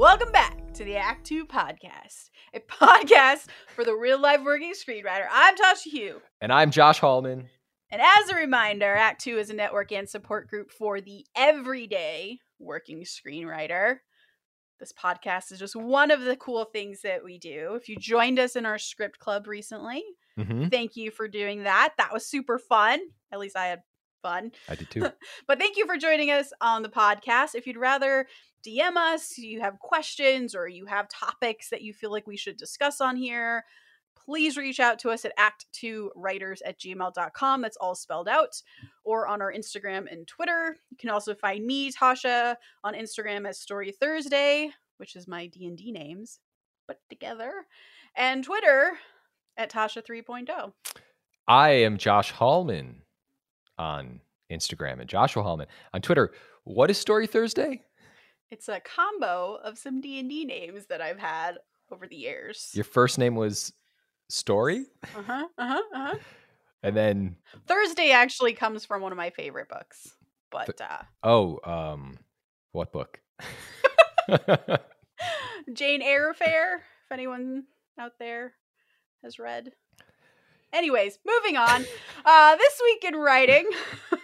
Welcome 0.00 0.32
back 0.32 0.72
to 0.72 0.84
the 0.84 0.96
Act 0.96 1.26
2 1.26 1.44
podcast, 1.44 2.30
a 2.54 2.60
podcast 2.70 3.48
for 3.74 3.84
the 3.84 3.94
real 3.94 4.18
life 4.18 4.40
working 4.42 4.72
screenwriter. 4.72 5.26
I'm 5.30 5.54
Tasha 5.56 5.92
Huo. 5.94 6.20
And 6.40 6.50
I'm 6.50 6.70
Josh 6.70 6.98
Hallman. 7.00 7.50
And 7.90 8.00
as 8.00 8.30
a 8.30 8.34
reminder, 8.34 8.94
Act 8.94 9.20
2 9.20 9.36
is 9.36 9.50
a 9.50 9.54
network 9.54 9.92
and 9.92 10.08
support 10.08 10.48
group 10.48 10.70
for 10.70 11.02
the 11.02 11.26
everyday 11.36 12.38
working 12.58 13.02
screenwriter. 13.02 13.96
This 14.78 14.94
podcast 14.94 15.52
is 15.52 15.58
just 15.58 15.76
one 15.76 16.10
of 16.10 16.22
the 16.22 16.36
cool 16.36 16.64
things 16.64 17.02
that 17.02 17.22
we 17.22 17.36
do. 17.38 17.74
If 17.74 17.90
you 17.90 17.96
joined 17.96 18.38
us 18.38 18.56
in 18.56 18.64
our 18.64 18.78
script 18.78 19.18
club 19.18 19.46
recently, 19.46 20.02
Mm-hmm. 20.38 20.68
thank 20.68 20.96
you 20.96 21.10
for 21.10 21.28
doing 21.28 21.64
that. 21.64 21.92
That 21.98 22.14
was 22.14 22.24
super 22.24 22.56
fun. 22.58 23.00
At 23.30 23.40
least 23.40 23.56
I 23.58 23.66
had 23.66 23.82
fun. 24.22 24.52
I 24.70 24.76
did 24.76 24.88
too. 24.90 25.06
But 25.46 25.58
thank 25.58 25.76
you 25.76 25.84
for 25.86 25.98
joining 25.98 26.30
us 26.30 26.50
on 26.62 26.82
the 26.82 26.88
podcast. 26.88 27.54
If 27.54 27.66
you'd 27.66 27.76
rather 27.76 28.26
DM 28.66 28.96
us, 28.96 29.38
you 29.38 29.60
have 29.60 29.78
questions 29.78 30.54
or 30.54 30.68
you 30.68 30.86
have 30.86 31.08
topics 31.08 31.70
that 31.70 31.82
you 31.82 31.92
feel 31.92 32.10
like 32.10 32.26
we 32.26 32.36
should 32.36 32.56
discuss 32.56 33.00
on 33.00 33.16
here, 33.16 33.64
please 34.24 34.56
reach 34.56 34.80
out 34.80 34.98
to 35.00 35.10
us 35.10 35.24
at 35.24 35.36
act2writers 35.36 36.60
at 36.64 36.78
gmail.com. 36.78 37.62
That's 37.62 37.76
all 37.76 37.94
spelled 37.94 38.28
out. 38.28 38.62
Or 39.04 39.26
on 39.26 39.42
our 39.42 39.52
Instagram 39.52 40.10
and 40.10 40.26
Twitter. 40.26 40.76
You 40.90 40.96
can 40.96 41.10
also 41.10 41.34
find 41.34 41.66
me, 41.66 41.90
Tasha, 41.90 42.56
on 42.84 42.94
Instagram 42.94 43.48
as 43.48 43.60
Story 43.60 43.92
Thursday, 43.92 44.70
which 44.98 45.16
is 45.16 45.26
my 45.26 45.46
D&D 45.46 45.92
names, 45.92 46.38
put 46.86 46.98
together. 47.08 47.52
And 48.16 48.44
Twitter 48.44 48.92
at 49.56 49.70
Tasha 49.70 49.98
oh. 49.98 50.12
3.0. 50.12 50.72
I 51.48 51.70
am 51.70 51.98
Josh 51.98 52.30
Hallman 52.30 53.02
on 53.78 54.20
Instagram 54.50 55.00
and 55.00 55.08
Joshua 55.08 55.42
Hallman 55.42 55.66
on 55.92 56.02
Twitter. 56.02 56.32
What 56.64 56.90
is 56.90 56.98
Story 56.98 57.26
Thursday? 57.26 57.82
It's 58.50 58.68
a 58.68 58.80
combo 58.80 59.58
of 59.62 59.78
some 59.78 60.00
D&D 60.00 60.44
names 60.44 60.86
that 60.86 61.00
I've 61.00 61.18
had 61.18 61.58
over 61.92 62.06
the 62.06 62.16
years. 62.16 62.70
Your 62.74 62.84
first 62.84 63.18
name 63.18 63.34
was 63.36 63.72
Story, 64.28 64.86
Uh-huh, 65.16 65.46
uh-huh, 65.58 65.82
uh-huh. 65.94 66.16
and 66.82 66.96
then 66.96 67.36
Thursday 67.66 68.10
actually 68.12 68.52
comes 68.52 68.84
from 68.84 69.02
one 69.02 69.10
of 69.12 69.18
my 69.18 69.30
favorite 69.30 69.68
books. 69.68 70.14
But 70.50 70.80
uh, 70.80 71.02
oh, 71.22 71.58
um, 71.64 72.18
what 72.72 72.92
book? 72.92 73.20
Jane 75.72 76.02
Eyre 76.02 76.30
Affair, 76.30 76.76
if 76.76 77.12
anyone 77.12 77.64
out 77.98 78.12
there 78.18 78.54
has 79.22 79.38
read. 79.38 79.72
Anyways, 80.72 81.18
moving 81.26 81.56
on. 81.56 81.84
Uh, 82.22 82.54
this 82.54 82.78
week 82.84 83.02
in 83.04 83.14
writing. 83.14 83.66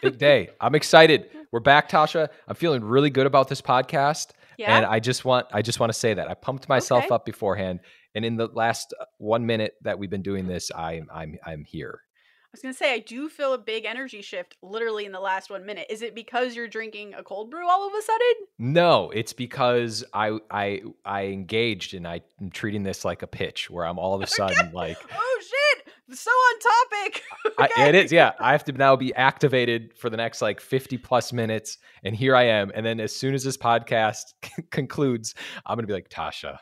Big 0.02 0.18
day. 0.18 0.50
I'm 0.60 0.74
excited. 0.74 1.30
We're 1.52 1.60
back, 1.60 1.88
Tasha. 1.88 2.28
I'm 2.48 2.56
feeling 2.56 2.82
really 2.84 3.10
good 3.10 3.26
about 3.26 3.48
this 3.48 3.60
podcast. 3.62 4.28
Yeah. 4.58 4.76
And 4.76 4.86
I 4.86 5.00
just 5.00 5.24
want 5.24 5.46
I 5.52 5.62
just 5.62 5.80
want 5.80 5.92
to 5.92 5.98
say 5.98 6.14
that 6.14 6.28
I 6.30 6.34
pumped 6.34 6.68
myself 6.68 7.04
Okay. 7.04 7.14
up 7.14 7.26
beforehand, 7.26 7.80
and 8.14 8.24
in 8.24 8.36
the 8.36 8.46
last 8.46 8.94
uh, 9.00 9.04
one 9.18 9.44
minute 9.46 9.74
that 9.82 9.98
we've 9.98 10.10
been 10.10 10.22
doing 10.22 10.46
this, 10.46 10.70
I'm 10.74 11.08
I'm 11.12 11.36
I'm 11.44 11.64
here. 11.64 12.00
I 12.46 12.48
was 12.52 12.62
gonna 12.62 12.72
say 12.72 12.94
I 12.94 13.00
do 13.00 13.28
feel 13.28 13.52
a 13.52 13.58
big 13.58 13.84
energy 13.84 14.22
shift 14.22 14.56
literally 14.62 15.04
in 15.04 15.12
the 15.12 15.20
last 15.20 15.50
one 15.50 15.66
minute. 15.66 15.88
Is 15.90 16.00
it 16.00 16.14
because 16.14 16.56
you're 16.56 16.68
drinking 16.68 17.12
a 17.12 17.22
cold 17.22 17.50
brew 17.50 17.68
all 17.68 17.86
of 17.86 17.92
a 17.92 18.00
sudden? 18.00 18.32
No, 18.58 19.10
it's 19.10 19.34
because 19.34 20.02
I 20.14 20.38
I 20.50 20.80
I 21.04 21.24
engaged 21.26 21.92
and 21.92 22.08
I 22.08 22.22
am 22.40 22.48
treating 22.50 22.82
this 22.82 23.04
like 23.04 23.20
a 23.20 23.26
pitch 23.26 23.68
where 23.68 23.84
I'm 23.84 23.98
all 23.98 24.14
of 24.14 24.22
a 24.22 24.26
sudden 24.40 24.72
like 24.72 24.96
Oh 25.14 25.40
shit! 25.42 25.92
So 26.12 26.30
on 26.30 26.60
topic. 26.60 27.22
I, 27.58 27.88
it 27.88 27.94
is 27.94 28.12
yeah 28.12 28.32
I 28.38 28.52
have 28.52 28.64
to 28.64 28.72
now 28.72 28.96
be 28.96 29.14
activated 29.14 29.96
for 29.98 30.08
the 30.10 30.16
next 30.16 30.40
like 30.40 30.60
50 30.60 30.98
plus 30.98 31.32
minutes 31.32 31.78
and 32.04 32.14
here 32.14 32.36
I 32.36 32.44
am 32.44 32.70
and 32.74 32.84
then 32.84 33.00
as 33.00 33.14
soon 33.14 33.34
as 33.34 33.42
this 33.42 33.56
podcast 33.56 34.34
concludes 34.70 35.34
I'm 35.64 35.76
gonna 35.76 35.86
be 35.86 35.92
like 35.92 36.08
Tasha 36.08 36.58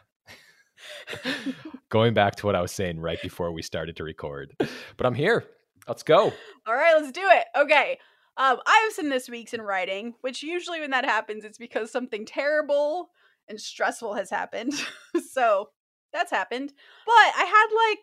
going 1.89 2.14
back 2.14 2.36
to 2.36 2.46
what 2.46 2.55
I 2.55 2.63
was 2.63 2.73
saying 2.73 3.01
right 3.01 3.20
before 3.23 3.52
we 3.52 3.63
started 3.63 3.96
to 3.96 4.05
record 4.05 4.55
but 4.96 5.07
I'm 5.07 5.14
here 5.14 5.45
let's 5.89 6.02
go 6.02 6.33
All 6.67 6.74
right, 6.74 6.95
let's 6.98 7.13
do 7.13 7.23
it. 7.24 7.45
Okay. 7.57 7.98
Um, 8.36 8.58
I 8.67 8.83
have 8.85 8.92
some 8.95 9.11
this 9.11 9.29
week's 9.29 9.55
in 9.55 9.63
writing, 9.63 10.14
which 10.23 10.42
usually 10.42 10.80
when 10.80 10.91
that 10.91 11.05
happens, 11.05 11.45
it's 11.45 11.58
because 11.58 11.92
something 11.92 12.24
terrible 12.24 13.11
and 13.48 13.61
stressful 13.61 14.14
has 14.14 14.30
happened. 14.30 14.73
so 15.30 15.68
that's 16.13 16.30
happened. 16.30 16.73
But 17.07 17.13
I 17.13 17.45
had 17.45 17.89
like 17.89 17.98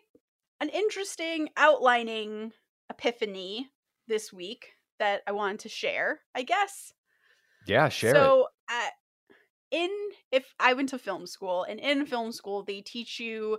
an 0.62 0.68
interesting 0.68 1.48
outlining 1.56 2.52
epiphany 2.88 3.68
this 4.06 4.32
week 4.32 4.68
that 5.00 5.22
I 5.26 5.32
wanted 5.32 5.58
to 5.60 5.68
share, 5.68 6.20
I 6.36 6.42
guess. 6.44 6.92
yeah 7.66 7.88
share 7.88 8.10
it. 8.10 8.14
So 8.14 8.46
uh, 8.70 8.88
in 9.72 9.90
if 10.30 10.54
i 10.60 10.74
went 10.74 10.90
to 10.90 10.98
film 10.98 11.26
school 11.26 11.64
and 11.64 11.80
in 11.80 12.04
film 12.04 12.30
school 12.30 12.62
they 12.62 12.82
teach 12.82 13.18
you 13.18 13.58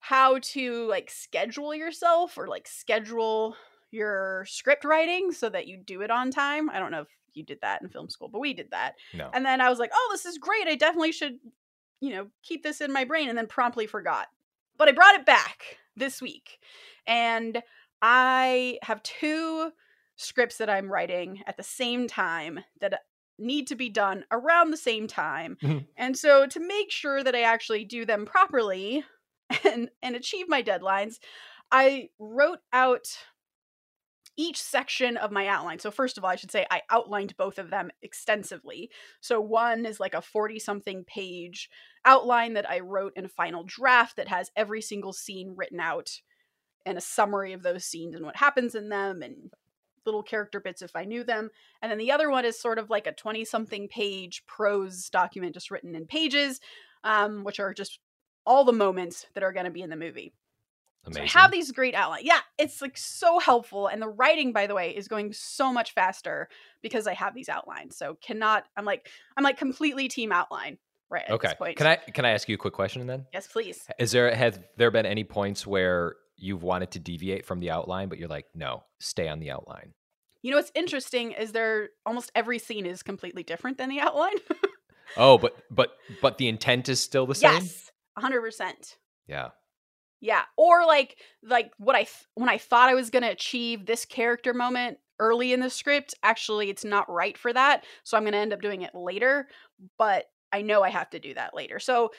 how 0.00 0.38
to 0.40 0.86
like 0.88 1.08
schedule 1.10 1.74
yourself 1.74 2.36
or 2.36 2.48
like 2.48 2.66
schedule 2.68 3.56
your 3.90 4.44
script 4.48 4.84
writing 4.84 5.32
so 5.32 5.48
that 5.48 5.66
you 5.66 5.78
do 5.78 6.02
it 6.02 6.10
on 6.10 6.30
time. 6.30 6.68
I 6.68 6.78
don't 6.78 6.90
know 6.90 7.02
if 7.02 7.08
you 7.32 7.42
did 7.42 7.58
that 7.62 7.80
in 7.80 7.88
film 7.88 8.10
school 8.10 8.28
but 8.28 8.40
we 8.40 8.52
did 8.52 8.70
that. 8.72 8.96
No. 9.14 9.30
And 9.32 9.46
then 9.46 9.62
i 9.62 9.70
was 9.70 9.78
like 9.78 9.92
oh 9.94 10.08
this 10.12 10.26
is 10.26 10.36
great. 10.36 10.66
I 10.66 10.74
definitely 10.74 11.12
should 11.12 11.38
you 12.00 12.10
know 12.10 12.26
keep 12.42 12.62
this 12.62 12.82
in 12.82 12.92
my 12.92 13.04
brain 13.04 13.30
and 13.30 13.38
then 13.38 13.46
promptly 13.46 13.86
forgot 13.86 14.26
but 14.78 14.88
i 14.88 14.92
brought 14.92 15.14
it 15.14 15.26
back 15.26 15.78
this 15.96 16.22
week 16.22 16.58
and 17.06 17.62
i 18.02 18.78
have 18.82 19.02
two 19.02 19.70
scripts 20.16 20.58
that 20.58 20.70
i'm 20.70 20.90
writing 20.90 21.42
at 21.46 21.56
the 21.56 21.62
same 21.62 22.06
time 22.08 22.60
that 22.80 23.00
need 23.38 23.66
to 23.68 23.76
be 23.76 23.88
done 23.88 24.24
around 24.32 24.70
the 24.70 24.76
same 24.76 25.06
time 25.06 25.56
Mhm. 25.62 25.86
and 25.96 26.16
so 26.16 26.46
to 26.46 26.60
make 26.60 26.90
sure 26.90 27.22
that 27.22 27.34
i 27.34 27.42
actually 27.42 27.84
do 27.84 28.04
them 28.04 28.26
properly 28.26 29.04
and 29.64 29.90
and 30.02 30.16
achieve 30.16 30.48
my 30.48 30.62
deadlines 30.62 31.18
i 31.70 32.08
wrote 32.18 32.58
out 32.72 33.06
each 34.38 34.62
section 34.62 35.16
of 35.16 35.32
my 35.32 35.48
outline. 35.48 35.80
So 35.80 35.90
first 35.90 36.16
of 36.16 36.24
all, 36.24 36.30
I 36.30 36.36
should 36.36 36.52
say 36.52 36.64
I 36.70 36.82
outlined 36.90 37.36
both 37.36 37.58
of 37.58 37.70
them 37.70 37.90
extensively. 38.00 38.88
So 39.20 39.40
one 39.40 39.84
is 39.84 39.98
like 39.98 40.14
a 40.14 40.22
40 40.22 40.60
something 40.60 41.04
page 41.04 41.68
outline 42.04 42.54
that 42.54 42.70
I 42.70 42.78
wrote 42.78 43.14
in 43.16 43.24
a 43.24 43.28
final 43.28 43.64
draft 43.64 44.16
that 44.16 44.28
has 44.28 44.52
every 44.54 44.80
single 44.80 45.12
scene 45.12 45.54
written 45.56 45.80
out 45.80 46.20
and 46.86 46.96
a 46.96 47.02
summary 47.02 47.52
of 47.52 47.64
those 47.64 47.84
scenes 47.84 48.14
and 48.14 48.24
what 48.24 48.36
happens 48.36 48.76
in 48.76 48.88
them 48.88 49.22
and 49.22 49.50
little 50.06 50.22
character 50.22 50.60
bits 50.60 50.82
if 50.82 50.94
I 50.94 51.04
knew 51.04 51.24
them. 51.24 51.50
And 51.82 51.90
then 51.90 51.98
the 51.98 52.12
other 52.12 52.30
one 52.30 52.44
is 52.44 52.58
sort 52.58 52.78
of 52.78 52.88
like 52.88 53.08
a 53.08 53.12
20 53.12 53.44
something 53.44 53.88
page 53.88 54.44
prose 54.46 55.10
document 55.10 55.54
just 55.54 55.72
written 55.72 55.96
in 55.96 56.06
pages, 56.06 56.60
um, 57.02 57.42
which 57.42 57.58
are 57.58 57.74
just 57.74 57.98
all 58.46 58.64
the 58.64 58.72
moments 58.72 59.26
that 59.34 59.42
are 59.42 59.52
going 59.52 59.66
to 59.66 59.70
be 59.72 59.82
in 59.82 59.90
the 59.90 59.96
movie. 59.96 60.32
So 61.12 61.20
amazing 61.20 61.38
I 61.38 61.40
have 61.42 61.50
these 61.50 61.72
great 61.72 61.94
outlines. 61.94 62.24
Yeah, 62.24 62.40
it's 62.58 62.82
like 62.82 62.96
so 62.96 63.38
helpful. 63.38 63.86
And 63.86 64.00
the 64.00 64.08
writing, 64.08 64.52
by 64.52 64.66
the 64.66 64.74
way, 64.74 64.90
is 64.90 65.08
going 65.08 65.32
so 65.32 65.72
much 65.72 65.92
faster 65.92 66.48
because 66.82 67.06
I 67.06 67.14
have 67.14 67.34
these 67.34 67.48
outlines. 67.48 67.96
So 67.96 68.16
cannot 68.20 68.64
I'm 68.76 68.84
like 68.84 69.08
I'm 69.36 69.44
like 69.44 69.58
completely 69.58 70.08
team 70.08 70.32
outline 70.32 70.78
right 71.10 71.24
okay 71.30 71.54
can 71.74 71.86
I 71.86 71.96
can 71.96 72.26
I 72.26 72.32
ask 72.32 72.50
you 72.50 72.56
a 72.56 72.58
quick 72.58 72.74
question 72.74 73.06
then 73.06 73.24
Yes, 73.32 73.46
please. 73.46 73.86
Is 73.98 74.12
there 74.12 74.34
have 74.34 74.62
there 74.76 74.90
been 74.90 75.06
any 75.06 75.24
points 75.24 75.66
where 75.66 76.16
you've 76.36 76.62
wanted 76.62 76.90
to 76.92 76.98
deviate 76.98 77.44
from 77.46 77.60
the 77.60 77.70
outline, 77.70 78.08
but 78.08 78.18
you're 78.18 78.28
like, 78.28 78.46
no, 78.54 78.84
stay 79.00 79.26
on 79.28 79.40
the 79.40 79.50
outline? 79.50 79.94
You 80.42 80.52
know 80.52 80.58
what's 80.58 80.70
interesting 80.74 81.32
is 81.32 81.52
there 81.52 81.88
almost 82.06 82.30
every 82.34 82.58
scene 82.58 82.86
is 82.86 83.02
completely 83.02 83.42
different 83.42 83.78
than 83.78 83.88
the 83.88 84.00
outline. 84.00 84.36
Oh, 85.16 85.38
but 85.38 85.56
but 85.70 85.92
but 86.20 86.38
the 86.38 86.48
intent 86.48 86.88
is 86.88 87.00
still 87.00 87.26
the 87.26 87.34
same. 87.34 87.54
yes. 87.54 87.90
100%. 88.18 88.96
Yeah. 89.26 89.48
Yeah, 90.20 90.42
or 90.56 90.84
like 90.86 91.16
like 91.42 91.72
what 91.78 91.94
I 91.94 92.02
th- 92.04 92.26
when 92.34 92.48
I 92.48 92.58
thought 92.58 92.88
I 92.88 92.94
was 92.94 93.10
going 93.10 93.22
to 93.22 93.30
achieve 93.30 93.86
this 93.86 94.04
character 94.04 94.52
moment 94.52 94.98
early 95.20 95.52
in 95.52 95.60
the 95.60 95.70
script, 95.70 96.14
actually 96.22 96.70
it's 96.70 96.84
not 96.84 97.10
right 97.10 97.36
for 97.36 97.52
that. 97.52 97.84
So 98.04 98.16
I'm 98.16 98.24
going 98.24 98.32
to 98.32 98.38
end 98.38 98.52
up 98.52 98.60
doing 98.60 98.82
it 98.82 98.94
later, 98.94 99.48
but 99.96 100.26
I 100.52 100.62
know 100.62 100.82
I 100.82 100.90
have 100.90 101.10
to 101.10 101.18
do 101.18 101.34
that 101.34 101.54
later. 101.54 101.78
So 101.78 102.10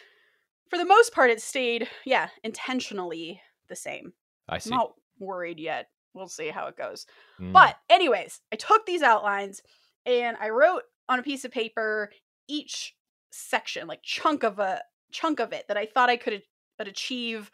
for 0.70 0.78
the 0.78 0.86
most 0.86 1.14
part 1.14 1.30
it 1.30 1.42
stayed 1.42 1.90
yeah, 2.06 2.30
intentionally 2.44 3.42
the 3.68 3.76
same. 3.76 4.14
I 4.48 4.60
see. 4.60 4.72
I'm 4.72 4.78
not 4.78 4.94
worried 5.20 5.60
yet. 5.60 5.88
We'll 6.14 6.28
see 6.28 6.50
how 6.50 6.68
it 6.68 6.78
goes. 6.78 7.06
Mm. 7.40 7.54
But 7.54 7.78
anyways, 7.90 8.42
I 8.52 8.56
took 8.56 8.86
these 8.86 9.02
outlines 9.02 9.62
and 10.06 10.38
I 10.40 10.50
wrote 10.50 10.84
on 11.08 11.20
a 11.20 11.24
piece 11.24 11.46
of 11.46 11.52
paper 11.52 12.12
each 12.48 12.96
section, 13.32 13.88
like 13.88 14.02
chunk 14.04 14.44
of 14.44 14.60
a 14.60 14.82
chunk 15.12 15.40
of 15.40 15.54
it 15.54 15.68
that 15.68 15.78
I 15.78 15.86
thought 15.86 16.10
I 16.10 16.18
could 16.18 16.34
a- 16.34 16.44
achieve 16.80 17.52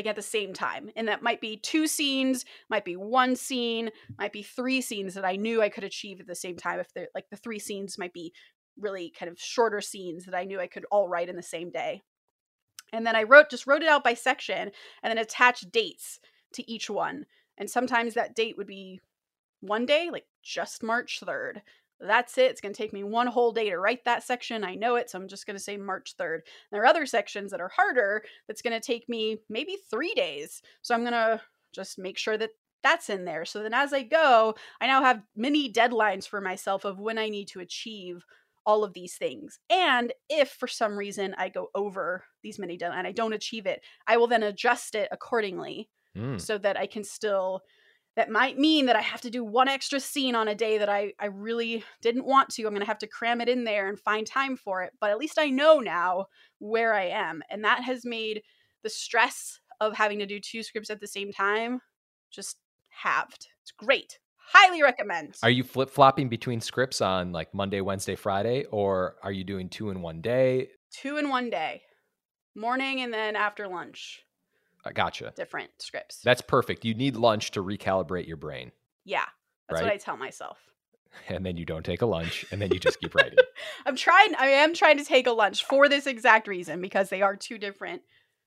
like 0.00 0.06
at 0.06 0.16
the 0.16 0.22
same 0.22 0.54
time. 0.54 0.90
And 0.96 1.08
that 1.08 1.22
might 1.22 1.42
be 1.42 1.58
two 1.58 1.86
scenes, 1.86 2.46
might 2.70 2.86
be 2.86 2.96
one 2.96 3.36
scene, 3.36 3.90
might 4.18 4.32
be 4.32 4.42
three 4.42 4.80
scenes 4.80 5.12
that 5.12 5.26
I 5.26 5.36
knew 5.36 5.60
I 5.60 5.68
could 5.68 5.84
achieve 5.84 6.20
at 6.20 6.26
the 6.26 6.34
same 6.34 6.56
time 6.56 6.80
if 6.80 6.90
they're 6.94 7.08
like 7.14 7.28
the 7.30 7.36
three 7.36 7.58
scenes 7.58 7.98
might 7.98 8.14
be 8.14 8.32
really 8.78 9.10
kind 9.10 9.30
of 9.30 9.38
shorter 9.38 9.82
scenes 9.82 10.24
that 10.24 10.34
I 10.34 10.44
knew 10.44 10.58
I 10.58 10.68
could 10.68 10.86
all 10.90 11.06
write 11.06 11.28
in 11.28 11.36
the 11.36 11.42
same 11.42 11.70
day. 11.70 12.00
And 12.94 13.06
then 13.06 13.14
I 13.14 13.24
wrote 13.24 13.50
just 13.50 13.66
wrote 13.66 13.82
it 13.82 13.90
out 13.90 14.02
by 14.02 14.14
section 14.14 14.70
and 15.02 15.10
then 15.10 15.18
attached 15.18 15.70
dates 15.70 16.18
to 16.54 16.70
each 16.70 16.88
one. 16.88 17.26
And 17.58 17.68
sometimes 17.68 18.14
that 18.14 18.34
date 18.34 18.56
would 18.56 18.66
be 18.66 19.00
one 19.60 19.84
day, 19.84 20.08
like 20.10 20.24
just 20.42 20.82
March 20.82 21.20
3rd, 21.22 21.60
That's 22.00 22.38
it. 22.38 22.50
It's 22.50 22.60
going 22.60 22.72
to 22.72 22.78
take 22.78 22.92
me 22.92 23.04
one 23.04 23.26
whole 23.26 23.52
day 23.52 23.70
to 23.70 23.78
write 23.78 24.04
that 24.04 24.22
section. 24.22 24.64
I 24.64 24.74
know 24.74 24.96
it, 24.96 25.10
so 25.10 25.18
I'm 25.18 25.28
just 25.28 25.46
going 25.46 25.56
to 25.56 25.62
say 25.62 25.76
March 25.76 26.14
3rd. 26.18 26.40
There 26.72 26.82
are 26.82 26.86
other 26.86 27.06
sections 27.06 27.50
that 27.50 27.60
are 27.60 27.72
harder 27.74 28.22
that's 28.46 28.62
going 28.62 28.72
to 28.78 28.84
take 28.84 29.08
me 29.08 29.38
maybe 29.48 29.76
three 29.90 30.14
days. 30.14 30.62
So 30.82 30.94
I'm 30.94 31.02
going 31.02 31.12
to 31.12 31.40
just 31.72 31.98
make 31.98 32.16
sure 32.18 32.38
that 32.38 32.50
that's 32.82 33.10
in 33.10 33.24
there. 33.26 33.44
So 33.44 33.62
then 33.62 33.74
as 33.74 33.92
I 33.92 34.02
go, 34.02 34.54
I 34.80 34.86
now 34.86 35.02
have 35.02 35.22
many 35.36 35.70
deadlines 35.70 36.26
for 36.26 36.40
myself 36.40 36.84
of 36.84 36.98
when 36.98 37.18
I 37.18 37.28
need 37.28 37.48
to 37.48 37.60
achieve 37.60 38.24
all 38.64 38.84
of 38.84 38.94
these 38.94 39.16
things. 39.16 39.58
And 39.68 40.12
if 40.28 40.50
for 40.50 40.66
some 40.66 40.96
reason 40.96 41.34
I 41.36 41.48
go 41.50 41.68
over 41.74 42.24
these 42.42 42.58
many 42.58 42.78
deadlines 42.78 42.98
and 42.98 43.06
I 43.06 43.12
don't 43.12 43.32
achieve 43.34 43.66
it, 43.66 43.82
I 44.06 44.16
will 44.16 44.26
then 44.26 44.42
adjust 44.42 44.94
it 44.94 45.08
accordingly 45.12 45.88
Mm. 46.16 46.40
so 46.40 46.58
that 46.58 46.76
I 46.76 46.86
can 46.88 47.04
still 47.04 47.62
that 48.16 48.30
might 48.30 48.58
mean 48.58 48.86
that 48.86 48.96
I 48.96 49.00
have 49.00 49.20
to 49.22 49.30
do 49.30 49.44
one 49.44 49.68
extra 49.68 50.00
scene 50.00 50.34
on 50.34 50.48
a 50.48 50.54
day 50.54 50.78
that 50.78 50.88
I, 50.88 51.12
I 51.18 51.26
really 51.26 51.84
didn't 52.02 52.26
want 52.26 52.48
to. 52.50 52.64
I'm 52.64 52.70
going 52.70 52.80
to 52.80 52.86
have 52.86 52.98
to 52.98 53.06
cram 53.06 53.40
it 53.40 53.48
in 53.48 53.64
there 53.64 53.88
and 53.88 53.98
find 53.98 54.26
time 54.26 54.56
for 54.56 54.82
it. 54.82 54.92
But 55.00 55.10
at 55.10 55.18
least 55.18 55.38
I 55.38 55.48
know 55.50 55.78
now 55.78 56.26
where 56.58 56.92
I 56.94 57.04
am. 57.04 57.42
And 57.50 57.64
that 57.64 57.84
has 57.84 58.04
made 58.04 58.42
the 58.82 58.90
stress 58.90 59.60
of 59.80 59.96
having 59.96 60.18
to 60.18 60.26
do 60.26 60.40
two 60.40 60.62
scripts 60.62 60.90
at 60.90 61.00
the 61.00 61.06
same 61.06 61.32
time 61.32 61.80
just 62.30 62.58
halved. 62.88 63.48
It's 63.62 63.72
great. 63.72 64.18
Highly 64.36 64.82
recommend. 64.82 65.36
Are 65.42 65.50
you 65.50 65.62
flip 65.62 65.90
flopping 65.90 66.28
between 66.28 66.60
scripts 66.60 67.00
on 67.00 67.30
like 67.32 67.54
Monday, 67.54 67.80
Wednesday, 67.80 68.16
Friday, 68.16 68.64
or 68.64 69.16
are 69.22 69.32
you 69.32 69.44
doing 69.44 69.68
two 69.68 69.90
in 69.90 70.02
one 70.02 70.20
day? 70.20 70.70
Two 70.92 71.18
in 71.18 71.28
one 71.28 71.50
day, 71.50 71.82
morning 72.56 73.00
and 73.00 73.14
then 73.14 73.36
after 73.36 73.68
lunch, 73.68 74.24
I 74.84 74.92
gotcha. 74.92 75.32
different 75.36 75.70
scripts. 75.78 76.20
That's 76.24 76.40
perfect. 76.40 76.84
You 76.84 76.94
need 76.94 77.16
lunch 77.16 77.50
to 77.52 77.62
recalibrate 77.62 78.26
your 78.26 78.36
brain, 78.36 78.72
yeah, 79.04 79.24
that's 79.68 79.82
what 79.82 79.90
I 79.90 79.96
tell 79.96 80.16
myself. 80.16 80.58
and 81.28 81.44
then 81.44 81.56
you 81.56 81.64
don't 81.64 81.84
take 81.84 82.02
a 82.02 82.06
lunch, 82.06 82.44
and 82.50 82.62
then 82.62 82.70
you 82.72 82.78
just 82.78 83.00
keep 83.00 83.14
writing. 83.14 83.38
I'm 83.86 83.96
trying. 83.96 84.34
I 84.36 84.46
am 84.46 84.74
trying 84.74 84.98
to 84.98 85.04
take 85.04 85.26
a 85.26 85.32
lunch 85.32 85.64
for 85.64 85.88
this 85.88 86.06
exact 86.06 86.46
reason 86.48 86.80
because 86.80 87.08
they 87.10 87.22
are 87.22 87.36
two 87.36 87.58
different 87.58 88.02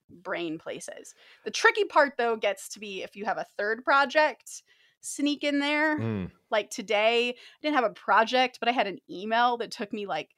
brain 0.10 0.60
places. 0.60 1.14
The 1.44 1.52
tricky 1.52 1.86
part 1.86 2.14
though 2.18 2.36
gets 2.36 2.70
to 2.70 2.80
be 2.80 3.04
if 3.04 3.16
you 3.16 3.26
have 3.26 3.38
a 3.38 3.46
third 3.58 3.84
project 3.84 4.64
sneak 5.02 5.44
in 5.44 5.60
there. 5.60 6.00
Mm, 6.00 6.32
Like 6.50 6.70
today, 6.70 7.30
I 7.30 7.36
didn't 7.62 7.76
have 7.76 7.84
a 7.84 7.90
project, 7.94 8.60
but 8.60 8.70
I 8.70 8.72
had 8.72 8.88
an 8.88 9.00
email 9.10 9.58
that 9.58 9.72
took 9.72 9.92
me 9.92 10.06
like 10.06 10.30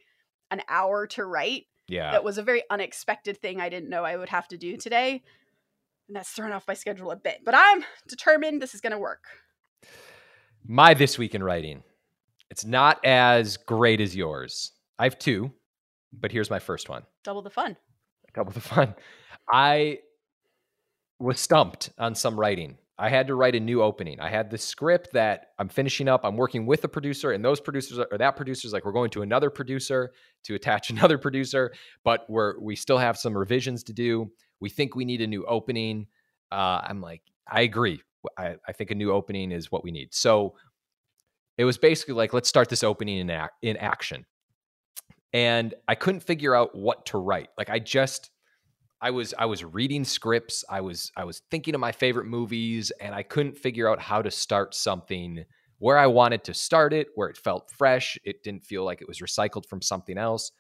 an 0.52 0.62
hour 0.68 1.08
to 1.08 1.26
write. 1.26 1.66
yeah. 1.88 2.12
That 2.12 2.24
was 2.24 2.38
a 2.38 2.44
very 2.44 2.64
unexpected 2.70 3.38
thing 3.38 3.62
I 3.62 3.70
didn't 3.70 3.90
know 3.90 4.04
I 4.04 4.18
would 4.18 4.30
have 4.30 4.48
to 4.50 4.58
do 4.58 4.78
today. 4.78 5.22
And 6.08 6.16
that's 6.16 6.30
thrown 6.30 6.52
off 6.52 6.68
my 6.68 6.74
schedule 6.74 7.12
a 7.12 7.16
bit. 7.16 7.40
But 7.44 7.56
I'm 7.58 7.84
determined 8.08 8.62
this 8.62 8.76
is 8.76 8.82
going 8.82 8.92
to 8.92 9.00
work. 9.00 9.24
My 10.68 10.94
this 10.94 11.18
week 11.18 11.36
in 11.36 11.44
writing. 11.44 11.84
It's 12.50 12.66
not 12.66 13.04
as 13.04 13.58
great 13.58 14.02
as 14.02 14.16
yours. 14.16 14.72
I 15.00 15.04
have 15.06 15.18
two, 15.18 15.52
but 16.14 16.32
here's 16.32 16.50
my 16.50 16.60
first 16.60 16.90
one. 16.90 17.04
Double 17.24 17.42
the 17.42 17.50
fun. 17.50 17.76
Double 18.34 18.52
the 18.52 18.62
fun. 18.62 18.96
I 19.52 20.00
was 21.20 21.40
stumped 21.40 21.92
on 21.98 22.16
some 22.16 22.40
writing. 22.40 22.78
I 22.98 23.10
had 23.10 23.28
to 23.28 23.36
write 23.36 23.56
a 23.56 23.60
new 23.60 23.82
opening. 23.82 24.20
I 24.22 24.30
had 24.30 24.50
the 24.50 24.58
script 24.58 25.10
that 25.14 25.48
I'm 25.60 25.68
finishing 25.68 26.08
up. 26.08 26.22
I'm 26.24 26.38
working 26.38 26.66
with 26.66 26.84
a 26.86 26.88
producer, 26.88 27.32
and 27.32 27.44
those 27.44 27.60
producers 27.60 28.00
or 28.00 28.18
that 28.18 28.38
producer's 28.38 28.72
like, 28.72 28.86
we're 28.86 28.94
going 28.94 29.10
to 29.12 29.22
another 29.22 29.50
producer 29.50 30.12
to 30.44 30.56
attach 30.56 30.90
another 30.92 31.18
producer, 31.18 31.74
but 32.04 32.26
we're 32.30 32.60
we 32.60 32.76
still 32.76 32.98
have 32.98 33.18
some 33.18 33.38
revisions 33.38 33.84
to 33.84 33.94
do. 33.94 34.32
We 34.66 34.70
think 34.72 34.96
we 34.96 35.06
need 35.06 35.22
a 35.22 35.28
new 35.28 35.46
opening. 35.46 36.08
Uh, 36.52 36.82
I'm 36.82 37.02
like, 37.02 37.22
I 37.48 37.62
agree. 37.62 38.02
I, 38.36 38.56
I 38.68 38.72
think 38.72 38.90
a 38.90 38.96
new 38.96 39.12
opening 39.12 39.52
is 39.52 39.72
what 39.72 39.84
we 39.84 39.92
need. 39.92 40.12
So 40.12 40.56
it 41.60 41.66
was 41.66 41.78
basically 41.78 42.16
like, 42.16 42.34
let's 42.34 42.50
start 42.50 42.68
this 42.68 42.84
opening 42.84 43.20
in 43.20 43.30
ac- 43.30 43.52
in 43.62 43.78
action. 43.78 44.26
And 45.34 45.76
I 45.88 45.94
couldn't 45.94 46.22
figure 46.22 46.56
out 46.56 46.74
what 46.74 47.06
to 47.06 47.20
write. 47.20 47.50
Like 47.60 47.70
I 47.70 47.78
just 47.78 48.32
I 49.00 49.12
was 49.12 49.36
I 49.38 49.46
was 49.46 49.64
reading 49.64 50.04
scripts, 50.04 50.64
I 50.68 50.82
was 50.82 51.12
I 51.16 51.26
was 51.26 51.44
thinking 51.52 51.76
of 51.76 51.80
my 51.80 51.92
favorite 51.92 52.26
movies 52.26 52.92
and 53.00 53.14
I 53.14 53.22
couldn't 53.22 53.60
figure 53.60 53.88
out 53.88 54.00
how 54.00 54.24
to 54.24 54.32
start 54.32 54.74
something 54.74 55.46
where 55.78 56.00
I 56.00 56.08
wanted 56.08 56.44
to 56.46 56.56
start 56.56 56.92
it, 56.92 57.10
where 57.14 57.30
it 57.30 57.38
felt 57.38 57.70
fresh, 57.70 58.18
it 58.24 58.42
didn't 58.42 58.64
feel 58.64 58.84
like 58.84 59.00
it 59.00 59.08
was 59.08 59.20
recycled 59.20 59.68
from 59.68 59.84
something 59.84 60.18
else. 60.18 60.52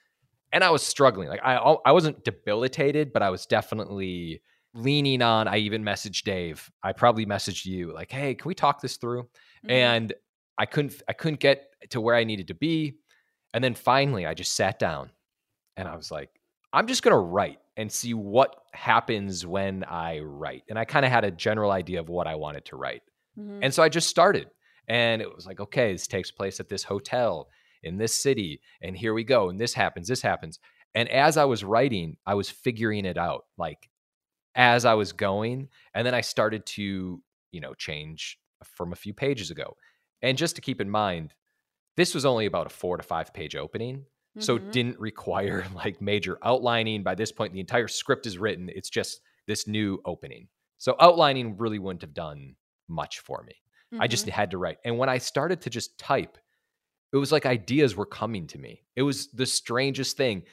And 0.55 0.63
I 0.63 0.69
was 0.71 0.81
struggling. 0.81 1.27
Like 1.27 1.41
I 1.43 1.55
I 1.57 1.91
wasn't 1.91 2.23
debilitated, 2.23 3.11
but 3.13 3.21
I 3.21 3.29
was 3.29 3.45
definitely 3.45 4.41
leaning 4.73 5.21
on 5.21 5.47
I 5.49 5.57
even 5.57 5.83
messaged 5.83 6.23
Dave. 6.23 6.71
I 6.81 6.93
probably 6.93 7.25
messaged 7.25 7.65
you 7.65 7.93
like, 7.93 8.09
"Hey, 8.09 8.35
can 8.35 8.47
we 8.47 8.55
talk 8.55 8.81
this 8.81 8.95
through?" 8.97 9.23
Mhm. 9.65 9.69
and 9.71 10.13
I 10.57 10.65
couldn't 10.65 11.01
I 11.09 11.13
couldn't 11.13 11.41
get 11.41 11.65
to 11.89 11.99
where 11.99 12.15
I 12.15 12.23
needed 12.23 12.47
to 12.47 12.53
be. 12.55 12.95
And 13.53 13.61
then 13.61 13.73
finally 13.75 14.25
I 14.25 14.33
just 14.33 14.53
sat 14.53 14.79
down 14.79 15.11
and 15.75 15.87
I 15.89 15.95
was 15.97 16.09
like, 16.09 16.29
I'm 16.71 16.87
just 16.87 17.03
gonna 17.03 17.19
write 17.19 17.59
and 17.75 17.91
see 17.91 18.13
what 18.13 18.55
happens 18.73 19.45
when 19.45 19.83
I 19.83 20.19
write. 20.19 20.63
And 20.69 20.79
I 20.79 20.85
kind 20.85 21.05
of 21.05 21.11
had 21.11 21.25
a 21.25 21.31
general 21.31 21.71
idea 21.71 21.99
of 21.99 22.07
what 22.07 22.27
I 22.27 22.35
wanted 22.35 22.63
to 22.65 22.77
write. 22.77 23.01
Mhm. 23.37 23.59
And 23.61 23.73
so 23.73 23.83
I 23.83 23.89
just 23.89 24.07
started. 24.09 24.49
And 24.87 25.21
it 25.21 25.35
was 25.35 25.45
like, 25.45 25.59
okay, 25.59 25.91
this 25.91 26.07
takes 26.07 26.31
place 26.31 26.61
at 26.61 26.69
this 26.69 26.83
hotel 26.83 27.49
in 27.85 27.97
this 27.97 28.13
city. 28.13 28.59
And 28.81 28.95
here 28.97 29.13
we 29.13 29.23
go. 29.23 29.49
And 29.49 29.59
this 29.59 29.73
happens, 29.73 30.07
this 30.07 30.21
happens. 30.21 30.59
And 30.93 31.07
as 31.09 31.37
I 31.37 31.45
was 31.45 31.63
writing, 31.63 32.17
I 32.25 32.33
was 32.35 32.49
figuring 32.49 33.05
it 33.05 33.17
out, 33.17 33.45
like 33.57 33.89
as 34.55 34.85
I 34.85 34.93
was 34.93 35.11
going. 35.13 35.69
And 35.93 36.05
then 36.05 36.13
I 36.13 36.21
started 36.21 36.65
to, 36.67 37.21
you 37.51 37.61
know, 37.61 37.73
change 37.73 38.39
from 38.63 38.93
a 38.93 38.95
few 38.95 39.13
pages 39.13 39.51
ago. 39.51 39.75
And 40.21 40.37
just 40.37 40.55
to 40.55 40.61
keep 40.61 40.79
in 40.81 40.89
mind, 40.89 41.33
this 41.97 42.13
was 42.15 42.25
only 42.25 42.45
about 42.45 42.67
a 42.67 42.69
four 42.69 42.97
to 42.97 43.03
five 43.03 43.33
page 43.33 43.55
opening. 43.55 44.05
So 44.39 44.57
Mhm. 44.57 44.61
it 44.61 44.71
didn't 44.71 44.99
require 44.99 45.65
like 45.75 46.01
major 46.01 46.38
outlining. 46.43 47.03
By 47.03 47.15
this 47.15 47.31
point, 47.31 47.53
the 47.53 47.59
entire 47.61 47.88
script 47.88 48.25
is 48.25 48.38
written. 48.38 48.69
It's 48.73 48.89
just 48.89 49.21
this 49.47 49.67
new 49.67 50.01
opening. 50.05 50.47
So 50.77 50.95
outlining 50.99 51.55
really 51.57 51.79
wouldn't 51.79 52.01
have 52.01 52.13
done 52.13 52.55
much 52.89 53.19
for 53.19 53.43
me. 53.43 53.53
I 53.99 54.07
just 54.07 54.25
Mhm. 54.25 54.29
had 54.31 54.51
to 54.51 54.57
write. 54.57 54.77
And 54.83 54.97
when 54.97 55.07
I 55.07 55.19
started 55.19 55.61
to 55.61 55.69
just 55.69 55.97
type, 55.97 56.38
it 57.15 57.19
was 57.19 57.31
like 57.31 57.45
ideas 57.45 57.95
were 57.95 58.06
coming 58.06 58.45
to 58.47 58.57
me. 58.59 58.83
It 58.95 59.01
was 59.03 59.27
the 59.27 59.45
strangest 59.45 60.17
thing. 60.17 60.44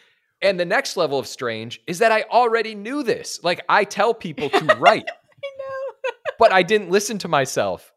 And 0.40 0.58
the 0.58 0.64
next 0.64 0.96
level 0.96 1.18
of 1.18 1.26
strange 1.26 1.80
is 1.88 1.98
that 1.98 2.12
I 2.12 2.22
already 2.30 2.74
knew 2.76 3.02
this. 3.02 3.40
Like 3.42 3.60
I 3.68 3.82
tell 3.84 4.14
people 4.14 4.48
to 4.48 4.64
write, 4.78 5.04
I 5.08 5.48
know. 5.58 6.10
but 6.38 6.52
I 6.52 6.62
didn't 6.62 6.90
listen 6.90 7.18
to 7.18 7.28
myself. 7.28 7.92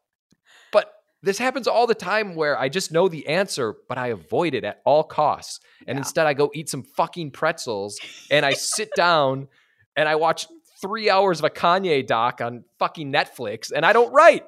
But 0.71 0.91
this 1.21 1.37
happens 1.37 1.67
all 1.67 1.85
the 1.85 1.93
time 1.95 2.33
where 2.35 2.57
I 2.59 2.69
just 2.69 2.91
know 2.91 3.07
the 3.07 3.27
answer, 3.27 3.75
but 3.87 3.97
I 3.99 4.07
avoid 4.07 4.55
it 4.55 4.63
at 4.63 4.81
all 4.83 5.03
costs. 5.03 5.59
And 5.87 5.95
Yeah. 5.97 5.99
instead, 5.99 6.25
I 6.25 6.33
go 6.33 6.49
eat 6.55 6.67
some 6.69 6.83
fucking 6.83 7.31
pretzels 7.31 7.99
and 8.31 8.45
I 8.45 8.53
sit 8.53 8.89
down 8.95 9.47
and 9.95 10.09
I 10.09 10.15
watch 10.15 10.47
three 10.81 11.09
hours 11.09 11.39
of 11.39 11.45
a 11.45 11.49
Kanye 11.51 12.05
doc 12.05 12.41
on 12.41 12.63
fucking 12.79 13.11
Netflix 13.13 13.71
and 13.71 13.85
I 13.85 13.93
don't 13.93 14.11
write. 14.11 14.43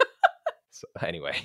so, 0.70 0.86
anyway, 1.02 1.36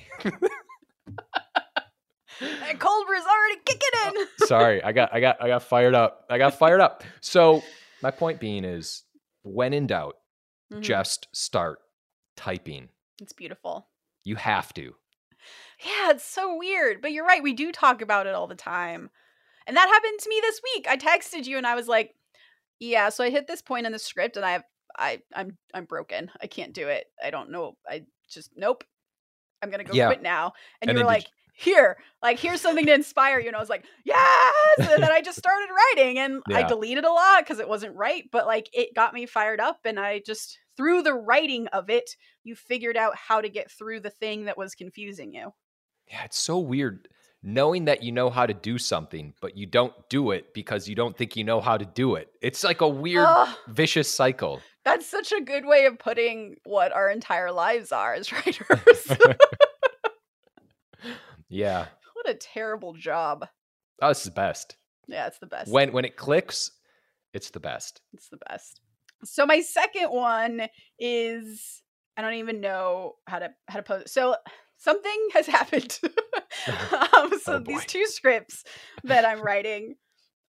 That 2.61 2.79
cold 2.79 3.05
brew's 3.07 3.23
already 3.25 3.61
kicking 3.65 3.89
in. 4.21 4.27
sorry, 4.47 4.83
I 4.83 4.91
got, 4.91 5.13
I 5.13 5.19
got, 5.19 5.41
I 5.41 5.47
got 5.47 5.63
fired 5.63 5.95
up. 5.95 6.25
I 6.29 6.37
got 6.37 6.57
fired 6.57 6.81
up. 6.81 7.03
So, 7.21 7.63
my 8.01 8.11
point 8.11 8.39
being 8.39 8.65
is 8.65 9.03
when 9.43 9.73
in 9.73 9.87
doubt, 9.87 10.17
Mhm. 10.71 10.81
just 10.81 11.27
start 11.33 11.79
typing. 12.35 12.89
It's 13.21 13.33
beautiful. 13.33 13.87
You 14.23 14.35
have 14.37 14.73
to. 14.75 14.95
Yeah, 15.85 16.11
it's 16.11 16.23
so 16.25 16.57
weird. 16.57 17.01
But 17.01 17.11
you're 17.11 17.25
right. 17.25 17.43
We 17.43 17.53
do 17.53 17.71
talk 17.71 18.01
about 18.01 18.27
it 18.27 18.33
all 18.35 18.47
the 18.47 18.55
time. 18.55 19.09
And 19.67 19.75
that 19.77 19.87
happened 19.89 20.19
to 20.19 20.29
me 20.29 20.39
this 20.41 20.61
week. 20.75 20.87
I 20.89 20.97
texted 20.97 21.45
you 21.45 21.57
and 21.57 21.67
I 21.67 21.75
was 21.75 21.87
like, 21.87 22.15
yeah, 22.79 23.09
so 23.09 23.23
I 23.23 23.29
hit 23.29 23.47
this 23.47 23.61
point 23.61 23.85
in 23.85 23.91
the 23.91 23.99
script 23.99 24.35
and 24.37 24.45
I 24.45 24.51
have 24.51 24.63
I 24.97 25.21
I'm 25.33 25.57
I'm 25.73 25.85
broken. 25.85 26.29
I 26.41 26.47
can't 26.47 26.73
do 26.73 26.87
it. 26.87 27.05
I 27.23 27.29
don't 27.31 27.49
know. 27.51 27.77
I 27.87 28.03
just 28.29 28.51
nope. 28.55 28.83
I'm 29.61 29.69
going 29.69 29.79
to 29.85 29.89
go 29.89 29.95
Yeah. 29.95 30.07
quit 30.07 30.21
now. 30.21 30.53
And, 30.81 30.89
And 30.89 30.97
you 30.97 31.03
were 31.03 31.07
like, 31.07 31.25
"Here, 31.53 31.97
like 32.21 32.39
here's 32.39 32.61
something 32.61 32.85
to 32.85 32.93
inspire 32.93 33.39
you." 33.39 33.47
And 33.47 33.55
I 33.55 33.59
was 33.59 33.69
like, 33.69 33.85
"Yes!" 34.03 34.53
And 34.79 35.01
then 35.01 35.11
I 35.11 35.21
just 35.21 35.37
started 35.39 35.69
writing 35.71 36.19
and 36.19 36.41
I 36.49 36.63
deleted 36.63 37.05
a 37.05 37.11
lot 37.11 37.45
cuz 37.45 37.59
it 37.59 37.69
wasn't 37.69 37.95
right, 37.95 38.23
but 38.31 38.45
like 38.45 38.69
it 38.73 38.93
got 38.93 39.13
me 39.13 39.25
fired 39.25 39.59
up 39.59 39.79
and 39.85 39.99
I 39.99 40.19
just 40.19 40.59
through 40.75 41.03
the 41.03 41.13
writing 41.13 41.67
of 41.67 41.89
it, 41.89 42.15
you 42.43 42.55
figured 42.55 42.97
out 42.97 43.15
how 43.15 43.41
to 43.41 43.49
get 43.49 43.71
through 43.71 43.99
the 44.01 44.09
thing 44.09 44.45
that 44.45 44.57
was 44.57 44.75
confusing 44.75 45.33
you. 45.33 45.53
Yeah, 46.07 46.23
it's 46.25 46.39
so 46.39 46.59
weird 46.59 47.07
knowing 47.43 47.85
that 47.85 48.01
you 48.01 48.11
know 48.11 48.29
how 48.29 48.45
to 48.45 48.53
do 48.53 48.77
something, 48.77 49.33
but 49.41 49.57
you 49.57 49.65
don't 49.65 49.93
do 50.09 50.31
it 50.31 50.53
because 50.53 50.87
you 50.87 50.95
don't 50.95 51.17
think 51.17 51.35
you 51.35 51.43
know 51.43 51.59
how 51.59 51.77
to 51.77 51.85
do 51.85 52.15
it. 52.15 52.29
It's 52.41 52.63
like 52.63 52.81
a 52.81 52.87
weird, 52.87 53.27
vicious 53.67 54.09
cycle. 54.09 54.61
That's 54.85 55.05
such 55.05 55.31
a 55.31 55.41
good 55.41 55.65
way 55.65 55.85
of 55.85 55.99
putting 55.99 56.55
what 56.63 56.93
our 56.93 57.09
entire 57.09 57.51
lives 57.51 57.91
are 57.91 58.13
as 58.13 58.31
writers. 58.31 59.07
Yeah. 61.53 61.87
what 62.13 62.29
a 62.29 62.33
terrible 62.35 62.93
job. 62.93 63.47
Oh, 64.01 64.09
this 64.09 64.23
is 64.25 64.31
best. 64.31 64.75
Yeah, 65.07 65.27
it's 65.27 65.39
the 65.39 65.47
best. 65.47 65.71
When 65.71 65.91
when 65.93 66.05
it 66.05 66.15
clicks, 66.17 66.71
it's 67.33 67.49
the 67.51 67.59
best. 67.59 68.01
it's 68.13 68.29
the 68.29 68.39
best. 68.49 68.81
So 69.23 69.45
my 69.45 69.61
second 69.61 70.09
one 70.09 70.67
is 70.99 71.81
I 72.17 72.21
don't 72.21 72.35
even 72.35 72.61
know 72.61 73.13
how 73.27 73.39
to 73.39 73.49
how 73.67 73.77
to 73.77 73.83
pose. 73.83 74.11
So 74.11 74.35
something 74.77 75.27
has 75.33 75.47
happened. 75.57 75.99
um, 76.67 77.31
so 77.41 77.55
Oh, 77.55 77.59
these 77.59 77.85
two 77.85 78.05
scripts 78.07 78.63
that 79.03 79.25
I'm 79.25 79.41
writing 79.49 79.95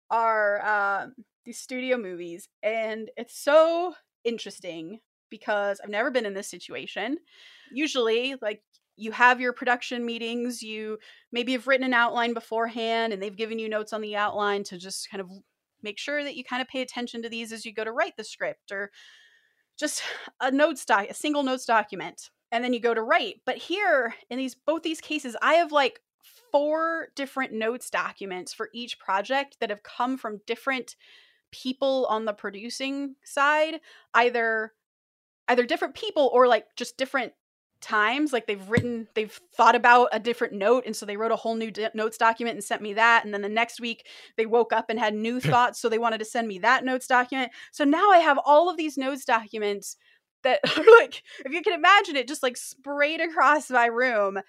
are 0.09 0.61
uh, 0.63 1.07
these 1.45 1.59
studio 1.59 1.97
movies, 1.97 2.47
and 2.61 3.09
it's 3.17 3.37
so 3.37 3.93
interesting 4.23 4.99
because 5.29 5.81
I've 5.83 5.89
never 5.89 6.11
been 6.11 6.25
in 6.25 6.33
this 6.35 6.49
situation. 6.49 7.17
Usually, 7.71 8.35
like 8.41 8.61
you 8.95 9.11
have 9.11 9.41
your 9.41 9.53
production 9.53 10.05
meetings, 10.05 10.61
you 10.61 10.97
maybe 11.31 11.53
have 11.53 11.67
written 11.67 11.85
an 11.85 11.93
outline 11.93 12.33
beforehand, 12.33 13.13
and 13.13 13.21
they've 13.21 13.35
given 13.35 13.59
you 13.59 13.69
notes 13.69 13.93
on 13.93 14.01
the 14.01 14.15
outline 14.15 14.63
to 14.65 14.77
just 14.77 15.09
kind 15.09 15.21
of 15.21 15.29
make 15.81 15.97
sure 15.97 16.23
that 16.23 16.35
you 16.35 16.43
kind 16.43 16.61
of 16.61 16.67
pay 16.67 16.81
attention 16.81 17.21
to 17.21 17.29
these 17.29 17.51
as 17.51 17.65
you 17.65 17.73
go 17.73 17.83
to 17.83 17.91
write 17.91 18.15
the 18.17 18.23
script, 18.23 18.71
or 18.71 18.91
just 19.77 20.03
a 20.39 20.51
notes 20.51 20.85
doc, 20.85 21.07
a 21.09 21.13
single 21.13 21.43
notes 21.43 21.65
document, 21.65 22.29
and 22.51 22.63
then 22.63 22.73
you 22.73 22.79
go 22.79 22.93
to 22.93 23.01
write. 23.01 23.41
But 23.45 23.57
here, 23.57 24.15
in 24.29 24.37
these 24.37 24.55
both 24.55 24.83
these 24.83 25.01
cases, 25.01 25.35
I 25.41 25.55
have 25.55 25.71
like 25.71 25.99
four 26.51 27.07
different 27.15 27.51
notes 27.51 27.89
documents 27.89 28.53
for 28.53 28.69
each 28.73 28.99
project 28.99 29.57
that 29.59 29.69
have 29.69 29.83
come 29.83 30.17
from 30.17 30.41
different 30.45 30.95
people 31.51 32.07
on 32.09 32.25
the 32.25 32.33
producing 32.33 33.15
side 33.23 33.79
either 34.13 34.73
either 35.47 35.65
different 35.65 35.93
people 35.93 36.29
or 36.33 36.47
like 36.47 36.65
just 36.75 36.97
different 36.97 37.33
times 37.83 38.31
like 38.33 38.47
they've 38.47 38.69
written 38.69 39.07
they've 39.13 39.39
thought 39.55 39.75
about 39.75 40.07
a 40.13 40.19
different 40.19 40.53
note 40.53 40.83
and 40.85 40.95
so 40.95 41.05
they 41.05 41.17
wrote 41.17 41.31
a 41.31 41.35
whole 41.35 41.55
new 41.55 41.69
d- 41.69 41.87
notes 41.93 42.17
document 42.17 42.55
and 42.55 42.63
sent 42.63 42.81
me 42.81 42.93
that 42.93 43.25
and 43.25 43.33
then 43.33 43.41
the 43.41 43.49
next 43.49 43.81
week 43.81 44.07
they 44.37 44.45
woke 44.45 44.71
up 44.71 44.89
and 44.89 44.97
had 44.99 45.13
new 45.13 45.39
thoughts 45.51 45.79
so 45.79 45.89
they 45.89 45.97
wanted 45.99 46.17
to 46.19 46.25
send 46.25 46.47
me 46.47 46.57
that 46.59 46.85
notes 46.85 47.05
document 47.07 47.51
so 47.71 47.83
now 47.83 48.09
i 48.11 48.19
have 48.19 48.39
all 48.45 48.69
of 48.69 48.77
these 48.77 48.97
notes 48.97 49.25
documents 49.25 49.97
that 50.43 50.59
are 50.77 50.85
like 51.01 51.21
if 51.45 51.51
you 51.51 51.61
can 51.61 51.73
imagine 51.73 52.15
it 52.15 52.27
just 52.27 52.41
like 52.43 52.55
sprayed 52.57 53.19
across 53.21 53.69
my 53.69 53.85
room 53.87 54.39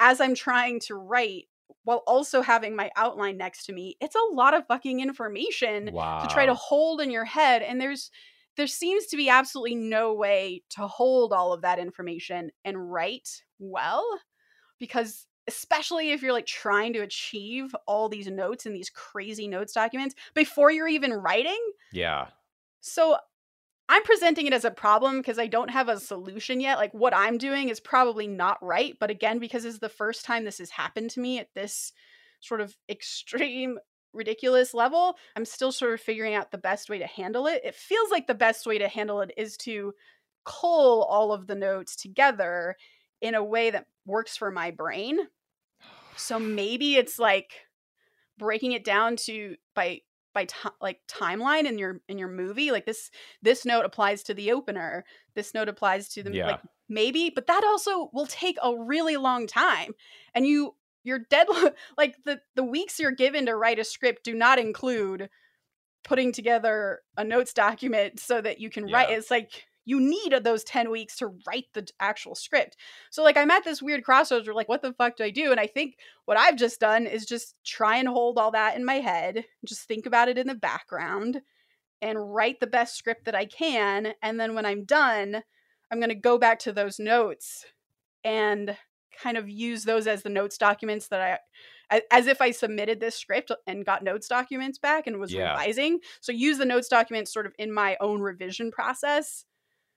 as 0.00 0.20
i'm 0.20 0.34
trying 0.34 0.80
to 0.80 0.94
write 0.96 1.44
while 1.84 2.02
also 2.06 2.42
having 2.42 2.74
my 2.76 2.90
outline 2.96 3.36
next 3.36 3.64
to 3.66 3.72
me 3.72 3.96
it's 4.00 4.16
a 4.16 4.34
lot 4.34 4.52
of 4.54 4.66
fucking 4.66 5.00
information 5.00 5.90
Wow. 5.92 6.20
to 6.22 6.28
try 6.28 6.44
to 6.46 6.54
hold 6.54 7.00
in 7.00 7.10
your 7.10 7.24
head 7.24 7.62
and 7.62 7.80
there's 7.80 8.10
there 8.60 8.66
seems 8.66 9.06
to 9.06 9.16
be 9.16 9.30
absolutely 9.30 9.74
no 9.74 10.12
way 10.12 10.62
to 10.68 10.86
hold 10.86 11.32
all 11.32 11.54
of 11.54 11.62
that 11.62 11.78
information 11.78 12.50
and 12.62 12.92
write 12.92 13.42
well 13.58 14.04
because 14.78 15.26
especially 15.48 16.12
if 16.12 16.20
you're 16.20 16.34
like 16.34 16.44
trying 16.44 16.92
to 16.92 16.98
achieve 16.98 17.74
all 17.86 18.10
these 18.10 18.26
notes 18.26 18.66
in 18.66 18.74
these 18.74 18.90
crazy 18.90 19.48
notes 19.48 19.72
documents 19.72 20.14
before 20.34 20.70
you're 20.70 20.86
even 20.86 21.10
writing 21.14 21.58
Yeah. 21.90 22.26
so 22.82 23.16
I'm 23.88 24.02
presenting 24.02 24.46
it 24.46 24.52
as 24.52 24.66
a 24.66 24.70
problem 24.70 25.16
because 25.20 25.38
I 25.38 25.46
don't 25.46 25.70
have 25.70 25.88
a 25.88 25.98
solution 25.98 26.60
yet. 26.60 26.76
Like 26.76 26.92
what 26.92 27.16
I'm 27.16 27.38
doing 27.38 27.70
is 27.70 27.80
probably 27.80 28.28
not 28.28 28.62
right, 28.62 28.94
but 29.00 29.10
again 29.10 29.38
because 29.38 29.64
it's 29.64 29.78
the 29.80 29.88
first 29.88 30.24
time 30.24 30.44
this 30.44 30.58
has 30.58 30.70
happened 30.70 31.10
to 31.12 31.20
me 31.20 31.38
at 31.40 31.48
this 31.54 31.92
sort 32.40 32.60
of 32.60 32.76
extreme 32.90 33.78
ridiculous 34.12 34.74
level, 34.74 35.16
I'm 35.36 35.44
still 35.44 35.72
sort 35.72 35.94
of 35.94 36.00
figuring 36.00 36.34
out 36.34 36.50
the 36.50 36.58
best 36.58 36.90
way 36.90 36.98
to 36.98 37.06
handle 37.06 37.46
it. 37.46 37.62
It 37.64 37.74
feels 37.74 38.10
like 38.10 38.26
the 38.26 38.34
best 38.34 38.66
way 38.66 38.78
to 38.78 38.88
handle 38.88 39.20
it 39.20 39.32
is 39.36 39.56
to 39.58 39.94
cull 40.44 41.04
all 41.04 41.32
of 41.32 41.46
the 41.46 41.54
notes 41.54 41.96
together 41.96 42.76
in 43.20 43.34
a 43.34 43.44
way 43.44 43.70
that 43.70 43.86
works 44.06 44.36
for 44.36 44.50
my 44.50 44.70
brain. 44.70 45.18
So 46.16 46.38
maybe 46.38 46.96
it's 46.96 47.18
like 47.18 47.52
breaking 48.38 48.72
it 48.72 48.84
down 48.84 49.16
to 49.16 49.56
by 49.74 50.00
by 50.34 50.46
ti 50.46 50.68
like 50.80 51.00
timeline 51.08 51.66
in 51.66 51.78
your 51.78 52.00
in 52.08 52.18
your 52.18 52.28
movie 52.28 52.70
like 52.70 52.86
this 52.86 53.10
this 53.42 53.64
note 53.66 53.84
applies 53.84 54.22
to 54.22 54.34
the 54.34 54.52
opener 54.52 55.04
this 55.34 55.54
note 55.54 55.68
applies 55.68 56.08
to 56.08 56.22
the 56.22 56.30
Yeah. 56.32 56.44
like 56.44 56.60
maybe 56.88 57.30
but 57.30 57.46
that 57.48 57.64
also 57.64 58.10
will 58.12 58.26
take 58.26 58.56
a 58.62 58.76
really 58.76 59.16
long 59.16 59.46
time 59.46 59.92
and 60.34 60.46
you 60.46 60.76
your 61.02 61.20
deadline 61.30 61.70
like 61.98 62.16
the 62.24 62.40
the 62.54 62.64
weeks 62.64 62.98
you're 62.98 63.10
given 63.10 63.46
to 63.46 63.56
write 63.56 63.78
a 63.78 63.84
script 63.84 64.24
do 64.24 64.34
not 64.34 64.58
include 64.58 65.28
putting 66.02 66.32
together 66.32 67.00
a 67.16 67.24
notes 67.24 67.52
document 67.52 68.18
so 68.18 68.40
that 68.40 68.60
you 68.60 68.70
can 68.70 68.90
write 68.90 69.10
it's 69.10 69.30
like 69.30 69.66
you 69.84 69.98
need 69.98 70.32
those 70.44 70.62
10 70.64 70.90
weeks 70.90 71.16
to 71.16 71.34
write 71.46 71.64
the 71.72 71.86
actual 71.98 72.34
script. 72.34 72.76
So 73.10 73.22
like 73.22 73.36
i'm 73.36 73.50
at 73.50 73.64
this 73.64 73.82
weird 73.82 74.04
crossroads 74.04 74.46
where 74.46 74.54
like 74.54 74.68
what 74.68 74.82
the 74.82 74.92
fuck 74.92 75.16
do 75.16 75.24
i 75.24 75.30
do? 75.30 75.50
And 75.50 75.60
i 75.60 75.66
think 75.66 75.96
what 76.26 76.38
i've 76.38 76.56
just 76.56 76.80
done 76.80 77.06
is 77.06 77.26
just 77.26 77.54
try 77.64 77.96
and 77.96 78.08
hold 78.08 78.38
all 78.38 78.50
that 78.52 78.76
in 78.76 78.84
my 78.84 78.96
head 78.96 79.44
just 79.66 79.86
think 79.86 80.06
about 80.06 80.28
it 80.28 80.38
in 80.38 80.46
the 80.46 80.54
background 80.54 81.42
and 82.02 82.34
write 82.34 82.60
the 82.60 82.66
best 82.66 82.96
script 82.96 83.24
that 83.24 83.34
i 83.34 83.44
can 83.44 84.14
and 84.22 84.38
then 84.38 84.54
when 84.54 84.64
i'm 84.64 84.84
done 84.84 85.42
i'm 85.90 85.98
going 85.98 86.08
to 86.08 86.14
go 86.14 86.38
back 86.38 86.58
to 86.60 86.72
those 86.72 86.98
notes 86.98 87.66
and 88.24 88.76
kind 89.22 89.36
of 89.36 89.48
use 89.48 89.84
those 89.84 90.06
as 90.06 90.22
the 90.22 90.28
notes 90.30 90.56
documents 90.58 91.08
that 91.08 91.40
I, 91.90 92.02
as 92.10 92.26
if 92.26 92.40
i 92.40 92.50
submitted 92.52 93.00
this 93.00 93.16
script 93.16 93.50
and 93.66 93.84
got 93.84 94.02
notes 94.04 94.28
documents 94.28 94.78
back 94.78 95.06
and 95.06 95.18
was 95.18 95.32
Yeah. 95.32 95.50
revising 95.52 96.00
so 96.20 96.32
use 96.32 96.58
the 96.58 96.64
notes 96.64 96.88
documents 96.88 97.32
sort 97.32 97.46
of 97.46 97.52
in 97.58 97.72
my 97.72 97.96
own 98.00 98.20
revision 98.20 98.70
process 98.70 99.44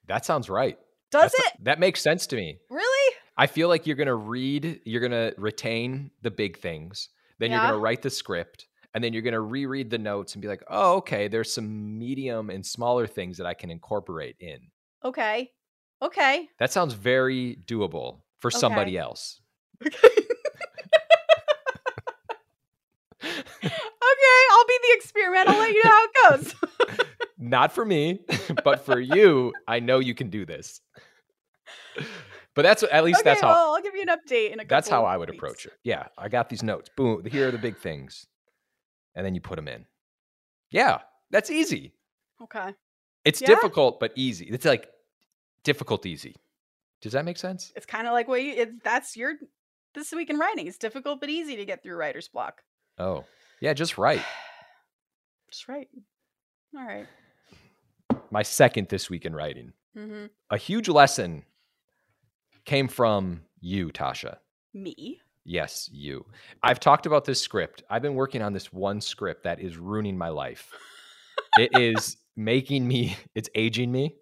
That 0.07 0.25
sounds 0.25 0.49
right. 0.49 0.77
does 1.11 1.31
That's- 1.31 1.53
it 1.55 1.63
That 1.63 1.79
makes 1.79 2.01
sense 2.01 2.27
to 2.27 2.35
me. 2.35 2.57
really 2.69 3.15
I 3.37 3.47
feel 3.47 3.67
like 3.67 3.87
you're 3.87 3.95
going 3.95 4.07
to 4.07 4.13
read, 4.15 4.81
you're 4.85 5.01
going 5.01 5.11
to 5.11 5.33
retain 5.39 6.11
the 6.21 6.29
big 6.29 6.59
things, 6.59 7.09
then 7.39 7.49
you're 7.51 7.59
going 7.61 7.73
to 7.73 7.79
write 7.79 8.03
the 8.03 8.11
script, 8.11 8.67
and 8.93 9.03
then 9.03 9.11
you're 9.11 9.23
going 9.23 9.33
to 9.33 9.41
reread 9.41 9.89
the 9.89 9.97
notes 9.97 10.35
and 10.35 10.41
be 10.43 10.47
like, 10.47 10.61
oh, 10.69 10.97
okay, 10.97 11.27
there's 11.27 11.51
some 11.51 11.97
medium 11.97 12.51
and 12.51 12.63
smaller 12.63 13.07
things 13.07 13.37
that 13.37 13.47
I 13.47 13.55
can 13.55 13.71
incorporate 13.71 14.35
in. 14.39 14.59
okay 15.03 15.49
okay 16.01 16.47
That 16.59 16.71
sounds 16.73 16.93
very 16.93 17.57
doable 17.65 18.22
for 18.43 18.51
somebody 18.51 18.97
else. 18.97 19.39
okay, 19.85 20.01
I'll 23.23 24.65
be 24.67 24.79
the 24.83 24.93
experiment. 24.95 25.47
I'll 25.47 25.57
let 25.59 25.71
you 25.73 25.83
know 25.83 25.89
how 25.89 26.03
it 26.03 26.11
goes. 26.41 26.55
Not 27.37 27.71
for 27.71 27.85
me, 27.85 28.19
but 28.65 28.85
for 28.85 28.99
you, 28.99 29.53
I 29.65 29.79
know 29.79 29.99
you 29.99 30.13
can 30.13 30.29
do 30.29 30.45
this. 30.45 30.81
But 32.53 32.63
that's 32.63 32.83
at 32.83 33.03
least 33.05 33.21
okay, 33.21 33.29
that's 33.29 33.41
how 33.41 33.47
well, 33.47 33.75
I'll 33.75 33.81
give 33.81 33.95
you 33.95 34.01
an 34.01 34.09
update 34.09 34.51
in 34.51 34.59
a 34.59 34.65
that's 34.65 34.89
how 34.89 35.05
I 35.05 35.15
would 35.17 35.29
weeks. 35.29 35.39
approach 35.39 35.65
it. 35.65 35.73
Yeah, 35.83 36.07
I 36.17 36.27
got 36.27 36.49
these 36.49 36.61
notes. 36.63 36.89
Boom, 36.97 37.23
here 37.25 37.47
are 37.47 37.51
the 37.51 37.57
big 37.57 37.77
things. 37.77 38.27
And 39.15 39.25
then 39.25 39.35
you 39.35 39.41
put 39.41 39.55
them 39.55 39.67
in. 39.69 39.85
Yeah, 40.69 40.99
that's 41.31 41.49
easy. 41.49 41.93
Okay, 42.41 42.73
It's 43.23 43.41
Yeah? 43.41 43.47
difficult 43.47 43.99
but 44.01 44.11
easy. 44.15 44.45
It's 44.47 44.65
like 44.65 44.89
difficult 45.63 46.05
easy. 46.05 46.35
Does 47.03 47.11
that 47.11 47.25
make 47.25 47.37
sense? 47.37 47.73
it's 47.75 47.85
kind 47.85 48.07
of 48.07 48.13
like 48.13 48.29
what 48.29 48.41
you. 48.41 48.53
It, 48.53 48.83
that's 48.83 49.17
your 49.17 49.33
this 49.93 50.13
week 50.13 50.29
in 50.29 50.39
writing. 50.39 50.67
It's 50.67 50.77
difficult 50.77 51.19
but 51.19 51.29
easy 51.29 51.57
to 51.57 51.65
get 51.65 51.83
through 51.83 51.97
writer's 51.97 52.29
block. 52.29 52.63
Oh. 52.97 53.25
Yeah, 53.59 53.73
just 53.73 53.97
write. 53.97 54.21
Just 55.51 55.67
write. 55.67 55.89
All 56.75 56.83
right. 56.83 57.05
My 58.31 58.41
second 58.41 58.89
this 58.89 59.07
week 59.07 59.23
in 59.23 59.35
writing. 59.35 59.71
Mm-hmm. 59.95 60.25
A 60.49 60.57
huge 60.57 60.89
lesson 60.89 61.43
came 62.65 62.87
from 62.87 63.41
you, 63.59 63.89
Tasha. 63.89 64.37
Me. 64.73 65.19
Yes, 65.45 65.89
you. 65.93 66.25
I've 66.63 66.79
talked 66.79 67.05
about 67.05 67.25
this 67.25 67.39
script. 67.39 67.83
I've 67.87 68.01
been 68.01 68.15
working 68.15 68.41
on 68.41 68.51
this 68.51 68.73
one 68.73 68.99
script 68.99 69.43
that 69.43 69.59
is 69.59 69.77
ruining 69.77 70.17
my 70.17 70.29
life. 70.29 70.71
it 71.59 71.69
is 71.79 72.17
making 72.35 72.87
me, 72.87 73.15
it's 73.35 73.49
aging 73.53 73.91
me. 73.91 74.15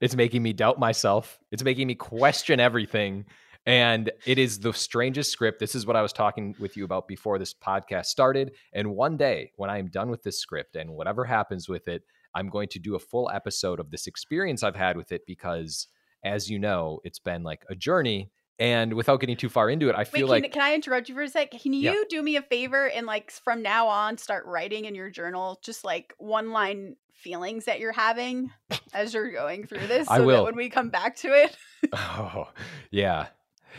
It's 0.00 0.16
making 0.16 0.42
me 0.42 0.52
doubt 0.52 0.78
myself. 0.78 1.38
It's 1.50 1.62
making 1.62 1.86
me 1.86 1.94
question 1.94 2.60
everything. 2.60 3.24
And 3.64 4.10
it 4.26 4.38
is 4.38 4.58
the 4.58 4.72
strangest 4.72 5.30
script. 5.30 5.60
This 5.60 5.74
is 5.74 5.86
what 5.86 5.94
I 5.94 6.02
was 6.02 6.12
talking 6.12 6.54
with 6.58 6.76
you 6.76 6.84
about 6.84 7.06
before 7.06 7.38
this 7.38 7.54
podcast 7.54 8.06
started. 8.06 8.52
And 8.72 8.96
one 8.96 9.16
day, 9.16 9.52
when 9.56 9.70
I 9.70 9.78
am 9.78 9.88
done 9.88 10.10
with 10.10 10.22
this 10.22 10.38
script 10.38 10.74
and 10.74 10.90
whatever 10.90 11.24
happens 11.24 11.68
with 11.68 11.86
it, 11.86 12.02
I'm 12.34 12.48
going 12.48 12.68
to 12.68 12.78
do 12.78 12.96
a 12.96 13.00
full 13.00 13.30
episode 13.32 13.78
of 13.78 13.90
this 13.90 14.06
experience 14.06 14.62
I've 14.62 14.74
had 14.74 14.96
with 14.96 15.12
it 15.12 15.22
because, 15.26 15.86
as 16.24 16.50
you 16.50 16.58
know, 16.58 17.00
it's 17.04 17.20
been 17.20 17.44
like 17.44 17.64
a 17.68 17.76
journey. 17.76 18.30
And 18.62 18.94
without 18.94 19.18
getting 19.18 19.36
too 19.36 19.48
far 19.48 19.68
into 19.68 19.88
it, 19.88 19.96
I 19.96 19.98
Wait, 20.00 20.06
feel 20.08 20.28
can, 20.28 20.42
like 20.42 20.52
can 20.52 20.62
I 20.62 20.72
interrupt 20.72 21.08
you 21.08 21.16
for 21.16 21.22
a 21.22 21.28
sec? 21.28 21.50
Can 21.50 21.72
you 21.72 21.80
Yeah. 21.80 21.94
do 22.08 22.22
me 22.22 22.36
a 22.36 22.42
favor 22.42 22.88
and 22.88 23.06
like 23.08 23.32
from 23.32 23.60
now 23.60 23.88
on 23.88 24.18
start 24.18 24.46
writing 24.46 24.84
in 24.84 24.94
your 24.94 25.10
journal 25.10 25.58
just 25.64 25.84
like 25.84 26.14
one 26.18 26.52
line 26.52 26.94
feelings 27.12 27.64
that 27.64 27.80
you're 27.80 27.90
having 27.90 28.52
as 28.94 29.14
you're 29.14 29.32
going 29.32 29.66
through 29.66 29.88
this, 29.88 30.08
I 30.08 30.18
so 30.18 30.24
will. 30.26 30.36
that 30.36 30.44
when 30.44 30.54
we 30.54 30.68
come 30.70 30.90
back 30.90 31.16
to 31.16 31.28
it, 31.28 31.56
Oh, 31.92 32.50
yeah. 32.92 33.26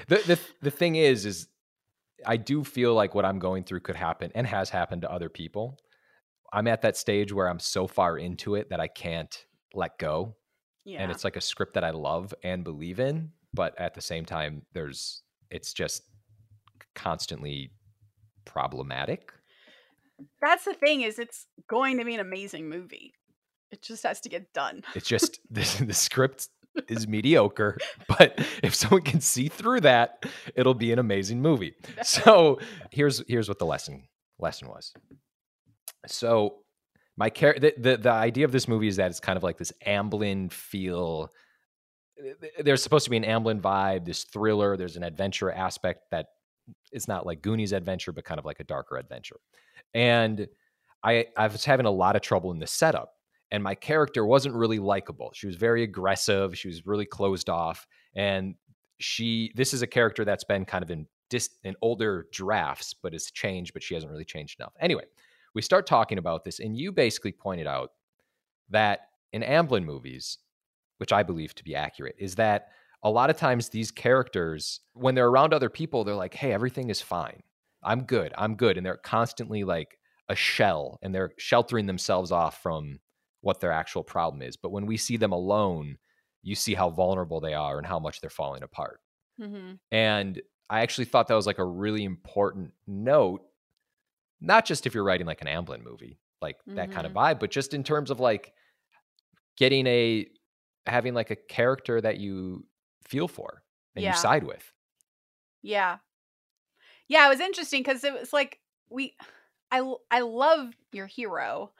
The 0.09 0.17
the 0.17 0.39
the 0.61 0.71
thing 0.71 0.95
is 0.97 1.25
is 1.25 1.47
I 2.25 2.35
do 2.35 2.65
feel 2.65 2.93
like 2.93 3.15
what 3.15 3.23
I'm 3.23 3.39
going 3.39 3.63
through 3.63 3.81
could 3.81 3.95
happen 3.95 4.31
and 4.35 4.45
has 4.45 4.69
happened 4.69 5.03
to 5.03 5.11
other 5.11 5.29
people. 5.29 5.77
I'm 6.51 6.67
at 6.67 6.81
that 6.81 6.97
stage 6.97 7.31
where 7.31 7.47
I'm 7.47 7.59
so 7.59 7.87
far 7.87 8.17
into 8.17 8.55
it 8.55 8.69
that 8.69 8.81
I 8.81 8.87
can't 8.87 9.45
let 9.73 9.97
go. 9.97 10.35
yeah, 10.83 11.01
And 11.01 11.09
it's 11.09 11.23
like 11.23 11.37
a 11.37 11.41
script 11.41 11.73
that 11.75 11.85
I 11.85 11.91
love 11.91 12.33
and 12.43 12.63
believe 12.65 12.99
in, 12.99 13.31
but 13.53 13.79
at 13.79 13.93
the 13.93 14.01
same 14.01 14.25
time 14.25 14.63
there's 14.73 15.21
it's 15.49 15.73
just 15.73 16.03
constantly 16.95 17.71
problematic. 18.45 19.31
that's 20.41 20.65
the 20.65 20.73
thing 20.73 21.01
is 21.01 21.19
it's 21.19 21.47
going 21.67 21.97
to 21.97 22.05
be 22.05 22.13
an 22.13 22.19
amazing 22.19 22.69
movie. 22.69 23.13
It 23.71 23.81
just 23.81 24.03
has 24.03 24.19
to 24.21 24.29
get 24.29 24.53
done. 24.53 24.83
It's 24.95 25.07
just 25.07 25.39
the, 25.49 25.85
the 25.85 25.93
script 25.93 26.49
is 26.87 27.07
mediocre. 27.07 27.77
But 28.07 28.39
if 28.61 28.75
someone 28.75 29.01
can 29.01 29.21
see 29.21 29.47
through 29.47 29.81
that, 29.81 30.25
it'll 30.55 30.73
be 30.75 30.91
an 30.91 30.99
amazing 30.99 31.41
movie. 31.41 31.75
So 32.03 32.59
here's 32.91 33.23
here's 33.27 33.47
what 33.47 33.59
the 33.59 33.65
lesson 33.65 34.07
lesson 34.39 34.67
was. 34.67 34.93
So 36.07 36.59
my 37.17 37.29
care 37.29 37.55
the, 37.59 37.73
the 37.77 37.97
the 37.97 38.11
idea 38.11 38.45
of 38.45 38.51
this 38.51 38.67
movie 38.67 38.87
is 38.87 38.97
that 38.97 39.09
it's 39.09 39.19
kind 39.19 39.37
of 39.37 39.43
like 39.43 39.57
this 39.57 39.71
Amblin 39.85 40.51
feel. 40.51 41.31
There's 42.59 42.83
supposed 42.83 43.05
to 43.05 43.09
be 43.09 43.17
an 43.17 43.23
Amblin 43.23 43.61
vibe, 43.61 44.05
this 44.05 44.23
thriller. 44.23 44.77
There's 44.77 44.97
an 44.97 45.03
adventure 45.03 45.51
aspect 45.51 46.11
that 46.11 46.27
it's 46.91 47.07
not 47.07 47.25
like 47.25 47.41
Goonies 47.41 47.73
adventure, 47.73 48.11
but 48.11 48.23
kind 48.23 48.39
of 48.39 48.45
like 48.45 48.59
a 48.59 48.63
darker 48.63 48.97
adventure. 48.97 49.37
And 49.93 50.47
I 51.03 51.27
I 51.35 51.47
was 51.47 51.65
having 51.65 51.85
a 51.85 51.91
lot 51.91 52.15
of 52.15 52.21
trouble 52.21 52.51
in 52.51 52.59
the 52.59 52.67
setup 52.67 53.13
and 53.53 53.61
my 53.61 53.75
character 53.75 54.25
wasn't 54.25 54.55
really 54.55 54.79
likable. 54.79 55.31
She 55.35 55.45
was 55.45 55.55
very 55.55 55.83
aggressive. 55.83 56.57
She 56.57 56.67
was 56.67 56.87
really 56.87 57.05
closed 57.05 57.49
off, 57.49 57.85
and 58.15 58.55
she. 58.99 59.51
This 59.55 59.75
is 59.75 59.83
a 59.83 59.87
character 59.87 60.25
that's 60.25 60.43
been 60.43 60.65
kind 60.65 60.83
of 60.83 60.89
in 60.89 61.05
dis, 61.29 61.51
in 61.63 61.75
older 61.83 62.25
drafts, 62.33 62.95
but 62.95 63.13
has 63.13 63.29
changed. 63.29 63.73
But 63.73 63.83
she 63.83 63.93
hasn't 63.93 64.11
really 64.11 64.25
changed 64.25 64.59
enough. 64.59 64.73
Anyway, 64.81 65.03
we 65.53 65.61
start 65.61 65.85
talking 65.85 66.17
about 66.17 66.43
this, 66.43 66.59
and 66.59 66.75
you 66.75 66.91
basically 66.91 67.31
pointed 67.31 67.67
out 67.67 67.91
that 68.71 69.01
in 69.33 69.43
Amblin 69.43 69.85
movies, 69.85 70.39
which 71.03 71.11
I 71.11 71.21
believe 71.21 71.53
to 71.55 71.65
be 71.65 71.75
accurate, 71.75 72.15
is 72.17 72.35
that 72.35 72.69
a 73.03 73.09
lot 73.09 73.29
of 73.29 73.35
times 73.35 73.67
these 73.67 73.91
characters, 73.91 74.79
when 74.93 75.15
they're 75.15 75.27
around 75.27 75.53
other 75.53 75.69
people, 75.69 76.05
they're 76.05 76.15
like, 76.15 76.33
"Hey, 76.33 76.53
everything 76.53 76.89
is 76.89 77.01
fine. 77.01 77.43
I'm 77.83 78.05
good. 78.05 78.33
I'm 78.37 78.55
good," 78.55 78.77
and 78.77 78.85
they're 78.85 78.95
constantly 78.95 79.65
like 79.65 79.99
a 80.29 80.35
shell, 80.35 80.99
and 81.01 81.13
they're 81.13 81.33
sheltering 81.37 81.87
themselves 81.87 82.31
off 82.31 82.63
from 82.63 83.01
what 83.41 83.59
their 83.59 83.73
actual 83.73 84.01
problem 84.01 84.41
is. 84.41 84.55
But 84.55 84.71
when 84.71 84.85
we 84.85 84.95
see 84.95 85.17
them 85.17 85.33
alone, 85.33 85.97
you 86.41 86.55
see 86.55 86.73
how 86.73 86.89
vulnerable 86.89 87.41
they 87.41 87.53
are 87.53 87.77
and 87.77 87.85
how 87.85 87.99
much 87.99 88.21
they're 88.21 88.29
falling 88.29 88.63
apart. 88.63 89.01
Mm-hmm. 89.41 89.73
And 89.91 90.41
I 90.69 90.83
actually 90.83 91.05
thought 91.05 91.27
that 91.27 91.35
was 91.35 91.47
like 91.47 91.59
a 91.59 91.65
really 91.65 92.05
important 92.05 92.71
note, 92.87 93.41
not 94.39 94.63
just 94.63 94.87
if 94.87 94.93
you're 94.93 95.03
writing 95.03 95.27
like 95.27 95.41
an 95.41 95.47
Amblin 95.47 95.83
movie, 95.83 96.21
like 96.41 96.55
mm-hmm. 96.59 96.75
that 96.75 96.93
kind 96.93 97.05
of 97.05 97.11
mm-hmm. 97.11 97.35
vibe, 97.35 97.41
but 97.41 97.51
just 97.51 97.73
in 97.73 97.83
terms 97.83 98.09
of 98.09 98.21
like 98.21 98.53
getting 99.57 99.85
a 99.87 100.25
having 100.85 101.13
like 101.13 101.31
a 101.31 101.35
character 101.35 102.01
that 102.01 102.17
you 102.17 102.65
feel 103.07 103.27
for 103.27 103.63
and 103.95 104.03
yeah. 104.03 104.11
you 104.11 104.17
side 104.17 104.43
with. 104.43 104.73
Yeah. 105.61 105.97
Yeah, 107.07 107.25
it 107.25 107.29
was 107.29 107.39
interesting 107.39 107.81
because 107.81 108.03
it 108.03 108.13
was 108.13 108.33
like 108.33 108.59
we 108.89 109.15
I 109.71 109.93
I 110.11 110.21
love 110.21 110.73
your 110.91 111.07
hero, 111.07 111.71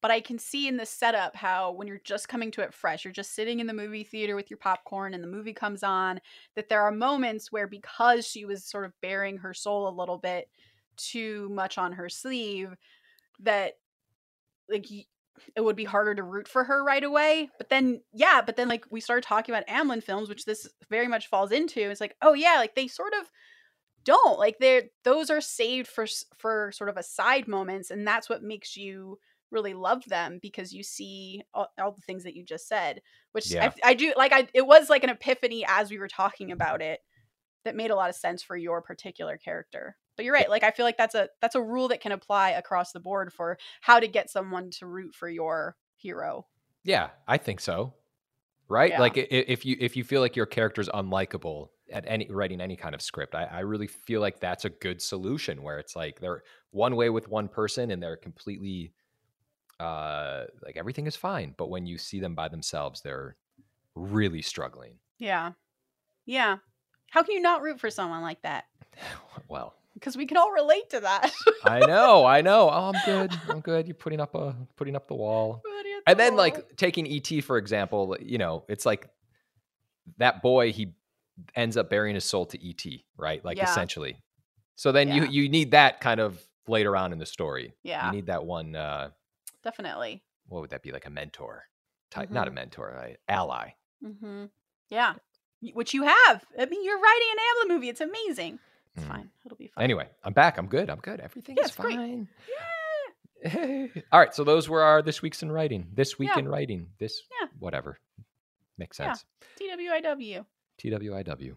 but 0.00 0.10
I 0.10 0.20
can 0.20 0.38
see 0.38 0.68
in 0.68 0.76
the 0.76 0.86
setup 0.86 1.36
how 1.36 1.72
when 1.72 1.86
you're 1.86 2.00
just 2.04 2.28
coming 2.28 2.50
to 2.52 2.62
it 2.62 2.74
fresh, 2.74 3.04
you're 3.04 3.12
just 3.12 3.34
sitting 3.34 3.60
in 3.60 3.66
the 3.66 3.74
movie 3.74 4.04
theater 4.04 4.34
with 4.36 4.50
your 4.50 4.58
popcorn 4.58 5.14
and 5.14 5.22
the 5.22 5.28
movie 5.28 5.52
comes 5.52 5.82
on, 5.82 6.20
that 6.56 6.68
there 6.68 6.82
are 6.82 6.92
moments 6.92 7.52
where 7.52 7.66
because 7.66 8.26
she 8.26 8.44
was 8.44 8.64
sort 8.64 8.84
of 8.84 9.00
bearing 9.00 9.38
her 9.38 9.54
soul 9.54 9.88
a 9.88 9.98
little 9.98 10.18
bit 10.18 10.48
too 10.96 11.48
much 11.50 11.78
on 11.78 11.92
her 11.92 12.08
sleeve, 12.08 12.74
that 13.40 13.74
like 14.68 14.86
it 15.56 15.60
would 15.60 15.76
be 15.76 15.84
harder 15.84 16.14
to 16.14 16.22
root 16.22 16.48
for 16.48 16.64
her 16.64 16.84
right 16.84 17.02
away. 17.02 17.50
But 17.58 17.68
then, 17.68 18.02
yeah, 18.12 18.42
but 18.44 18.56
then 18.56 18.68
like 18.68 18.84
we 18.90 19.00
started 19.00 19.24
talking 19.24 19.54
about 19.54 19.66
Amblin 19.66 20.02
films, 20.02 20.28
which 20.28 20.44
this 20.44 20.68
very 20.90 21.08
much 21.08 21.28
falls 21.28 21.52
into. 21.52 21.80
It's 21.80 22.00
like, 22.00 22.16
oh 22.22 22.34
yeah, 22.34 22.56
like 22.56 22.74
they 22.74 22.88
sort 22.88 23.12
of 23.20 23.30
don't 24.04 24.38
like 24.38 24.58
they're 24.58 24.84
those 25.04 25.30
are 25.30 25.40
saved 25.40 25.88
for 25.88 26.06
for 26.36 26.72
sort 26.74 26.90
of 26.90 26.96
a 26.96 27.02
side 27.02 27.48
moments, 27.48 27.90
and 27.90 28.06
that's 28.06 28.28
what 28.28 28.42
makes 28.42 28.76
you 28.76 29.18
really 29.52 29.74
love 29.74 30.02
them 30.06 30.38
because 30.40 30.72
you 30.72 30.82
see 30.82 31.42
all, 31.52 31.68
all 31.78 31.92
the 31.92 32.00
things 32.00 32.24
that 32.24 32.34
you 32.34 32.42
just 32.42 32.66
said 32.66 33.02
which 33.32 33.52
yeah. 33.52 33.70
I, 33.84 33.90
I, 33.90 33.94
do 33.94 34.14
like 34.16 34.32
i 34.32 34.48
it 34.54 34.66
was 34.66 34.88
like 34.88 35.04
an 35.04 35.10
epiphany 35.10 35.64
as 35.68 35.90
we 35.90 35.98
were 35.98 36.08
talking 36.08 36.50
about 36.50 36.80
it 36.80 37.00
that 37.64 37.76
made 37.76 37.90
a 37.90 37.94
lot 37.94 38.08
of 38.08 38.16
sense 38.16 38.42
for 38.42 38.56
your 38.56 38.80
particular 38.80 39.36
character 39.36 39.96
but 40.16 40.24
you're 40.24 40.34
right 40.34 40.50
like 40.50 40.62
i 40.62 40.70
feel 40.70 40.84
like 40.84 40.96
that's 40.96 41.14
a 41.14 41.28
that's 41.40 41.54
a 41.54 41.62
rule 41.62 41.88
that 41.88 42.00
can 42.00 42.12
apply 42.12 42.50
across 42.50 42.92
the 42.92 43.00
board 43.00 43.32
for 43.32 43.58
how 43.80 44.00
to 44.00 44.06
get 44.06 44.30
someone 44.30 44.70
to 44.70 44.86
root 44.86 45.14
for 45.14 45.28
your 45.28 45.76
hero 45.96 46.46
yeah 46.84 47.10
i 47.28 47.36
think 47.36 47.60
so 47.60 47.94
right 48.68 48.90
yeah. 48.90 49.00
like 49.00 49.16
if 49.16 49.64
you 49.64 49.76
if 49.80 49.96
you 49.96 50.04
feel 50.04 50.20
like 50.20 50.36
your 50.36 50.46
character's 50.46 50.88
unlikable 50.90 51.68
at 51.92 52.04
any 52.06 52.26
writing 52.30 52.60
any 52.60 52.76
kind 52.76 52.94
of 52.94 53.02
script 53.02 53.34
I, 53.34 53.44
I 53.44 53.60
really 53.60 53.86
feel 53.86 54.20
like 54.20 54.40
that's 54.40 54.64
a 54.64 54.70
good 54.70 55.02
solution 55.02 55.62
where 55.62 55.78
it's 55.78 55.94
like 55.94 56.20
they're 56.20 56.42
one 56.70 56.96
way 56.96 57.10
with 57.10 57.28
one 57.28 57.48
person 57.48 57.90
and 57.90 58.02
they're 58.02 58.16
completely 58.16 58.92
uh, 59.82 60.44
like 60.64 60.76
everything 60.76 61.06
is 61.06 61.16
fine. 61.16 61.54
But 61.56 61.68
when 61.68 61.86
you 61.86 61.98
see 61.98 62.20
them 62.20 62.34
by 62.34 62.48
themselves, 62.48 63.00
they're 63.00 63.36
really 63.94 64.42
struggling. 64.42 64.94
Yeah. 65.18 65.52
Yeah. 66.24 66.58
How 67.10 67.22
can 67.22 67.34
you 67.34 67.40
not 67.40 67.62
root 67.62 67.80
for 67.80 67.90
someone 67.90 68.22
like 68.22 68.42
that? 68.42 68.64
well, 69.48 69.74
because 70.02 70.16
we 70.16 70.26
can 70.26 70.36
all 70.36 70.50
relate 70.50 70.90
to 70.90 71.00
that. 71.00 71.30
I 71.64 71.78
know, 71.78 72.26
I 72.26 72.40
know. 72.48 72.68
Oh, 72.68 72.92
I'm 72.92 73.00
good. 73.06 73.32
I'm 73.48 73.60
good. 73.60 73.86
You're 73.86 73.94
putting 73.94 74.20
up 74.20 74.34
a 74.34 74.56
putting 74.76 74.96
up 74.96 75.06
the 75.06 75.14
wall. 75.14 75.62
The 75.62 76.02
and 76.08 76.18
then 76.18 76.32
wall. 76.32 76.38
like 76.38 76.76
taking 76.76 77.06
ET 77.06 77.44
for 77.44 77.56
example, 77.56 78.16
you 78.20 78.38
know, 78.38 78.64
it's 78.68 78.84
like 78.84 79.08
that 80.18 80.42
boy 80.42 80.72
he 80.72 80.94
ends 81.54 81.76
up 81.76 81.88
bearing 81.88 82.16
his 82.16 82.24
soul 82.24 82.46
to 82.46 82.68
ET, 82.68 82.84
right? 83.16 83.44
Like 83.44 83.58
yeah. 83.58 83.70
essentially. 83.70 84.16
So 84.74 84.90
then 84.90 85.08
yeah. 85.08 85.14
you 85.14 85.24
you 85.26 85.48
need 85.48 85.70
that 85.70 86.00
kind 86.00 86.20
of 86.20 86.40
later 86.66 86.96
on 86.96 87.12
in 87.12 87.18
the 87.18 87.26
story. 87.26 87.74
Yeah. 87.84 88.06
You 88.06 88.12
need 88.12 88.26
that 88.26 88.44
one 88.44 88.74
uh 88.74 89.10
definitely. 89.62 90.24
What 90.48 90.62
would 90.62 90.70
that 90.70 90.82
be 90.82 90.90
like 90.90 91.06
a 91.06 91.10
mentor 91.10 91.64
type? 92.10 92.26
Mm-hmm. 92.26 92.34
Not 92.34 92.48
a 92.48 92.50
mm-hmm. 92.50 92.56
mentor, 92.56 92.94
right? 92.96 93.16
ally. 93.28 93.74
Mm-hmm. 94.04 94.46
Yeah, 94.90 95.14
which 95.72 95.94
you 95.94 96.02
have. 96.02 96.44
I 96.58 96.66
mean, 96.66 96.84
you're 96.84 97.00
writing 97.00 97.28
an 97.30 97.38
Amblin 97.38 97.74
movie. 97.74 97.88
It's 97.88 98.00
amazing. 98.00 98.58
It's 98.96 99.04
mm. 99.04 99.08
fine. 99.08 99.30
It'll 99.44 99.56
be 99.56 99.68
fine. 99.68 99.84
Anyway, 99.84 100.08
I'm 100.22 100.32
back. 100.32 100.58
I'm 100.58 100.66
good. 100.66 100.90
I'm 100.90 100.98
good. 100.98 101.20
Everything 101.20 101.56
yeah, 101.56 101.64
is 101.64 101.70
fine. 101.70 102.28
Yeah. 103.44 103.86
All 104.12 104.20
right. 104.20 104.34
So 104.34 104.44
those 104.44 104.68
were 104.68 104.82
our 104.82 105.02
this 105.02 105.22
week's 105.22 105.42
in 105.42 105.50
writing. 105.50 105.88
This 105.92 106.18
week 106.18 106.30
yeah. 106.34 106.40
in 106.40 106.48
writing. 106.48 106.88
This 106.98 107.22
yeah. 107.40 107.48
whatever 107.58 107.98
makes 108.78 108.96
sense. 108.96 109.24
Yeah. 109.60 109.76
TWIW. 109.76 110.44
TWIW. 110.82 111.56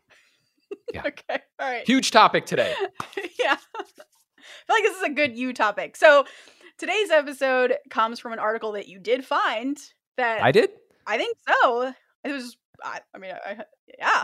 Yeah. 0.94 1.02
okay. 1.06 1.40
All 1.60 1.70
right. 1.70 1.86
Huge 1.86 2.12
topic 2.12 2.46
today. 2.46 2.74
yeah. 3.40 3.58
I 3.78 3.84
feel 4.68 4.76
like 4.76 4.84
this 4.84 4.98
is 4.98 5.04
a 5.04 5.10
good 5.10 5.38
you 5.38 5.54
topic. 5.54 5.96
So 5.96 6.26
Today's 6.78 7.10
episode 7.10 7.78
comes 7.90 8.20
from 8.20 8.34
an 8.34 8.40
article 8.40 8.74
that 8.74 8.90
you 8.90 9.00
did 9.00 9.24
find 9.24 9.78
that 10.18 10.44
I 10.44 10.52
did. 10.52 10.72
I 11.08 11.18
think 11.18 11.38
so. 11.48 11.94
It 12.26 12.34
was. 12.34 12.58
I, 12.84 13.00
I 13.14 13.18
mean, 13.18 13.34
I, 13.34 13.64
yeah. 13.98 14.24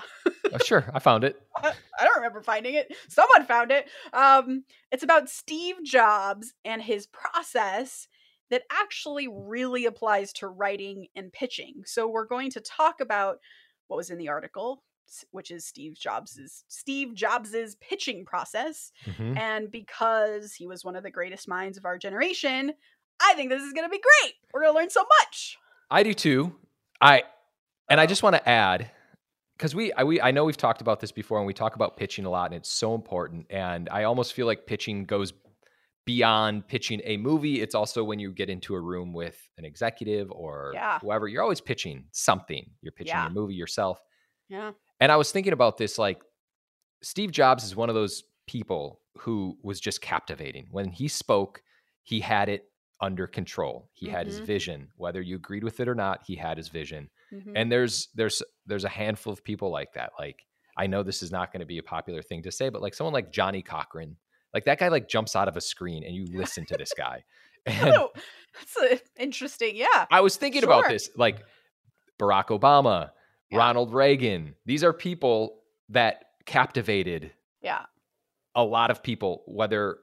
oh, 0.53 0.57
sure, 0.63 0.89
I 0.93 0.99
found 0.99 1.23
it. 1.23 1.41
I, 1.57 1.73
I, 1.99 2.03
don't 2.03 2.17
remember 2.17 2.41
finding 2.41 2.75
it. 2.75 2.91
Someone 3.09 3.45
found 3.45 3.71
it. 3.71 3.87
Um, 4.13 4.63
it's 4.91 5.03
about 5.03 5.29
Steve 5.29 5.75
Jobs 5.83 6.53
and 6.65 6.81
his 6.81 7.07
process 7.07 8.07
that 8.49 8.63
actually 8.71 9.27
really 9.29 9.85
applies 9.85 10.33
to 10.33 10.47
writing 10.47 11.07
and 11.15 11.31
pitching. 11.31 11.83
So 11.85 12.07
we're 12.07 12.25
going 12.25 12.51
to 12.51 12.59
talk 12.59 12.99
about 12.99 13.39
what 13.87 13.97
was 13.97 14.09
in 14.09 14.17
the 14.17 14.29
article, 14.29 14.83
which 15.31 15.51
is 15.51 15.65
Steve 15.65 15.93
Jobs's 15.93 16.63
Steve 16.67 17.13
Jobs's 17.15 17.75
pitching 17.75 18.25
process. 18.25 18.91
Mm-hmm. 19.05 19.37
And 19.37 19.71
because 19.71 20.53
he 20.53 20.67
was 20.67 20.83
one 20.83 20.95
of 20.95 21.03
the 21.03 21.11
greatest 21.11 21.47
minds 21.47 21.77
of 21.77 21.85
our 21.85 21.97
generation, 21.97 22.73
I 23.21 23.33
think 23.35 23.49
this 23.49 23.63
is 23.63 23.73
going 23.73 23.85
to 23.85 23.89
be 23.89 24.01
great. 24.01 24.33
We're 24.53 24.61
going 24.61 24.73
to 24.73 24.79
learn 24.79 24.89
so 24.89 25.05
much. 25.21 25.57
I 25.89 26.03
do 26.03 26.13
too. 26.13 26.55
I 26.99 27.23
and 27.91 27.99
I 27.99 28.05
just 28.05 28.23
want 28.23 28.35
to 28.35 28.49
add 28.49 28.89
because 29.57 29.75
we 29.75 29.93
I, 29.93 30.03
we 30.03 30.19
I 30.21 30.31
know 30.31 30.45
we've 30.45 30.57
talked 30.57 30.81
about 30.81 30.99
this 30.99 31.11
before 31.11 31.37
and 31.37 31.45
we 31.45 31.53
talk 31.53 31.75
about 31.75 31.97
pitching 31.97 32.25
a 32.25 32.29
lot 32.29 32.45
and 32.47 32.55
it's 32.55 32.69
so 32.69 32.95
important 32.95 33.47
and 33.49 33.89
I 33.89 34.03
almost 34.03 34.33
feel 34.33 34.47
like 34.47 34.65
pitching 34.65 35.05
goes 35.05 35.33
beyond 36.05 36.67
pitching 36.67 36.99
a 37.03 37.17
movie 37.17 37.61
it's 37.61 37.75
also 37.75 38.03
when 38.03 38.17
you 38.17 38.31
get 38.31 38.49
into 38.49 38.73
a 38.73 38.79
room 38.79 39.13
with 39.13 39.37
an 39.59 39.65
executive 39.65 40.31
or 40.31 40.71
yeah. 40.73 40.97
whoever 40.99 41.27
you're 41.27 41.43
always 41.43 41.61
pitching 41.61 42.05
something 42.11 42.71
you're 42.81 42.91
pitching 42.91 43.13
yeah. 43.13 43.25
your 43.25 43.31
movie 43.31 43.53
yourself 43.53 44.01
yeah 44.49 44.71
and 44.99 45.11
I 45.11 45.15
was 45.15 45.31
thinking 45.31 45.53
about 45.53 45.77
this 45.77 45.99
like 45.99 46.21
Steve 47.03 47.31
Jobs 47.31 47.63
is 47.63 47.75
one 47.75 47.89
of 47.89 47.95
those 47.95 48.23
people 48.47 49.01
who 49.17 49.57
was 49.63 49.79
just 49.79 50.01
captivating. 50.01 50.67
When 50.71 50.89
he 50.89 51.07
spoke, 51.07 51.61
he 52.03 52.19
had 52.19 52.49
it 52.49 52.65
under 53.01 53.27
control. 53.27 53.89
He 53.93 54.05
mm-hmm. 54.05 54.15
had 54.15 54.27
his 54.27 54.37
mm-hmm. 54.37 54.45
vision. 54.45 54.87
Whether 54.95 55.21
you 55.21 55.35
agreed 55.35 55.63
with 55.63 55.79
it 55.79 55.87
or 55.87 55.95
not, 55.95 56.21
he 56.25 56.35
had 56.35 56.57
his 56.57 56.69
vision. 56.69 57.09
Mm-hmm. 57.33 57.55
And 57.55 57.71
there's 57.71 58.09
there's 58.15 58.41
there's 58.65 58.83
a 58.83 58.89
handful 58.89 59.33
of 59.33 59.43
people 59.43 59.71
like 59.71 59.93
that. 59.93 60.11
Like 60.19 60.45
I 60.77 60.87
know 60.87 61.03
this 61.03 61.23
is 61.23 61.31
not 61.31 61.51
going 61.51 61.61
to 61.61 61.65
be 61.65 61.77
a 61.77 61.83
popular 61.83 62.21
thing 62.21 62.43
to 62.43 62.51
say, 62.51 62.69
but 62.69 62.81
like 62.81 62.93
someone 62.93 63.13
like 63.13 63.31
Johnnie 63.31 63.61
Cochran, 63.61 64.17
like 64.53 64.65
that 64.65 64.79
guy 64.79 64.89
like 64.89 65.07
jumps 65.07 65.35
out 65.35 65.47
of 65.47 65.57
a 65.57 65.61
screen 65.61 66.03
and 66.03 66.15
you 66.15 66.25
listen 66.33 66.65
to 66.65 66.77
this 66.77 66.93
guy. 66.95 67.23
And 67.67 67.89
oh, 67.91 68.09
that's 68.79 69.03
interesting. 69.19 69.75
Yeah. 69.75 70.07
I 70.09 70.21
was 70.21 70.35
thinking 70.35 70.63
sure. 70.63 70.71
about 70.71 70.89
this 70.89 71.11
like 71.15 71.43
Barack 72.19 72.47
Obama, 72.47 73.11
yeah. 73.51 73.59
Ronald 73.59 73.93
Reagan. 73.93 74.55
These 74.65 74.83
are 74.83 74.93
people 74.93 75.61
that 75.89 76.23
captivated 76.45 77.31
yeah 77.61 77.85
a 78.55 78.63
lot 78.63 78.91
of 78.91 79.03
people 79.03 79.43
whether 79.47 79.97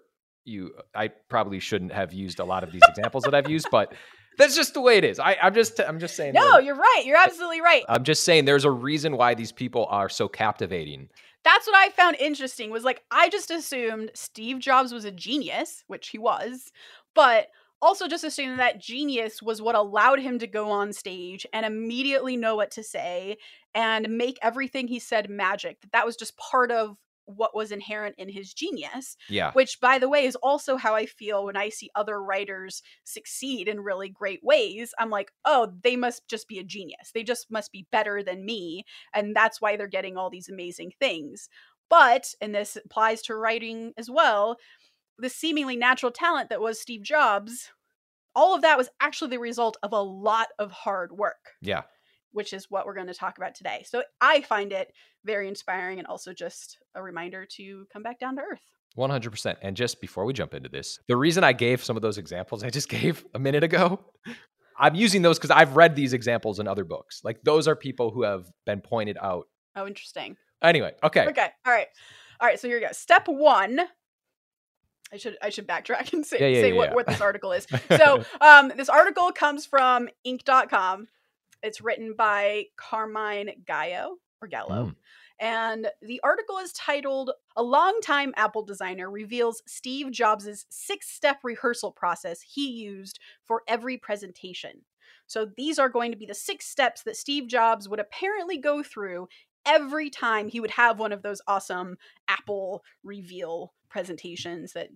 you 0.45 0.73
I 0.95 1.09
probably 1.29 1.61
shouldn't 1.61 1.93
have 1.93 2.13
used 2.13 2.39
a 2.39 2.45
lot 2.45 2.63
of 2.63 2.73
these 2.73 2.83
examples 2.89 3.25
that 3.25 3.35
I've 3.35 3.51
used 3.51 3.69
but 3.71 3.93
That's 4.39 4.55
just 4.55 4.73
the 4.73 4.81
way 4.81 4.97
it 4.97 5.05
is. 5.05 5.19
I, 5.19 5.37
I'm 5.43 5.53
just 5.53 5.81
I'm 5.81 5.99
just 5.99 6.17
saying. 6.17 6.33
No, 6.33 6.59
you're 6.59 6.77
right. 6.77 7.03
You're 7.05 7.19
absolutely 7.19 7.61
right. 7.61 7.85
I'm 7.89 8.05
just 8.05 8.23
saying 8.23 8.45
there's 8.45 8.65
a 8.65 8.71
reason 8.71 9.17
why 9.17 9.35
these 9.35 9.53
people 9.53 9.87
are 9.91 10.09
so 10.09 10.29
captivating. 10.29 11.09
That's 11.45 11.67
what 11.67 11.77
I 11.77 11.91
found 11.91 12.17
interesting 12.17 12.71
was 12.71 12.85
like 12.85 13.03
I 13.11 13.29
just 13.29 13.51
assumed 13.51 14.13
Steve 14.15 14.61
Jobs 14.61 14.93
was 14.93 15.05
a 15.05 15.11
genius, 15.11 15.85
which 15.89 16.09
he 16.09 16.19
was, 16.19 16.71
but 17.15 17.49
also 17.83 18.07
just 18.09 18.25
assumed 18.25 18.59
that 18.59 18.81
genius 18.81 19.43
was 19.43 19.61
what 19.61 19.75
allowed 19.75 20.21
him 20.21 20.39
to 20.39 20.47
go 20.47 20.71
on 20.71 20.93
stage 20.93 21.47
and 21.53 21.67
immediately 21.67 22.37
know 22.37 22.57
what 22.57 22.71
to 22.73 22.83
say 22.83 23.37
and 23.75 24.09
make 24.09 24.39
everything 24.41 24.89
he 24.89 24.99
said 24.99 25.29
magic. 25.29 25.81
That 25.81 25.93
that 25.93 26.07
was 26.07 26.17
just 26.17 26.37
part 26.37 26.71
of 26.71 26.97
what 27.29 27.55
was 27.55 27.73
inherent 27.73 28.15
in 28.19 28.29
his 28.29 28.53
genius. 28.53 29.17
Yeah. 29.29 29.53
Which, 29.53 29.81
by 29.81 29.99
the 29.99 30.09
way, 30.09 30.25
is 30.25 30.37
also 30.37 30.77
how 30.77 30.95
I 30.95 31.07
feel 31.07 31.45
when 31.45 31.57
I 31.57 31.69
see 31.69 31.91
other 31.95 32.23
writers 32.23 32.83
succeed 33.05 33.69
in 33.69 33.81
really 33.81 34.09
great 34.09 34.41
ways. 34.43 34.95
I'm 34.99 35.11
like, 35.11 35.31
oh, 35.45 35.73
they 35.83 35.97
must 35.97 36.27
just 36.29 36.49
be 36.49 36.59
a 36.59 36.65
genius. 36.65 37.11
They 37.15 37.23
just 37.23 37.51
must 37.51 37.73
be 37.73 37.87
better 37.93 38.23
than 38.23 38.45
me. 38.45 38.85
And 39.15 39.37
that's 39.37 39.61
why 39.61 39.77
they're 39.77 39.87
getting 39.87 40.17
all 40.17 40.31
these 40.31 40.49
amazing 40.49 40.93
things. 40.99 41.49
But, 41.91 42.35
and 42.41 42.55
this 42.55 42.77
applies 42.77 43.23
to 43.23 43.35
writing 43.35 43.93
as 43.97 44.11
well, 44.11 44.57
the 45.19 45.31
seemingly 45.31 45.77
natural 45.77 46.13
talent 46.13 46.51
that 46.51 46.61
was 46.61 46.81
Steve 46.81 47.03
Jobs, 47.03 47.71
all 48.35 48.55
of 48.55 48.63
that 48.63 48.79
was 48.79 48.91
actually 49.01 49.31
the 49.31 49.39
result 49.39 49.77
of 49.83 49.93
a 49.93 50.01
lot 50.01 50.49
of 50.59 50.71
hard 50.71 51.13
work. 51.13 51.55
Yeah 51.61 51.83
which 52.33 52.53
is 52.53 52.71
what 52.71 52.87
we're 52.87 52.95
going 52.95 53.07
to 53.07 53.15
talk 53.15 53.39
about 53.39 53.55
today. 53.55 53.85
So 53.87 54.03
I 54.21 54.43
find 54.43 54.73
it 54.73 54.93
very 55.25 55.49
inspiring 55.49 55.99
and 55.99 56.07
also 56.07 56.33
just 56.33 56.79
a 56.95 57.03
reminder 57.03 57.47
to 57.57 57.87
come 57.93 58.03
back 58.03 58.19
down 58.19 58.37
to 58.37 58.43
earth. 58.43 58.63
100%. 58.97 59.57
And 59.63 59.77
just 59.77 60.01
before 60.01 60.25
we 60.25 60.33
jump 60.33 60.55
into 60.55 60.69
this, 60.69 60.99
the 61.09 61.17
reason 61.17 61.45
I 61.45 61.53
gave 61.53 61.85
some 61.85 61.97
of 61.97 62.03
those 62.03 62.19
examples 62.19 62.63
I 62.65 62.71
just 62.71 62.89
gave 62.89 63.25
a 63.35 63.39
minute 63.39 63.65
ago, 63.65 64.01
I'm 64.79 64.95
using 64.95 65.23
those 65.23 65.39
because 65.39 65.51
I've 65.51 65.77
read 65.77 65.97
these 65.97 66.13
examples 66.13 66.61
in 66.61 66.69
other 66.69 66.85
books. 66.85 67.21
Like 67.25 67.43
those 67.43 67.69
are 67.69 67.77
people 67.77 68.11
who 68.11 68.23
have 68.23 68.47
been 68.67 68.81
pointed 68.81 69.17
out. 69.21 69.47
Oh, 69.77 69.87
interesting. 69.87 70.37
Anyway, 70.63 70.93
okay. 71.03 71.27
Okay. 71.27 71.49
All 71.67 71.73
right. 71.73 71.87
All 72.41 72.49
right. 72.49 72.59
So 72.59 72.69
here 72.69 72.79
we 72.79 72.87
go. 72.87 72.93
Step 72.93 73.29
one. 73.29 73.81
I 75.13 75.17
should 75.17 75.37
I 75.43 75.51
should 75.51 75.67
backtrack 75.67 76.13
and 76.13 76.25
say, 76.25 76.39
Yeah, 76.41 76.47
yeah, 76.47 76.61
say 76.61 76.73
yeah, 76.73 76.77
what, 76.77 76.95
what 76.95 77.07
this 77.07 77.21
article 77.21 77.53
is. 77.53 77.67
So 77.97 78.25
um, 78.41 78.73
this 78.77 78.89
article 78.89 79.33
comes 79.33 79.67
from 79.67 80.09
Inc.com. 80.27 81.09
It's 81.63 81.81
written 81.81 82.15
by 82.17 82.65
Carmine 82.77 83.51
Gallo 83.67 84.17
or 84.41 84.49
Gallo. 84.49 84.87
Mm. 84.87 84.95
And 85.41 85.91
the 86.03 86.21
article 86.25 86.59
is 86.59 86.73
titled 86.73 87.31
A 87.57 87.63
Longtime 87.63 88.33
Apple 88.37 88.65
Designer 88.65 89.11
Reveals 89.11 89.63
Steve 89.67 90.11
Jobs' 90.11 90.67
six 90.69 91.09
step 91.09 91.39
rehearsal 91.45 91.93
process 91.93 92.41
he 92.43 92.69
used 92.71 93.19
for 93.45 93.63
every 93.69 93.97
presentation. 93.99 94.83
So 95.27 95.47
these 95.57 95.79
are 95.79 95.89
going 95.89 96.11
to 96.11 96.17
be 96.19 96.27
the 96.27 96.35
six 96.35 96.67
steps 96.67 97.03
that 97.05 97.17
Steve 97.17 97.47
Jobs 97.49 97.89
would 97.89 98.01
apparently 98.01 98.59
go 98.59 98.83
through 98.83 99.29
every 99.67 100.11
time 100.11 100.49
he 100.49 100.61
would 100.61 100.71
have 100.73 100.99
one 100.99 101.13
of 101.13 101.23
those 101.23 101.43
awesome 101.47 101.97
Apple 102.27 102.83
reveal 103.05 103.75
presentations 103.91 104.73
that 104.73 104.89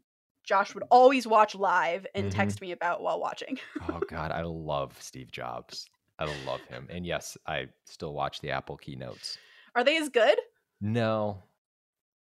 Josh 0.45 0.75
would 0.75 0.85
always 0.91 1.27
watch 1.27 1.55
live 1.55 2.07
and 2.15 2.33
Mhm. 2.33 2.35
text 2.35 2.61
me 2.61 2.73
about 2.73 3.01
while 3.03 3.21
watching. 3.21 3.59
oh 3.89 4.01
God, 4.09 4.33
I 4.33 4.43
love 4.43 5.01
Steve 5.01 5.31
Jobs. 5.31 5.89
I 6.19 6.25
love 6.47 6.61
him. 6.69 6.89
And 6.91 7.05
yes, 7.07 7.37
I 7.47 7.67
still 7.87 8.13
watch 8.13 8.41
the 8.41 8.51
Apple 8.51 8.77
keynotes. 8.77 9.39
Are 9.75 9.85
they 9.85 9.97
as 9.97 10.09
good? 10.09 10.39
No. 10.81 11.43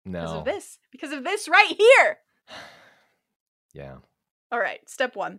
Because 0.04 0.32
No. 0.32 0.38
of 0.38 0.44
this. 0.44 0.78
Because 0.90 1.12
of 1.12 1.24
this 1.24 1.48
right 1.48 1.74
here. 1.76 2.18
Yeah. 3.72 3.98
All 4.50 4.58
right, 4.58 4.80
step 4.90 5.14
one 5.14 5.38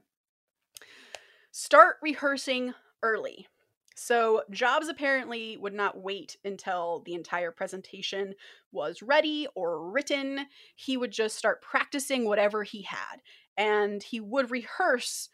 start 1.52 1.98
rehearsing 2.02 2.74
early. 3.04 3.48
So, 3.96 4.44
Jobs 4.50 4.88
apparently 4.88 5.58
would 5.58 5.74
not 5.74 6.02
wait 6.02 6.38
until 6.46 7.04
the 7.06 7.14
entire 7.14 7.52
presentation 7.52 8.34
was 8.72 9.02
ready 9.02 9.48
or 9.54 9.92
written. 9.92 10.48
He 10.76 10.96
would 10.98 11.12
just 11.12 11.38
start 11.38 11.62
practicing 11.62 12.26
whatever 12.26 12.64
he 12.64 12.84
had. 12.84 13.22
And 13.58 14.02
he 14.02 14.20
would 14.22 14.50
rehearse 14.50 15.30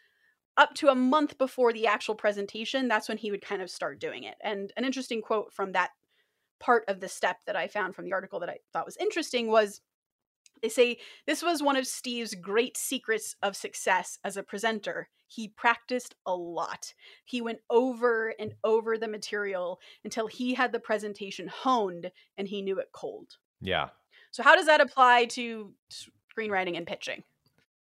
up 0.58 0.74
to 0.74 0.88
a 0.88 0.94
month 0.94 1.38
before 1.38 1.72
the 1.72 1.86
actual 1.86 2.14
presentation. 2.14 2.88
That's 2.88 3.08
when 3.08 3.16
he 3.16 3.30
would 3.30 3.40
kind 3.40 3.62
of 3.62 3.70
start 3.70 4.00
doing 4.00 4.24
it. 4.24 4.34
And 4.42 4.72
an 4.76 4.84
interesting 4.84 5.22
quote 5.22 5.54
from 5.54 5.72
that 5.72 5.90
part 6.60 6.84
of 6.88 7.00
the 7.00 7.08
step 7.08 7.38
that 7.46 7.56
I 7.56 7.68
found 7.68 7.94
from 7.94 8.04
the 8.04 8.12
article 8.12 8.40
that 8.40 8.50
I 8.50 8.58
thought 8.72 8.84
was 8.84 8.96
interesting 8.96 9.46
was 9.46 9.80
they 10.60 10.68
say 10.68 10.98
this 11.26 11.42
was 11.42 11.62
one 11.62 11.76
of 11.76 11.86
Steve's 11.86 12.34
great 12.34 12.76
secrets 12.76 13.36
of 13.42 13.56
success 13.56 14.18
as 14.24 14.36
a 14.36 14.42
presenter. 14.42 15.08
He 15.28 15.48
practiced 15.48 16.16
a 16.26 16.34
lot. 16.34 16.94
He 17.24 17.40
went 17.40 17.60
over 17.70 18.34
and 18.40 18.54
over 18.64 18.98
the 18.98 19.06
material 19.06 19.78
until 20.02 20.26
he 20.26 20.54
had 20.54 20.72
the 20.72 20.80
presentation 20.80 21.46
honed 21.48 22.10
and 22.36 22.48
he 22.48 22.62
knew 22.62 22.80
it 22.80 22.88
cold. 22.92 23.36
Yeah. 23.60 23.90
So, 24.32 24.42
how 24.42 24.56
does 24.56 24.66
that 24.66 24.80
apply 24.80 25.26
to 25.26 25.72
screenwriting 26.36 26.76
and 26.76 26.86
pitching? 26.86 27.22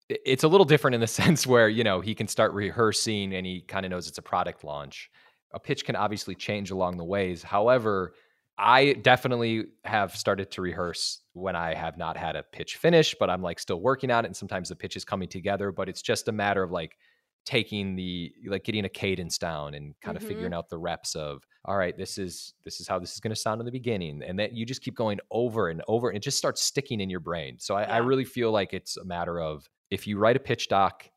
It's 0.09 0.42
a 0.44 0.49
little 0.49 0.64
different 0.64 0.94
in 0.94 1.01
the 1.01 1.07
sense 1.23 1.47
where, 1.47 1.68
you 1.68 1.85
know, 1.85 2.01
he 2.01 2.14
can 2.14 2.29
start 2.29 2.53
rehearsing 2.53 3.35
and 3.35 3.47
he 3.47 3.61
kind 3.62 3.85
of 3.85 3.90
knows 3.90 4.09
it's 4.09 4.18
a 4.18 4.23
product 4.23 4.64
launch. 4.64 5.11
A 5.53 5.61
pitch 5.61 5.85
can 5.85 5.97
obviously 5.97 6.35
change 6.35 6.71
along 6.71 6.97
the 6.99 7.05
ways. 7.05 7.42
However, 7.42 8.14
I 8.59 8.94
definitely 8.94 9.66
have 9.85 10.16
started 10.16 10.51
to 10.53 10.62
rehearse 10.62 11.23
when 11.33 11.55
I 11.57 11.75
have 11.75 11.97
not 11.97 12.16
had 12.16 12.37
a 12.37 12.42
pitch 12.42 12.77
finish, 12.77 13.14
but 13.18 13.31
I'm 13.31 13.40
like 13.42 13.59
still 13.61 13.81
working 13.81 14.11
on 14.11 14.25
it. 14.25 14.29
And 14.29 14.37
sometimes 14.37 14.68
the 14.68 14.77
pitch 14.77 14.97
is 14.97 15.05
coming 15.05 15.29
together, 15.29 15.71
but 15.73 15.88
it's 15.88 16.03
just 16.03 16.29
a 16.29 16.33
matter 16.33 16.62
of 16.62 16.71
like 16.73 16.97
taking 17.44 17.97
the 17.97 18.33
like 18.47 18.64
getting 18.64 18.85
a 18.85 18.88
cadence 18.90 19.38
down 19.38 19.73
and 19.73 19.94
kind 20.03 20.16
of 20.18 20.23
Mhm. 20.23 20.27
figuring 20.27 20.53
out 20.53 20.68
the 20.68 20.77
reps 20.77 21.14
of 21.14 21.47
all 21.64 21.79
right 21.79 21.97
this 21.97 22.18
is 22.18 22.53
this 22.64 22.79
is 22.79 22.87
how 22.87 22.99
this 22.99 23.14
is 23.14 23.21
going 23.21 23.31
to 23.33 23.40
sound 23.40 23.59
in 23.59 23.64
the 23.64 23.73
beginning 23.73 24.23
and 24.23 24.38
then 24.38 24.51
you 24.55 24.66
just 24.66 24.83
keep 24.83 24.94
going 24.94 25.18
over 25.31 25.68
and 25.71 25.81
over 25.88 26.09
and 26.11 26.16
it 26.18 26.23
just 26.23 26.37
starts 26.37 26.61
sticking 26.61 27.01
in 27.01 27.09
your 27.09 27.21
brain 27.21 27.59
so 27.59 27.75
I, 27.75 27.85
I 27.85 27.97
really 27.99 28.27
feel 28.27 28.51
like 28.53 28.75
it's 28.75 28.99
a 28.99 29.05
matter 29.05 29.40
of 29.40 29.66
if 29.90 30.07
you 30.07 30.18
write 30.18 30.37
a 30.37 30.40
pitch 30.40 30.68
doc 30.68 31.11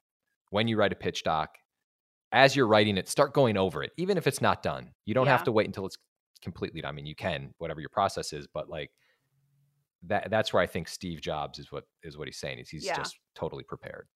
when 0.49 0.67
you 0.67 0.77
write 0.77 0.91
a 0.93 0.95
pitch 0.95 1.23
doc 1.23 1.57
as 2.31 2.55
you're 2.55 2.67
writing 2.67 2.97
it 2.97 3.07
start 3.09 3.33
going 3.33 3.57
over 3.57 3.83
it 3.83 3.91
even 3.97 4.17
if 4.17 4.27
it's 4.27 4.41
not 4.41 4.63
done 4.63 4.91
you 5.05 5.13
don't 5.13 5.25
Yeah. 5.25 5.31
have 5.33 5.43
to 5.45 5.51
wait 5.51 5.67
until 5.67 5.85
it's 5.85 5.97
completely 6.41 6.81
done 6.81 6.89
i 6.89 6.91
mean 6.93 7.05
you 7.05 7.15
can 7.15 7.53
whatever 7.59 7.79
your 7.81 7.89
process 7.89 8.33
is 8.33 8.47
but 8.47 8.69
like 8.69 8.91
that 10.03 10.29
that's 10.29 10.51
where 10.53 10.61
i 10.61 10.67
think 10.67 10.87
steve 10.87 11.21
jobs 11.21 11.59
is 11.59 11.71
what 11.71 11.85
is 12.03 12.17
what 12.17 12.27
he's 12.27 12.39
saying 12.39 12.59
is 12.59 12.69
he's 12.69 12.85
Yeah. 12.85 12.95
just 12.95 13.19
totally 13.35 13.63
prepared 13.63 14.07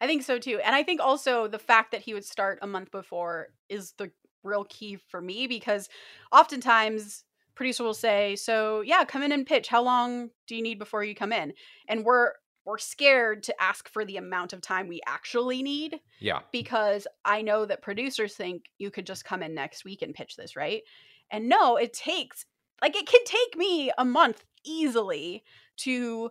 I 0.00 0.06
think 0.08 0.24
so 0.24 0.38
too. 0.40 0.58
And 0.62 0.74
I 0.74 0.82
think 0.82 1.00
also 1.00 1.46
the 1.46 1.58
fact 1.58 1.92
that 1.92 2.02
he 2.02 2.14
would 2.14 2.24
start 2.24 2.58
a 2.60 2.66
month 2.66 2.90
before 2.90 3.50
is 3.68 3.92
the 3.92 4.10
real 4.42 4.64
key 4.64 4.96
for 4.96 5.20
me 5.22 5.46
because 5.46 5.88
oftentimes 6.32 7.24
producer 7.54 7.84
will 7.84 7.94
say, 7.94 8.34
"So, 8.34 8.80
yeah, 8.80 9.04
come 9.04 9.22
in 9.22 9.30
and 9.32 9.46
pitch. 9.46 9.68
How 9.68 9.80
long 9.82 10.30
do 10.48 10.56
you 10.56 10.62
need 10.62 10.80
before 10.80 11.04
you 11.04 11.14
come 11.14 11.32
in?" 11.32 11.54
And 11.88 12.04
we're 12.04 12.32
we're 12.64 12.78
scared 12.78 13.42
to 13.44 13.62
ask 13.62 13.88
for 13.88 14.04
the 14.04 14.16
amount 14.16 14.52
of 14.52 14.60
time 14.60 14.88
we 14.88 15.00
actually 15.06 15.62
need 15.62 16.00
yeah 16.20 16.40
because 16.52 17.06
I 17.24 17.42
know 17.42 17.66
that 17.66 17.82
producers 17.82 18.34
think 18.34 18.64
you 18.78 18.90
could 18.90 19.06
just 19.06 19.24
come 19.24 19.42
in 19.42 19.54
next 19.54 19.84
week 19.84 20.02
and 20.02 20.14
pitch 20.14 20.36
this, 20.36 20.56
right? 20.56 20.82
And 21.30 21.48
no, 21.48 21.76
it 21.76 21.92
takes 21.92 22.44
like 22.82 22.96
it 22.96 23.06
can 23.06 23.24
take 23.24 23.56
me 23.56 23.90
a 23.96 24.04
month 24.04 24.44
easily 24.64 25.42
to 25.78 26.30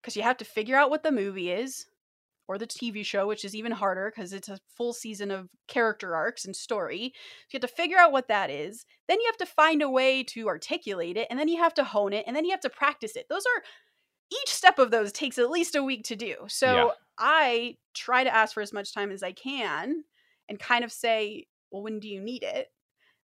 because 0.00 0.16
you 0.16 0.22
have 0.22 0.36
to 0.38 0.44
figure 0.44 0.76
out 0.76 0.90
what 0.90 1.02
the 1.02 1.12
movie 1.12 1.50
is 1.50 1.86
or 2.48 2.58
the 2.58 2.66
TV 2.66 3.04
show, 3.04 3.26
which 3.26 3.44
is 3.44 3.56
even 3.56 3.72
harder 3.72 4.12
because 4.14 4.32
it's 4.32 4.48
a 4.48 4.60
full 4.76 4.92
season 4.92 5.30
of 5.30 5.48
character 5.66 6.14
arcs 6.14 6.44
and 6.44 6.54
story. 6.54 7.12
So 7.48 7.54
you 7.56 7.60
have 7.60 7.68
to 7.68 7.76
figure 7.76 7.98
out 7.98 8.12
what 8.12 8.28
that 8.28 8.50
is. 8.50 8.84
Then 9.08 9.18
you 9.20 9.26
have 9.26 9.36
to 9.38 9.52
find 9.52 9.82
a 9.82 9.90
way 9.90 10.22
to 10.24 10.46
articulate 10.46 11.16
it, 11.16 11.26
and 11.28 11.38
then 11.38 11.48
you 11.48 11.58
have 11.58 11.74
to 11.74 11.84
hone 11.84 12.12
it, 12.12 12.24
and 12.26 12.36
then 12.36 12.44
you 12.44 12.52
have 12.52 12.60
to 12.60 12.70
practice 12.70 13.16
it. 13.16 13.26
Those 13.28 13.44
are 13.46 13.62
each 14.32 14.48
step 14.54 14.78
of 14.78 14.90
those 14.90 15.12
takes 15.12 15.38
at 15.38 15.50
least 15.50 15.74
a 15.74 15.82
week 15.82 16.04
to 16.04 16.16
do. 16.16 16.36
So 16.48 16.72
Yeah. 16.72 16.92
I 17.18 17.78
try 17.94 18.24
to 18.24 18.34
ask 18.34 18.54
for 18.54 18.60
as 18.62 18.72
much 18.72 18.92
time 18.92 19.10
as 19.10 19.22
I 19.22 19.32
can 19.32 20.04
and 20.48 20.58
kind 20.58 20.84
of 20.84 20.92
say, 20.92 21.46
well, 21.70 21.82
when 21.82 22.00
do 22.00 22.08
you 22.08 22.20
need 22.20 22.42
it? 22.42 22.68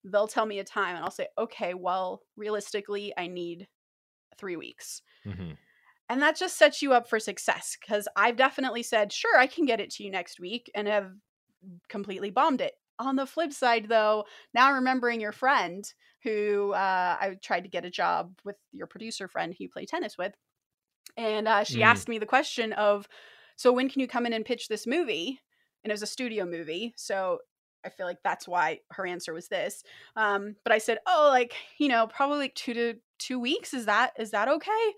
They'll 0.05 0.29
tell 0.29 0.47
me 0.47 0.59
a 0.61 0.65
time, 0.65 0.97
and 0.97 1.05
I'll 1.05 1.11
say, 1.13 1.29
okay, 1.39 1.75
well, 1.75 2.23
realistically, 2.37 3.13
I 3.17 3.29
need 3.29 3.69
three 4.39 4.57
weeks. 4.57 5.03
hmm 5.25 5.53
And 6.09 6.21
that 6.21 6.37
just 6.37 6.57
sets 6.59 6.83
you 6.83 6.93
up 6.93 7.09
for 7.09 7.19
success 7.19 7.77
because 7.81 8.07
I've 8.17 8.37
definitely 8.37 8.83
said, 8.83 9.13
sure, 9.13 9.39
I 9.39 9.47
can 9.47 9.65
get 9.65 9.81
it 9.81 9.91
to 9.93 10.05
you 10.05 10.11
next 10.11 10.39
week 10.41 10.71
and 10.75 10.87
have 10.89 11.13
completely 11.89 12.31
bombed 12.31 12.61
it. 12.61 12.75
On 12.99 13.17
the 13.17 13.27
flip 13.27 13.53
side, 13.53 13.89
though, 13.89 14.27
now 14.55 14.75
remembering 14.75 15.21
your 15.21 15.33
friend 15.33 15.85
who 16.23 16.73
uh, 16.75 17.17
I 17.21 17.37
tried 17.43 17.63
to 17.63 17.71
get 17.71 17.85
a 17.85 17.91
job 17.91 18.39
with 18.45 18.57
your 18.73 18.87
producer 18.87 19.29
friend 19.29 19.55
who 19.55 19.65
you 19.65 19.71
play 19.71 19.87
tennis 19.87 20.19
with. 20.19 20.35
And 21.17 21.47
uh, 21.49 21.65
she 21.65 21.81
Mm. 21.81 21.85
asked 21.87 22.09
me 22.09 22.19
the 22.19 22.27
question 22.27 22.73
of, 22.73 23.07
so 23.57 23.73
when 23.73 23.89
can 23.91 24.01
you 24.01 24.09
come 24.09 24.27
in 24.27 24.33
and 24.33 24.45
pitch 24.45 24.69
this 24.69 24.87
movie? 24.87 25.41
And 25.85 25.91
it 25.91 25.95
was 25.95 26.03
a 26.03 26.07
studio 26.07 26.45
movie. 26.47 26.95
So 26.97 27.39
I 27.85 27.89
feel 27.91 28.07
like 28.07 28.23
that's 28.23 28.47
why 28.49 28.81
her 28.93 29.07
answer 29.07 29.33
was 29.33 29.49
this. 29.49 29.83
Um, 30.17 30.57
but 30.65 30.73
I 30.73 30.79
said, 30.79 30.99
oh, 31.07 31.29
like, 31.33 31.55
you 31.79 31.89
know, 31.89 32.07
probably 32.07 32.39
like 32.39 32.55
two 32.55 32.73
to 32.75 32.95
two 33.19 33.39
weeks. 33.41 33.75
Is 33.75 33.87
that, 33.87 34.13
is 34.19 34.31
that 34.31 34.49
okay? 34.49 34.93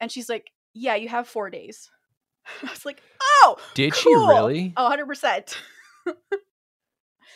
And 0.00 0.10
she's 0.12 0.28
like, 0.28 0.50
yeah, 0.74 0.94
you 0.96 1.08
have 1.08 1.26
four 1.28 1.48
days. 1.50 1.90
I 2.62 2.70
was 2.70 2.84
like, 2.84 3.00
oh, 3.42 3.56
did 3.74 3.94
she 3.94 4.08
really 4.14 4.72
Oh, 4.76 4.94
100%. 4.94 5.56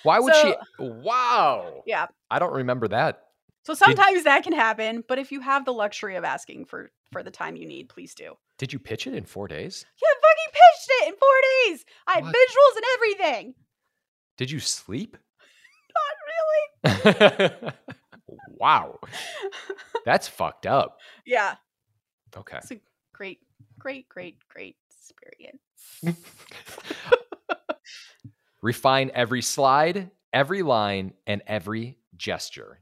Why 0.02 0.18
would 0.18 0.34
So- 0.34 0.56
she? 0.78 0.84
Wow. 0.88 1.82
Yeah. 1.86 2.06
I 2.30 2.38
don't 2.38 2.52
remember 2.54 2.88
that. 2.88 3.22
So 3.62 3.74
sometimes 3.74 4.24
that 4.24 4.42
can 4.42 4.52
happen, 4.54 5.04
but 5.06 5.18
if 5.18 5.30
you 5.30 5.40
have 5.40 5.64
the 5.64 5.72
luxury 5.72 6.16
of 6.16 6.24
asking 6.24 6.64
for 6.64 6.90
for 7.12 7.22
the 7.22 7.30
time 7.30 7.56
you 7.56 7.66
need, 7.66 7.88
please 7.88 8.14
do. 8.14 8.34
Did 8.58 8.72
you 8.72 8.78
pitch 8.78 9.06
it 9.06 9.14
in 9.14 9.24
four 9.24 9.48
days? 9.48 9.84
Yeah, 10.00 10.08
fucking 10.08 10.52
pitched 10.52 10.90
it 10.90 11.08
in 11.08 11.14
four 11.18 11.28
days. 11.76 11.84
I 12.06 12.12
had 12.14 12.24
What? 12.24 12.34
visuals 12.34 12.76
and 12.76 12.84
everything. 12.94 13.54
Did 14.38 14.50
you 14.50 14.60
sleep? 14.60 15.16
Not 16.84 17.02
really. 17.62 17.72
wow. 18.48 18.98
That's 20.04 20.28
fucked 20.28 20.66
up. 20.66 20.98
Yeah, 21.26 21.56
Okay. 22.36 22.58
it's 22.58 22.70
a 22.70 22.80
great, 23.12 23.40
great, 23.78 24.08
great, 24.08 24.38
great 24.48 24.76
experience. 24.88 25.60
Refine 28.62 29.10
every 29.14 29.42
slide, 29.42 30.10
every 30.32 30.62
line, 30.62 31.12
and 31.26 31.42
every 31.46 31.98
gesture. 32.16 32.80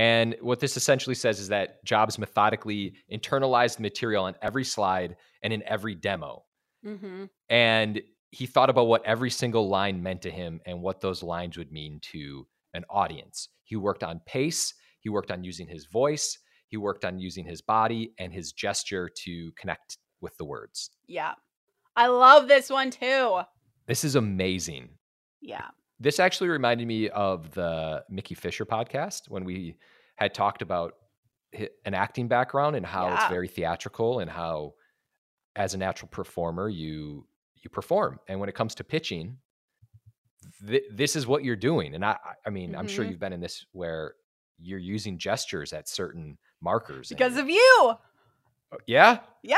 And 0.00 0.34
what 0.40 0.60
this 0.60 0.78
essentially 0.78 1.14
says 1.14 1.40
is 1.40 1.48
that 1.48 1.84
Jobs 1.84 2.18
methodically 2.18 2.94
internalized 3.12 3.76
the 3.76 3.82
material 3.82 4.24
on 4.24 4.34
every 4.40 4.64
slide 4.64 5.16
and 5.42 5.52
in 5.52 5.62
every 5.64 5.94
demo. 5.94 6.44
Mm-hmm. 6.86 7.24
And 7.50 8.00
he 8.30 8.46
thought 8.46 8.70
about 8.70 8.86
what 8.86 9.04
every 9.04 9.28
single 9.28 9.68
line 9.68 10.02
meant 10.02 10.22
to 10.22 10.30
him 10.30 10.62
and 10.64 10.80
what 10.80 11.02
those 11.02 11.22
lines 11.22 11.58
would 11.58 11.70
mean 11.70 12.00
to 12.12 12.46
an 12.72 12.86
audience. 12.88 13.50
He 13.64 13.76
worked 13.76 14.02
on 14.02 14.22
pace, 14.24 14.72
he 15.00 15.10
worked 15.10 15.30
on 15.30 15.44
using 15.44 15.68
his 15.68 15.84
voice, 15.84 16.38
he 16.68 16.78
worked 16.78 17.04
on 17.04 17.18
using 17.18 17.44
his 17.44 17.60
body 17.60 18.14
and 18.18 18.32
his 18.32 18.52
gesture 18.52 19.10
to 19.24 19.52
connect 19.52 19.98
with 20.22 20.34
the 20.38 20.46
words. 20.46 20.88
Yeah, 21.08 21.34
I 21.94 22.06
love 22.06 22.48
this 22.48 22.70
one 22.70 22.90
too. 22.90 23.42
This 23.86 24.04
is 24.04 24.14
amazing. 24.14 24.88
Yeah. 25.42 25.68
This 26.00 26.18
actually 26.18 26.48
reminded 26.48 26.86
me 26.88 27.08
of 27.10 27.52
the 27.52 28.04
Mickey 28.08 28.34
Fisher 28.34 28.64
podcast 28.64 29.28
when 29.28 29.44
we 29.44 29.76
had 30.16 30.32
talked 30.34 30.62
about 30.62 30.94
an 31.84 31.94
acting 31.94 32.26
background 32.28 32.76
and 32.76 32.86
how 32.86 33.12
it's 33.12 33.26
very 33.26 33.48
theatrical 33.48 34.20
and 34.20 34.30
how 34.30 34.74
as 35.56 35.74
a 35.74 35.78
natural 35.78 36.08
performer 36.08 36.68
you 36.68 37.26
you 37.56 37.68
perform 37.68 38.20
and 38.28 38.38
when 38.38 38.48
it 38.48 38.54
comes 38.54 38.74
to 38.76 38.84
pitching 38.84 39.36
th- 40.66 40.84
this 40.94 41.16
is 41.16 41.26
what 41.26 41.42
you're 41.42 41.56
doing 41.56 41.92
and 41.94 42.04
i 42.04 42.16
I- 42.46 42.50
mean 42.50 42.76
i'm 42.76 42.86
sure 42.86 43.04
Mhm. 43.04 43.10
you've 43.10 43.18
been 43.18 43.32
in 43.32 43.40
this 43.40 43.66
where 43.72 44.14
you're 44.58 44.78
using 44.78 45.18
gestures 45.18 45.72
at 45.72 45.88
certain 45.88 46.38
markers 46.60 47.08
Because 47.08 47.32
you're- 47.32 47.42
of 47.42 47.50
you. 47.50 47.94
yeah 48.86 49.18
Yeah. 49.42 49.56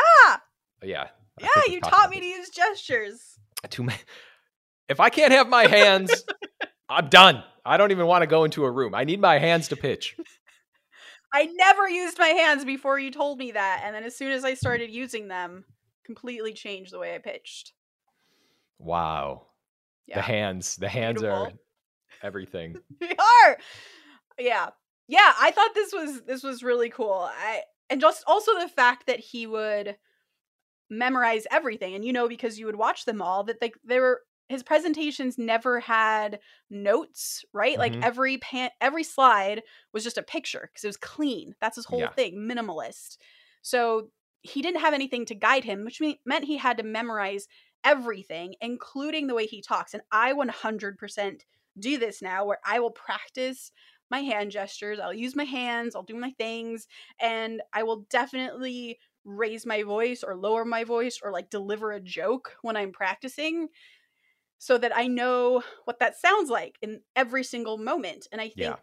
yeah 0.83 1.09
Yeah, 1.39 1.47
you 1.69 1.81
taught 1.83 2.09
me 2.09 2.21
to 2.21 2.27
use 2.27 2.49
gestures. 2.51 3.39
too 3.69 3.83
many. 3.83 3.99
If 4.89 5.01
I 5.01 5.11
can't 5.11 5.33
have 5.33 5.49
my 5.49 5.67
hands, 5.67 6.25
I'm 6.89 7.09
done. 7.09 7.43
I 7.65 7.77
don't 7.77 7.91
even 7.91 8.07
want 8.07 8.23
to 8.23 8.27
go 8.27 8.45
into 8.45 8.65
a 8.65 8.71
room. 8.71 8.95
I 8.95 9.05
need 9.05 9.21
my 9.21 9.39
hands 9.39 9.69
to 9.69 9.77
pitch. 9.77 10.17
I 11.35 11.47
never 11.47 11.89
used 11.89 12.19
my 12.19 12.29
hands 12.29 12.65
before 12.65 12.99
you 12.99 13.11
told 13.11 13.39
me 13.39 13.53
that, 13.53 13.83
and 13.85 13.95
then 13.95 14.05
as 14.05 14.17
soon 14.17 14.33
as 14.33 14.45
I 14.45 14.55
started 14.55 14.91
using 14.91 15.29
them, 15.29 15.65
completely 16.05 16.53
changed 16.53 16.93
the 16.93 16.99
way 16.99 17.15
I 17.15 17.19
pitched. 17.19 17.73
Wow. 18.79 19.47
Yeah. 20.07 20.17
The 20.17 20.23
hands, 20.23 20.77
the 20.77 20.89
hands 20.89 21.23
are 21.23 21.53
everything. 22.23 22.77
we 23.01 23.09
are. 23.09 23.59
Yeah. 24.39 24.71
Yeah, 25.09 25.33
I 25.41 25.51
thought 25.51 25.75
this 25.75 25.93
was 25.93 26.23
this 26.23 26.43
was 26.43 26.63
really 26.63 26.91
cool. 26.91 27.29
I 27.31 27.63
and 27.91 28.01
just 28.01 28.25
also 28.27 28.59
the 28.59 28.69
fact 28.69 29.07
that 29.07 29.21
he 29.21 29.47
would 29.47 29.97
memorize 30.91 31.47
everything 31.51 31.95
and 31.95 32.05
you 32.05 32.13
know 32.13 32.29
because 32.29 32.59
you 32.59 32.67
would 32.67 32.77
watch 32.77 33.07
them 33.07 33.23
all 33.23 33.45
that 33.45 33.57
like 33.63 33.75
they 33.83 33.99
were 33.99 34.21
his 34.49 34.63
presentations 34.63 35.39
never 35.39 35.81
had 35.81 36.41
notes, 36.71 37.45
right? 37.53 37.79
Like 37.79 37.97
Mhm. 37.97 38.03
every 38.03 38.39
pan 38.39 38.71
every 38.81 39.05
slide 39.05 39.63
was 39.93 40.05
just 40.05 40.19
a 40.19 40.23
picture 40.23 40.69
because 40.73 40.85
it 40.85 40.89
was 40.89 40.97
clean. 40.97 41.55
That's 41.61 41.77
his 41.77 41.87
whole 41.87 42.09
Yeah. 42.09 42.15
thing, 42.17 42.37
minimalist. 42.37 43.19
So 43.63 44.11
he 44.43 44.61
didn't 44.63 44.81
have 44.81 44.95
anything 44.95 45.25
to 45.27 45.35
guide 45.35 45.65
him, 45.65 45.85
which 45.85 46.01
mean, 46.01 46.19
meant 46.27 46.45
he 46.45 46.57
had 46.57 46.77
to 46.79 46.83
memorize 46.83 47.47
everything, 47.85 48.55
including 48.61 49.27
the 49.27 49.35
way 49.35 49.47
he 49.47 49.63
talks. 49.63 49.95
And 49.95 50.03
I 50.11 50.33
100% 50.33 51.45
do 51.79 51.97
this 51.99 52.21
now 52.21 52.45
where 52.45 52.61
I 52.65 52.81
will 52.81 52.91
practice 52.91 53.73
my 54.11 54.21
hand 54.21 54.51
gestures. 54.51 55.01
I'll 55.01 55.15
use 55.15 55.35
my 55.37 55.45
hands, 55.45 55.95
I'll 55.95 56.03
do 56.03 56.15
my 56.17 56.33
things, 56.33 56.87
and 57.19 57.63
I 57.73 57.83
will 57.83 58.03
definitely 58.11 58.99
raise 59.25 59.65
my 59.65 59.85
voice 59.85 60.23
or 60.25 60.37
lower 60.37 60.65
my 60.65 60.83
voice 60.85 61.21
or 61.23 61.31
like 61.31 61.49
deliver 61.49 61.93
a 61.93 62.01
joke 62.01 62.57
when 62.63 62.77
I'm 62.77 62.93
practicing 62.93 63.69
so 64.63 64.79
that 64.79 64.97
I 64.97 65.09
know 65.09 65.65
what 65.87 65.99
that 65.99 66.17
sounds 66.17 66.49
like 66.49 66.79
in 66.83 67.01
every 67.17 67.43
single 67.43 67.79
moment. 67.79 68.29
And 68.31 68.41
I 68.41 68.45
think 68.45 68.59
Yeah. 68.59 68.77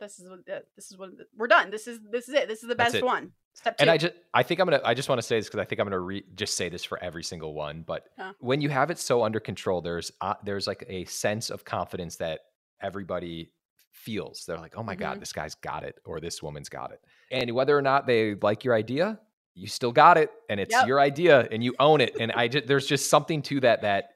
this 0.00 0.18
is 0.18 0.26
what 0.26 0.46
the- 0.46 0.64
this 0.74 0.90
is 0.90 0.96
what 0.96 1.10
we're 1.36 1.48
done. 1.48 1.70
This 1.70 1.86
is 1.86 2.00
this 2.10 2.30
is 2.30 2.34
it. 2.34 2.48
This 2.48 2.62
is 2.62 2.68
the 2.70 2.74
best 2.74 3.02
one. 3.02 3.32
Step 3.52 3.76
two. 3.76 3.82
And 3.82 3.90
I 3.90 3.98
just, 3.98 4.14
I 4.32 4.42
think 4.42 4.58
I'm 4.58 4.66
gonna, 4.66 4.80
I 4.86 4.94
just 4.94 5.10
want 5.10 5.18
to 5.18 5.22
say 5.22 5.38
this 5.38 5.48
because 5.48 5.60
I 5.60 5.66
think 5.66 5.78
I'm 5.82 5.86
gonna 5.86 6.00
re- 6.00 6.24
just 6.34 6.56
say 6.56 6.70
this 6.70 6.82
for 6.82 6.98
every 7.04 7.22
single 7.22 7.52
one. 7.52 7.82
But 7.82 8.06
Yeah. 8.16 8.32
when 8.40 8.62
you 8.62 8.70
have 8.70 8.90
it 8.90 8.98
so 8.98 9.22
under 9.22 9.38
control, 9.38 9.82
there's, 9.82 10.10
uh, 10.22 10.34
there's 10.42 10.66
like 10.66 10.84
a 10.88 11.04
sense 11.04 11.50
of 11.50 11.62
confidence 11.66 12.16
that 12.16 12.40
everybody 12.80 13.52
feels. 13.90 14.46
They're 14.46 14.56
like, 14.58 14.78
oh 14.78 14.82
my 14.82 14.94
god, 14.94 15.18
Mhm. 15.18 15.20
this 15.20 15.34
guy's 15.34 15.54
got 15.56 15.84
it, 15.84 16.00
or 16.06 16.20
this 16.20 16.42
woman's 16.42 16.70
got 16.70 16.90
it. 16.92 17.04
And 17.30 17.50
whether 17.54 17.76
or 17.76 17.82
not 17.82 18.06
they 18.06 18.34
like 18.36 18.64
your 18.64 18.74
idea, 18.74 19.20
you 19.52 19.66
still 19.68 19.92
got 19.92 20.16
it, 20.16 20.32
and 20.48 20.58
it's 20.58 20.72
Yep. 20.72 20.86
your 20.86 20.98
idea, 21.00 21.46
and 21.52 21.62
you 21.62 21.74
own 21.78 22.00
it. 22.00 22.16
And 22.18 22.32
I 22.32 22.48
just, 22.48 22.66
there's 22.66 22.86
just 22.86 23.10
something 23.10 23.42
to 23.42 23.60
that 23.60 23.82
that 23.82 24.14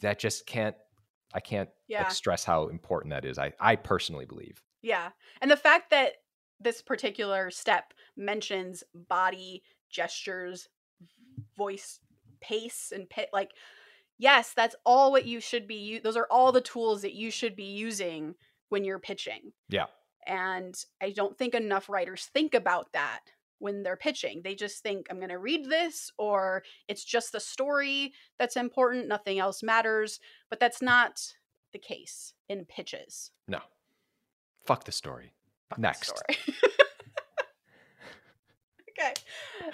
that 0.00 0.18
just 0.18 0.46
can't, 0.46 0.76
I 1.34 1.40
can't 1.40 1.68
yeah. 1.88 2.02
like 2.02 2.12
stress 2.12 2.44
how 2.44 2.68
important 2.68 3.12
that 3.12 3.24
is. 3.24 3.38
I, 3.38 3.52
I 3.60 3.76
personally 3.76 4.26
believe. 4.26 4.62
Yeah. 4.82 5.10
And 5.40 5.50
the 5.50 5.56
fact 5.56 5.90
that 5.90 6.12
this 6.58 6.82
particular 6.82 7.50
step 7.50 7.92
mentions 8.16 8.82
body, 8.94 9.62
gestures, 9.90 10.68
voice, 11.56 12.00
pace, 12.40 12.92
and 12.94 13.08
pit, 13.08 13.28
like, 13.32 13.52
yes, 14.18 14.52
that's 14.54 14.76
all 14.84 15.12
what 15.12 15.26
you 15.26 15.40
should 15.40 15.66
be. 15.66 15.76
u- 15.76 16.00
Those 16.00 16.16
are 16.16 16.28
all 16.30 16.52
the 16.52 16.60
tools 16.60 17.02
that 17.02 17.14
you 17.14 17.30
should 17.30 17.56
be 17.56 17.64
using 17.64 18.34
when 18.68 18.84
you're 18.84 18.98
pitching. 18.98 19.52
Yeah. 19.68 19.86
And 20.26 20.74
I 21.02 21.10
don't 21.10 21.36
think 21.36 21.54
enough 21.54 21.88
writers 21.88 22.28
think 22.32 22.54
about 22.54 22.92
that 22.92 23.20
when 23.60 23.82
they're 23.82 23.96
pitching. 23.96 24.40
They 24.42 24.54
just 24.54 24.82
think, 24.82 25.06
I'm 25.08 25.18
going 25.18 25.28
to 25.30 25.38
read 25.38 25.70
this, 25.70 26.10
or 26.18 26.64
it's 26.88 27.04
just 27.04 27.30
the 27.32 27.40
story 27.40 28.12
that's 28.38 28.56
important, 28.56 29.06
nothing 29.06 29.38
else 29.38 29.62
matters. 29.62 30.18
But 30.48 30.58
that's 30.58 30.82
not 30.82 31.34
the 31.72 31.78
case 31.78 32.34
in 32.48 32.64
pitches. 32.64 33.30
No, 33.46 33.60
fuck 34.66 34.84
the 34.84 34.92
story. 34.92 35.32
Fuck 35.68 35.76
the 35.76 35.82
Next. 35.82 36.08
story. 36.08 36.58
okay. 38.98 39.14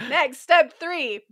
Next, 0.08 0.40
step 0.40 0.74
three 0.78 1.22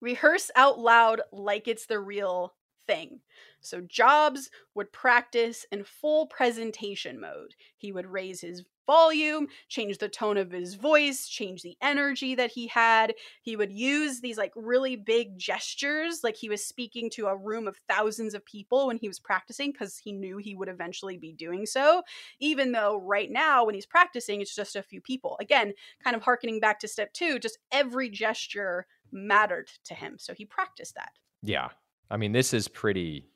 rehearse 0.00 0.50
out 0.56 0.78
loud 0.78 1.20
like 1.32 1.68
it's 1.68 1.86
the 1.86 2.00
real 2.00 2.54
thing. 2.86 3.20
So 3.60 3.82
Jobs 3.82 4.50
would 4.74 4.92
practice 4.92 5.66
in 5.70 5.84
full 5.84 6.26
presentation 6.26 7.20
mode. 7.20 7.54
He 7.76 7.92
would 7.92 8.06
raise 8.06 8.40
his 8.40 8.64
volume, 8.90 9.46
change 9.68 9.98
the 9.98 10.08
tone 10.08 10.36
of 10.36 10.50
his 10.50 10.74
voice, 10.74 11.28
change 11.28 11.62
the 11.62 11.76
energy 11.80 12.34
that 12.34 12.50
he 12.50 12.66
had. 12.66 13.14
He 13.40 13.54
would 13.54 13.70
use 13.70 14.20
these 14.20 14.36
like 14.36 14.52
really 14.56 14.96
big 14.96 15.38
gestures, 15.38 16.24
like 16.24 16.34
he 16.34 16.48
was 16.48 16.64
speaking 16.64 17.08
to 17.10 17.28
a 17.28 17.36
room 17.36 17.68
of 17.68 17.78
thousands 17.88 18.34
of 18.34 18.44
people 18.44 18.88
when 18.88 18.96
he 18.96 19.06
was 19.06 19.20
practicing 19.20 19.70
because 19.70 19.96
he 19.96 20.10
knew 20.10 20.38
he 20.38 20.56
would 20.56 20.68
eventually 20.68 21.16
be 21.16 21.32
doing 21.32 21.66
so. 21.66 22.02
Even 22.40 22.72
though 22.72 23.00
right 23.00 23.30
now, 23.30 23.64
when 23.64 23.76
he's 23.76 23.86
practicing, 23.86 24.40
it's 24.40 24.56
just 24.56 24.74
a 24.74 24.82
few 24.82 25.00
people. 25.00 25.36
Again, 25.40 25.72
kind 26.02 26.16
of 26.16 26.22
harkening 26.22 26.58
back 26.58 26.80
to 26.80 26.88
step 26.88 27.12
two, 27.12 27.38
just 27.38 27.58
every 27.70 28.10
gesture 28.10 28.86
mattered 29.12 29.70
to 29.84 29.94
him. 29.94 30.16
So 30.18 30.34
he 30.34 30.44
practiced 30.44 30.96
that. 30.96 31.12
Yeah. 31.42 31.68
I 32.10 32.16
mean, 32.16 32.32
this 32.32 32.52
is 32.52 32.66
pretty 32.66 33.28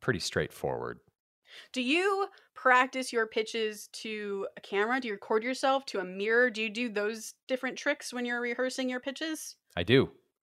pretty 0.00 0.20
straightforward. 0.20 1.00
Do 1.72 1.82
you 1.82 2.26
practice 2.54 3.12
your 3.12 3.26
pitches 3.26 3.88
to 3.92 4.46
a 4.56 4.60
camera? 4.60 5.00
Do 5.00 5.08
you 5.08 5.14
record 5.14 5.42
yourself 5.44 5.86
to 5.86 6.00
a 6.00 6.04
mirror? 6.04 6.50
Do 6.50 6.62
you 6.62 6.70
do 6.70 6.88
those 6.88 7.34
different 7.46 7.76
tricks 7.76 8.12
when 8.12 8.24
you're 8.24 8.40
rehearsing 8.40 8.88
your 8.90 9.00
pitches? 9.00 9.56
I 9.76 9.82
do. 9.82 10.10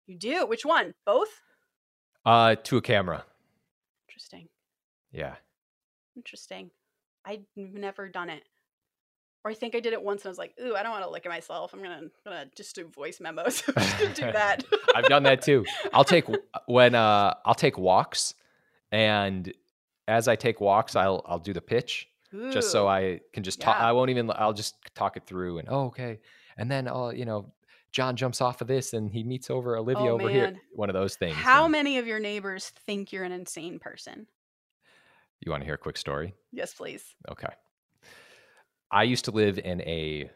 You 0.06 0.16
do. 0.16 0.46
Which 0.46 0.64
one? 0.64 0.94
Both? 1.04 1.40
Uh 2.24 2.56
to 2.64 2.76
a 2.76 2.82
camera. 2.82 3.24
Interesting. 4.08 4.48
Yeah. 5.12 5.34
Interesting. 6.16 6.70
I've 7.24 7.44
never 7.56 8.08
done 8.08 8.30
it. 8.30 8.42
Or 9.44 9.50
I 9.50 9.54
think 9.54 9.74
I 9.74 9.80
did 9.80 9.92
it 9.92 10.02
once 10.02 10.22
and 10.22 10.28
I 10.28 10.30
was 10.30 10.38
like, 10.38 10.54
ooh, 10.62 10.74
I 10.74 10.82
don't 10.82 10.90
want 10.92 11.04
to 11.04 11.10
look 11.10 11.24
at 11.24 11.30
myself. 11.30 11.72
I'm 11.72 11.82
gonna 11.82 12.08
gonna 12.24 12.46
just 12.56 12.74
do 12.74 12.88
voice 12.88 13.20
memos. 13.20 13.62
Just 13.76 14.16
do 14.16 14.22
that. 14.22 14.64
I've 14.96 15.04
done 15.04 15.22
that 15.24 15.42
too. 15.42 15.64
I'll 15.92 16.04
take 16.04 16.24
when 16.66 16.94
uh 16.94 17.34
I'll 17.44 17.54
take 17.54 17.78
walks 17.78 18.34
and 18.90 19.52
as 20.08 20.26
I 20.26 20.34
take 20.34 20.60
walks, 20.60 20.96
I'll 20.96 21.22
I'll 21.26 21.38
do 21.38 21.52
the 21.52 21.60
pitch 21.60 22.08
just 22.50 22.72
so 22.72 22.88
I 22.88 23.20
can 23.32 23.42
just 23.42 23.60
talk. 23.60 23.76
Yeah. 23.78 23.88
I 23.88 23.92
won't 23.92 24.10
even. 24.10 24.30
I'll 24.34 24.52
just 24.52 24.74
talk 24.94 25.16
it 25.16 25.24
through 25.26 25.58
and 25.58 25.68
oh 25.70 25.86
okay, 25.86 26.18
and 26.56 26.70
then 26.70 26.88
I'll 26.88 27.12
you 27.12 27.24
know 27.24 27.52
John 27.92 28.16
jumps 28.16 28.40
off 28.40 28.60
of 28.60 28.66
this 28.66 28.92
and 28.94 29.10
he 29.12 29.22
meets 29.22 29.50
over 29.50 29.76
Olivia 29.76 30.10
Oh, 30.10 30.14
over 30.14 30.28
here. 30.28 30.56
One 30.74 30.88
of 30.88 30.94
those 30.94 31.16
things. 31.16 31.36
How 31.36 31.64
and 31.64 31.72
many 31.72 31.98
of 31.98 32.06
your 32.06 32.18
neighbors 32.18 32.70
think 32.86 33.12
you're 33.12 33.24
an 33.24 33.32
insane 33.32 33.78
person? 33.78 34.26
You 35.40 35.52
want 35.52 35.62
to 35.62 35.64
hear 35.64 35.74
a 35.74 35.78
quick 35.78 35.96
story? 35.96 36.34
Yes, 36.52 36.74
please. 36.74 37.04
Okay. 37.30 37.48
I 38.90 39.04
used 39.04 39.26
to 39.26 39.30
live 39.30 39.58
in 39.58 39.80
a 39.82 40.30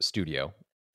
studio 0.00 0.52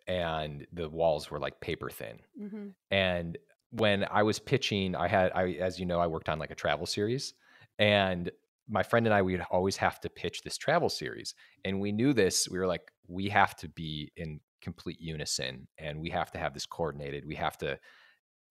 and 0.08 0.68
the 0.74 0.90
walls 0.90 1.32
were 1.32 1.40
like 1.40 1.60
paper 1.62 1.90
thin. 1.90 2.20
Mm-hmm. 2.40 2.68
And 2.92 3.38
when 3.72 4.06
I 4.12 4.24
was 4.24 4.40
pitching, 4.40 4.96
I 4.96 5.08
had 5.08 5.32
I 5.34 5.54
as 5.54 5.80
you 5.80 5.86
know, 5.86 6.00
I 6.00 6.08
worked 6.08 6.30
on 6.30 6.38
like 6.38 6.52
a 6.52 6.56
travel 6.56 6.86
series 6.86 7.34
and 7.80 8.32
my 8.68 8.82
friend 8.84 9.06
and 9.06 9.14
I 9.14 9.22
we'd 9.22 9.42
always 9.52 9.78
have 9.78 10.00
to 10.02 10.10
pitch 10.10 10.42
this 10.42 10.58
travel 10.58 10.90
series. 10.90 11.36
And 11.66 11.80
we 11.80 11.92
knew 11.92 12.14
this, 12.14 12.50
we 12.50 12.58
were 12.58 12.68
like 12.68 12.92
we 13.08 13.30
have 13.30 13.56
to 13.58 13.70
be 13.70 14.12
in 14.18 14.40
complete 14.62 15.00
unison 15.00 15.68
and 15.78 16.00
we 16.00 16.10
have 16.10 16.32
to 16.32 16.40
have 16.40 16.54
this 16.54 16.66
coordinated. 16.66 17.26
We 17.26 17.36
have 17.36 17.58
to 17.60 17.78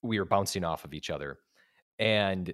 we 0.03 0.19
were 0.19 0.25
bouncing 0.25 0.63
off 0.65 0.85
of 0.85 0.95
each 0.95 1.11
other. 1.11 1.39
And 1.99 2.53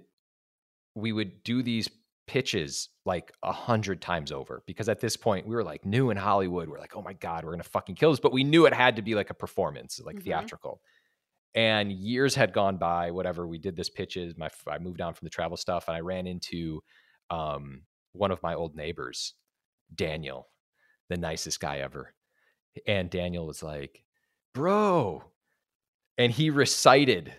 we 0.95 1.11
would 1.11 1.43
do 1.43 1.61
these 1.61 1.89
pitches 2.27 2.89
like 3.05 3.31
a 3.43 3.51
hundred 3.51 4.01
times 4.01 4.31
over 4.31 4.63
because 4.65 4.87
at 4.89 4.99
this 4.99 5.17
point 5.17 5.45
we 5.45 5.55
were 5.55 5.63
like 5.63 5.85
new 5.85 6.09
in 6.11 6.17
Hollywood. 6.17 6.69
We're 6.69 6.79
like, 6.79 6.95
oh 6.95 7.01
my 7.01 7.13
God, 7.13 7.43
we're 7.43 7.51
gonna 7.51 7.63
fucking 7.63 7.95
kill 7.95 8.11
this. 8.11 8.19
But 8.19 8.33
we 8.33 8.43
knew 8.43 8.65
it 8.65 8.73
had 8.73 8.95
to 8.95 9.01
be 9.01 9.15
like 9.15 9.29
a 9.29 9.33
performance, 9.35 9.99
like 10.03 10.17
Mhm. 10.17 10.23
theatrical. 10.23 10.81
And 11.53 11.91
years 11.91 12.33
had 12.33 12.53
gone 12.53 12.77
by, 12.77 13.11
whatever. 13.11 13.45
We 13.45 13.57
did 13.57 13.75
this 13.75 13.89
pitches. 13.89 14.37
My 14.37 14.49
I 14.67 14.77
moved 14.77 15.01
on 15.01 15.13
from 15.13 15.25
the 15.25 15.29
travel 15.29 15.57
stuff 15.57 15.87
and 15.87 15.97
I 15.97 15.99
ran 15.99 16.27
into 16.27 16.81
um, 17.29 17.81
one 18.13 18.31
of 18.31 18.41
my 18.41 18.53
old 18.53 18.75
neighbors, 18.75 19.33
Daniel, 19.93 20.47
the 21.09 21.17
nicest 21.17 21.59
guy 21.59 21.79
ever. 21.79 22.13
And 22.87 23.09
Daniel 23.09 23.45
was 23.45 23.61
like, 23.61 24.03
bro. 24.53 25.23
And 26.17 26.31
he 26.31 26.49
recited 26.49 27.33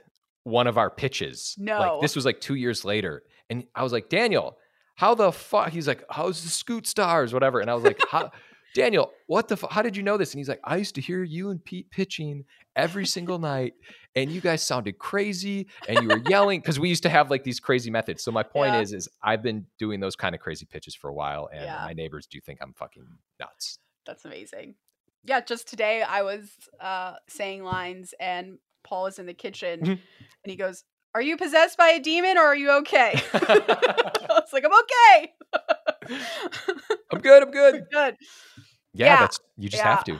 one 0.44 0.66
of 0.66 0.76
our 0.76 0.90
pitches. 0.90 1.54
No. 1.58 1.78
Like 1.78 2.00
this 2.02 2.16
was 2.16 2.24
like 2.24 2.40
two 2.40 2.54
years 2.54 2.84
later. 2.84 3.22
And 3.48 3.64
I 3.74 3.82
was 3.82 3.92
like, 3.92 4.08
Daniel, 4.08 4.58
how 4.96 5.14
the 5.14 5.32
fuck? 5.32 5.70
He's 5.70 5.88
like, 5.88 6.04
how's 6.10 6.42
the 6.42 6.50
Scoot 6.50 6.86
Stars, 6.86 7.32
whatever. 7.32 7.60
And 7.60 7.70
I 7.70 7.74
was 7.74 7.84
like, 7.84 8.00
how, 8.10 8.30
Daniel, 8.74 9.10
what 9.26 9.48
the? 9.48 9.56
Fu- 9.56 9.68
how 9.70 9.82
did 9.82 9.96
you 9.96 10.02
know 10.02 10.16
this? 10.16 10.32
And 10.32 10.38
he's 10.38 10.48
like, 10.48 10.60
I 10.64 10.76
used 10.76 10.94
to 10.94 11.00
hear 11.00 11.22
you 11.22 11.50
and 11.50 11.62
Pete 11.62 11.90
pitching 11.90 12.44
every 12.74 13.04
single 13.06 13.38
night, 13.38 13.74
and 14.14 14.30
you 14.30 14.40
guys 14.40 14.62
sounded 14.62 14.98
crazy, 14.98 15.66
and 15.88 16.00
you 16.00 16.08
were 16.08 16.16
yelling 16.18 16.60
because 16.60 16.78
we 16.78 16.88
used 16.88 17.02
to 17.04 17.08
have 17.08 17.30
like 17.30 17.44
these 17.44 17.60
crazy 17.60 17.90
methods. 17.90 18.22
So 18.22 18.30
my 18.30 18.42
point 18.42 18.74
Yeah. 18.74 18.80
is, 18.80 18.92
is 18.92 19.08
I've 19.22 19.42
been 19.42 19.66
doing 19.78 20.00
those 20.00 20.16
kind 20.16 20.34
of 20.34 20.40
crazy 20.40 20.66
pitches 20.66 20.94
for 20.94 21.08
a 21.08 21.14
while, 21.14 21.48
and 21.52 21.64
Yeah. 21.64 21.80
my 21.84 21.92
neighbors 21.92 22.26
do 22.26 22.40
think 22.40 22.60
I'm 22.62 22.72
fucking 22.74 23.06
nuts. 23.40 23.78
That's 24.06 24.24
amazing. 24.24 24.74
Yeah, 25.24 25.40
just 25.40 25.68
today 25.68 26.02
I 26.02 26.22
was 26.22 26.50
uh, 26.80 27.14
saying 27.28 27.62
lines 27.62 28.12
and 28.18 28.58
Paul 28.82 29.06
is 29.06 29.18
in 29.20 29.26
the 29.26 29.34
kitchen 29.34 29.80
Mhm. 29.80 29.86
and 29.90 30.50
he 30.50 30.56
goes, 30.56 30.82
Are 31.14 31.22
you 31.22 31.36
possessed 31.36 31.78
by 31.78 31.88
a 31.90 32.00
demon 32.00 32.36
or 32.38 32.42
are 32.42 32.56
you 32.56 32.70
okay? 32.78 33.12
I 33.34 34.26
was 34.28 34.52
like, 34.52 34.64
I'm 34.64 34.72
okay. 34.72 35.32
I'm 37.12 37.20
good. 37.20 37.42
I'm 37.42 37.50
good. 37.52 37.84
Good. 37.92 38.16
Yeah, 38.94 39.06
Yeah. 39.06 39.20
that's 39.20 39.38
you 39.56 39.68
just 39.68 39.82
have 39.84 40.04
to. 40.04 40.18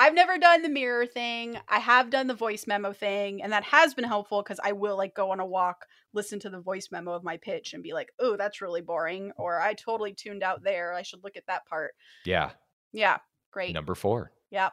I've 0.00 0.14
never 0.14 0.38
done 0.38 0.62
the 0.62 0.70
mirror 0.70 1.04
thing. 1.04 1.58
I 1.68 1.78
have 1.78 2.08
done 2.08 2.26
the 2.26 2.34
voice 2.34 2.66
memo 2.66 2.94
thing, 2.94 3.42
and 3.42 3.52
that 3.52 3.64
has 3.64 3.92
been 3.92 4.06
helpful 4.06 4.42
because 4.42 4.58
I 4.64 4.72
will 4.72 4.96
like 4.96 5.14
go 5.14 5.30
on 5.30 5.40
a 5.40 5.46
walk, 5.46 5.84
listen 6.14 6.40
to 6.40 6.48
the 6.48 6.58
voice 6.58 6.88
memo 6.90 7.12
of 7.12 7.22
my 7.22 7.36
pitch, 7.36 7.74
and 7.74 7.82
be 7.82 7.92
like, 7.92 8.08
"Oh, 8.18 8.38
that's 8.38 8.62
really 8.62 8.80
boring," 8.80 9.30
or 9.36 9.60
"I 9.60 9.74
totally 9.74 10.14
tuned 10.14 10.42
out 10.42 10.62
there. 10.62 10.94
I 10.94 11.02
should 11.02 11.22
look 11.22 11.36
at 11.36 11.46
that 11.48 11.66
part." 11.66 11.92
Yeah. 12.24 12.52
Yeah, 12.92 13.18
great. 13.52 13.74
Number 13.74 13.94
four. 13.94 14.32
Yep. 14.50 14.72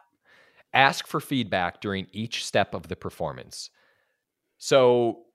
ask 0.72 1.06
for 1.06 1.20
feedback 1.20 1.80
during 1.82 2.06
each 2.12 2.44
step 2.44 2.74
of 2.74 2.88
the 2.88 2.96
performance. 2.96 3.70
So, 4.58 5.26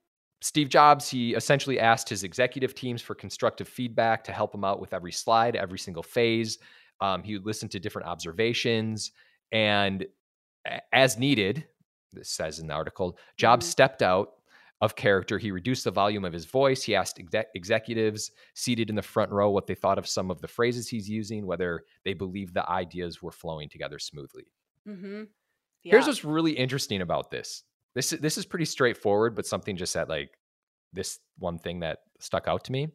Steve 0.42 0.70
Jobs, 0.70 1.10
he 1.10 1.34
essentially 1.34 1.80
asked 1.80 2.10
his 2.10 2.24
executive 2.24 2.76
teams 2.76 3.02
for 3.02 3.16
constructive 3.16 3.68
feedback 3.68 4.24
to 4.26 4.32
help 4.32 4.54
him 4.54 4.64
out 4.64 4.80
with 4.80 4.94
every 4.94 5.12
slide, 5.12 5.56
every 5.56 5.80
single 5.80 6.04
phase. 6.04 6.58
Um, 7.00 7.24
he 7.24 7.34
would 7.34 7.46
listen 7.46 7.70
to 7.70 7.80
different 7.80 8.08
observations, 8.08 9.12
and 9.54 10.06
as 10.92 11.18
needed, 11.18 11.66
this 12.12 12.30
says 12.30 12.60
in 12.60 12.68
the 12.68 12.74
article, 12.74 13.18
Jobs 13.38 13.66
Mhm. 13.66 13.70
stepped 13.70 14.02
out 14.02 14.34
of 14.82 14.96
character. 14.96 15.38
He 15.38 15.52
reduced 15.52 15.86
the 15.86 15.92
volume 15.92 16.26
of 16.26 16.34
his 16.34 16.46
voice. 16.46 16.84
He 16.84 16.94
asked 16.96 17.18
exec- 17.20 17.48
executives 17.56 18.32
seated 18.56 18.90
in 18.90 18.96
the 18.98 19.02
front 19.02 19.32
row 19.32 19.50
what 19.50 19.66
they 19.66 19.76
thought 19.76 19.98
of 19.98 20.06
some 20.08 20.30
of 20.30 20.42
the 20.42 20.48
phrases 20.48 20.90
he's 20.90 21.10
using, 21.10 21.46
whether 21.46 21.86
they 22.04 22.14
believed 22.14 22.54
the 22.54 22.70
ideas 22.70 23.22
were 23.22 23.32
flowing 23.32 23.70
together 23.70 23.98
smoothly. 24.00 24.46
Mm-hmm. 24.88 25.24
Here's 25.84 26.08
what's 26.08 26.26
really 26.26 26.52
interesting 26.54 27.02
about 27.02 27.30
this. 27.32 27.64
This 27.96 28.12
is 28.14 28.20
this 28.20 28.38
is 28.38 28.46
pretty 28.46 28.66
straightforward, 28.66 29.36
but 29.36 29.46
something 29.46 29.78
just 29.78 29.94
that 29.94 30.10
like 30.10 30.38
this 30.94 31.20
one 31.38 31.60
thing 31.60 31.80
that 31.82 32.00
stuck 32.20 32.48
out 32.48 32.64
to 32.66 32.72
me. 32.72 32.90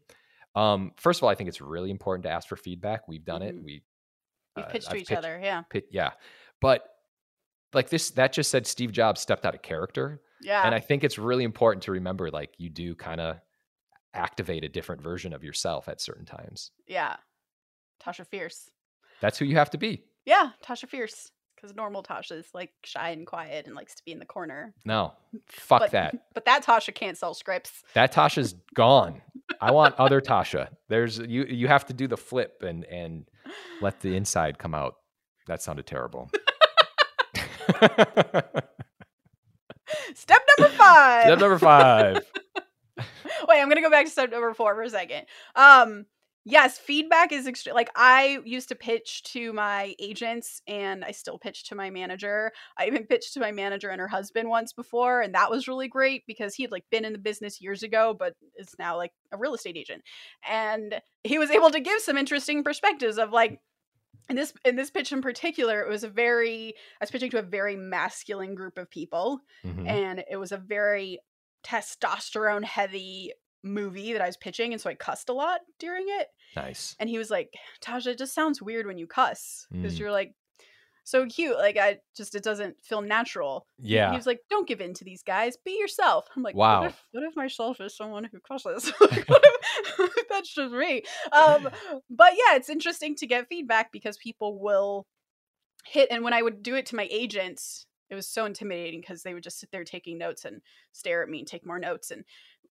Um, 0.55 0.93
first 0.97 1.21
of 1.21 1.25
all, 1.25 1.29
I 1.31 1.35
think 1.35 1.49
it's 1.49 1.61
really 1.61 1.91
important 1.91 2.25
to 2.25 2.31
ask 2.31 2.49
for 2.49 2.57
feedback. 2.57 3.07
We've 3.09 3.25
done 3.25 3.43
it. 3.43 3.55
Mhm. 3.57 3.65
We 3.65 3.83
We've 4.57 4.65
uh, 4.65 4.69
pitched 4.71 4.87
to 4.87 4.93
I've 4.93 4.97
each 5.03 5.09
pitched- 5.09 5.19
other. 5.19 5.39
Yeah. 5.41 5.63
pit- 5.71 5.89
yeah, 5.91 6.13
but 6.61 6.83
like 7.75 7.89
this, 7.91 8.11
that 8.13 8.33
just 8.33 8.51
said 8.51 8.67
Steve 8.67 8.93
Jobs 8.93 9.21
stepped 9.21 9.45
out 9.47 9.55
of 9.55 9.63
character, 9.63 10.21
Yeah. 10.43 10.63
and 10.65 10.75
I 10.75 10.81
think 10.81 11.05
it's 11.05 11.19
really 11.19 11.45
important 11.45 11.83
to 11.85 11.93
remember 11.93 12.31
like 12.31 12.51
you 12.59 12.71
do 12.71 12.95
kind 12.95 13.21
of 13.21 13.37
activate 14.15 14.65
a 14.65 14.69
different 14.69 15.03
version 15.03 15.33
of 15.33 15.45
yourself 15.45 15.89
at 15.89 16.01
certain 16.01 16.25
times. 16.25 16.71
yeah. 16.87 17.17
Tasha 18.05 18.25
Fierce. 18.27 18.71
That's 19.21 19.39
who 19.39 19.45
you 19.45 19.57
have 19.57 19.71
to 19.71 19.79
be. 19.79 20.05
Yeah, 20.25 20.51
Tasha 20.65 20.89
Fierce. 20.89 21.31
Because 21.57 21.75
normal 21.75 22.05
Tasha 22.05 22.39
is 22.39 22.47
like 22.55 22.71
shy 22.85 23.11
and 23.11 23.27
quiet 23.27 23.67
and 23.67 23.75
likes 23.75 23.97
to 23.97 24.05
be 24.05 24.13
in 24.13 24.21
the 24.21 24.25
corner. 24.25 24.73
No, 24.85 25.15
fuck 25.49 25.81
But- 25.81 25.91
that. 25.91 26.15
But 26.35 26.45
that 26.45 26.65
Tasha 26.65 26.95
can't 26.95 27.19
sell 27.19 27.35
scripts. 27.35 27.83
That 27.95 28.13
Tasha's 28.15 28.55
gone. 28.75 29.21
I 29.61 29.73
want 29.73 29.97
other 29.99 30.21
Tasha. 30.21 30.69
There's 30.89 31.19
you 31.19 31.45
you 31.47 31.67
have 31.67 31.87
to 31.87 31.93
do 31.93 32.07
the 32.07 32.17
flip 32.17 32.63
and 32.63 32.85
and 32.85 33.29
let 33.83 33.99
the 34.01 34.15
inside 34.21 34.59
come 34.61 34.75
out. 34.75 34.95
That 35.49 35.63
sounded 35.63 35.87
terrible. 35.87 36.31
Step 40.15 40.43
number 40.59 40.75
five. 40.77 41.25
Step 41.25 41.39
number 41.39 41.59
five. 41.59 42.19
Wait, 43.49 43.61
I'm 43.61 43.69
gonna 43.69 43.81
go 43.81 43.91
back 43.91 44.05
to 44.05 44.11
step 44.11 44.31
number 44.31 44.53
four 44.53 44.75
for 44.75 44.83
a 44.83 44.91
second. 44.91 45.27
Um, 45.55 46.07
yes, 46.45 46.77
feedback 46.79 47.33
is 47.33 47.47
extre- 47.47 47.73
like 47.73 47.89
I 47.97 48.41
used 48.45 48.69
to 48.69 48.75
pitch 48.75 49.23
to 49.33 49.53
my 49.53 49.95
agents, 49.99 50.61
and 50.67 51.05
I 51.05 51.13
still 51.13 51.39
pitch 51.39 51.65
to 51.69 51.75
my 51.75 51.89
manager. 51.91 52.53
I 52.77 52.87
even 52.87 53.07
pitched 53.07 53.35
to 53.35 53.41
my 53.41 53.53
manager 53.53 53.89
and 53.89 54.01
her 54.01 54.09
husband 54.09 54.49
once 54.49 54.73
before, 54.73 55.21
and 55.23 55.35
that 55.35 55.51
was 55.51 55.69
really 55.69 55.89
great 55.89 56.25
because 56.27 56.55
he 56.55 56.65
had 56.65 56.73
like 56.73 56.85
been 56.91 57.05
in 57.05 57.13
the 57.13 57.19
business 57.19 57.61
years 57.61 57.83
ago, 57.83 58.15
but 58.19 58.35
is 58.57 58.75
now 58.79 58.97
like 58.97 59.13
a 59.33 59.39
real 59.39 59.55
estate 59.55 59.77
agent, 59.77 60.03
and 60.47 61.01
he 61.25 61.39
was 61.39 61.51
able 61.51 61.71
to 61.71 61.81
give 61.81 62.01
some 62.01 62.19
interesting 62.19 62.63
perspectives 62.63 63.19
of 63.19 63.31
like. 63.31 63.61
In 64.29 64.37
this 64.37 64.53
in 64.65 64.77
this 64.77 64.91
pitch 64.91 65.11
in 65.13 65.23
particular, 65.23 65.81
it 65.81 65.89
was 65.89 66.05
a 66.05 66.09
very 66.09 66.75
I 67.01 67.03
was 67.05 67.11
pitching 67.11 67.31
to 67.31 67.39
a 67.39 67.43
very 67.43 67.77
masculine 67.77 68.55
group 68.55 68.77
of 68.79 68.91
people, 68.91 69.41
Mhm. 69.65 69.89
and 69.89 70.25
it 70.31 70.37
was 70.37 70.53
a 70.53 70.59
very 70.59 71.21
testosterone 71.65 72.65
heavy 72.65 73.33
movie 73.63 74.13
that 74.13 74.23
I 74.23 74.27
was 74.27 74.37
pitching, 74.37 74.73
and 74.73 74.81
so 74.81 74.89
I 74.91 74.95
cussed 74.95 75.29
a 75.29 75.33
lot 75.33 75.61
during 75.79 76.07
it. 76.09 76.29
Nice. 76.57 76.95
And 77.01 77.09
he 77.11 77.19
was 77.19 77.31
like, 77.31 77.53
"Tasha, 77.83 78.09
it 78.09 78.19
just 78.19 78.35
sounds 78.35 78.63
weird 78.63 78.87
when 78.87 78.99
you 78.99 79.07
cuss 79.07 79.67
because 79.71 79.97
Mm. 79.97 79.99
you're 79.99 80.13
like 80.13 80.35
so 81.05 81.27
cute. 81.27 81.57
Like 81.57 81.77
I 81.77 82.01
just 82.17 82.35
it 82.35 82.43
doesn't 82.45 82.81
feel 82.85 83.01
natural." 83.01 83.67
Yeah. 83.79 84.11
He 84.11 84.17
was 84.17 84.27
like, 84.27 84.41
"Don't 84.51 84.69
give 84.69 84.81
in 84.81 84.95
to 84.95 85.05
these 85.05 85.23
guys. 85.23 85.57
Be 85.57 85.79
yourself." 85.79 86.27
I'm 86.37 86.43
like, 86.43 86.55
Wow. 86.55 86.83
What 86.83 86.91
if, 86.91 87.03
what 87.13 87.25
if 87.25 87.35
myself 87.37 87.81
is 87.81 87.97
someone 87.97 88.25
who 88.25 88.41
cusses? 88.41 88.93
What 89.01 89.43
if, 89.45 89.58
that's 90.29 90.53
just 90.53 90.73
me. 90.73 91.03
Um, 91.33 91.69
but 92.11 92.33
yeah, 92.33 92.57
it's 92.57 92.71
interesting 92.71 93.15
to 93.17 93.27
get 93.27 93.49
feedback 93.49 93.93
because 93.93 94.17
people 94.17 94.59
will 94.59 95.07
hit. 95.85 96.09
And 96.11 96.25
when 96.25 96.33
I 96.33 96.43
would 96.43 96.63
do 96.63 96.75
it 96.75 96.87
to 96.87 96.97
my 96.97 97.09
agents, 97.11 97.87
it 98.11 98.15
was 98.15 98.27
so 98.27 98.45
intimidating 98.45 99.01
because 99.01 99.23
they 99.23 99.35
would 99.35 99.43
just 99.43 99.61
sit 99.61 99.71
there 99.71 99.85
taking 99.85 100.19
notes 100.19 100.45
and 100.45 100.61
stare 100.93 101.23
at 101.23 101.29
me 101.29 101.41
and 101.41 101.49
take 101.49 101.67
more 101.67 101.79
notes. 101.79 102.11
And 102.11 102.25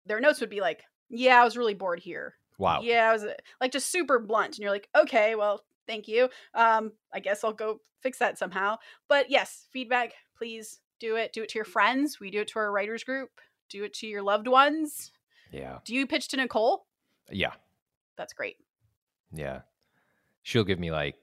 their 0.06 0.20
notes 0.20 0.42
would 0.42 0.50
be 0.50 0.62
like, 0.62 0.84
"Yeah, 1.10 1.42
I 1.42 1.44
was 1.44 1.58
really 1.58 1.76
bored 1.76 2.00
here. 2.00 2.36
Wow. 2.58 2.82
Yeah, 2.82 3.10
I 3.10 3.14
was 3.14 3.24
uh," 3.24 3.34
like 3.62 3.72
just 3.72 3.92
super 3.92 4.20
blunt." 4.20 4.56
And 4.56 4.60
you're 4.60 4.72
like, 4.72 4.90
"Okay, 4.96 5.36
well." 5.36 5.64
Thank 5.88 6.08
you. 6.08 6.30
Um, 6.54 6.92
I 7.12 7.20
guess 7.20 7.44
I'll 7.44 7.52
go 7.52 7.82
fix 8.02 8.20
that 8.20 8.38
somehow. 8.38 8.78
But 9.08 9.32
yes, 9.32 9.68
feedback, 9.74 10.14
please 10.38 10.82
do 11.00 11.16
it. 11.16 11.34
Do 11.34 11.42
it 11.42 11.50
to 11.50 11.58
your 11.58 11.66
friends. 11.66 12.20
We 12.20 12.30
do 12.30 12.42
it 12.42 12.48
to 12.50 12.60
our 12.60 12.72
writers 12.72 13.04
group. 13.04 13.30
Do 13.70 13.84
it 13.84 13.94
to 13.96 14.08
your 14.08 14.22
loved 14.22 14.48
ones. 14.48 15.12
Yeah. 15.52 15.80
Do 15.86 15.96
you 15.96 16.06
pitch 16.06 16.28
to 16.30 16.38
Nicole? 16.38 16.86
Yeah. 17.32 17.52
That's 18.18 18.34
great. 18.34 18.58
Yeah. 19.34 19.62
She'll 20.44 20.64
give 20.64 20.80
me 20.80 20.92
like 20.92 21.16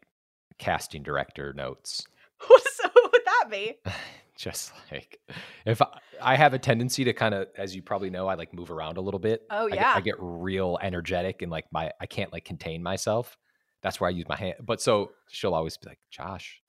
casting 0.58 1.02
director 1.02 1.52
notes. 1.52 2.06
so 2.40 2.88
what 2.92 3.12
would 3.12 3.22
that 3.24 3.46
be? 3.50 3.74
Just 4.36 4.72
like 4.92 5.18
if 5.64 5.80
I, 5.80 5.86
I 6.20 6.36
have 6.36 6.52
a 6.52 6.58
tendency 6.58 7.04
to 7.04 7.14
kind 7.14 7.34
of, 7.34 7.48
as 7.56 7.74
you 7.74 7.80
probably 7.80 8.10
know, 8.10 8.26
I 8.26 8.34
like 8.34 8.52
move 8.52 8.70
around 8.70 8.98
a 8.98 9.00
little 9.00 9.20
bit. 9.20 9.42
Oh 9.50 9.66
I 9.66 9.70
get- 9.70 9.78
yeah. 9.78 9.92
I 9.96 10.00
get 10.02 10.16
real 10.18 10.78
energetic 10.82 11.40
and 11.42 11.50
like 11.50 11.64
my 11.72 11.90
I 12.00 12.06
can't 12.06 12.32
like 12.32 12.44
contain 12.44 12.82
myself. 12.82 13.38
That's 13.82 13.98
where 14.00 14.08
I 14.08 14.10
use 14.12 14.26
my 14.28 14.36
hand. 14.36 14.56
But 14.60 14.82
so 14.82 15.12
she'll 15.30 15.54
always 15.54 15.76
be 15.78 15.88
like, 15.88 15.98
Josh, 16.10 16.60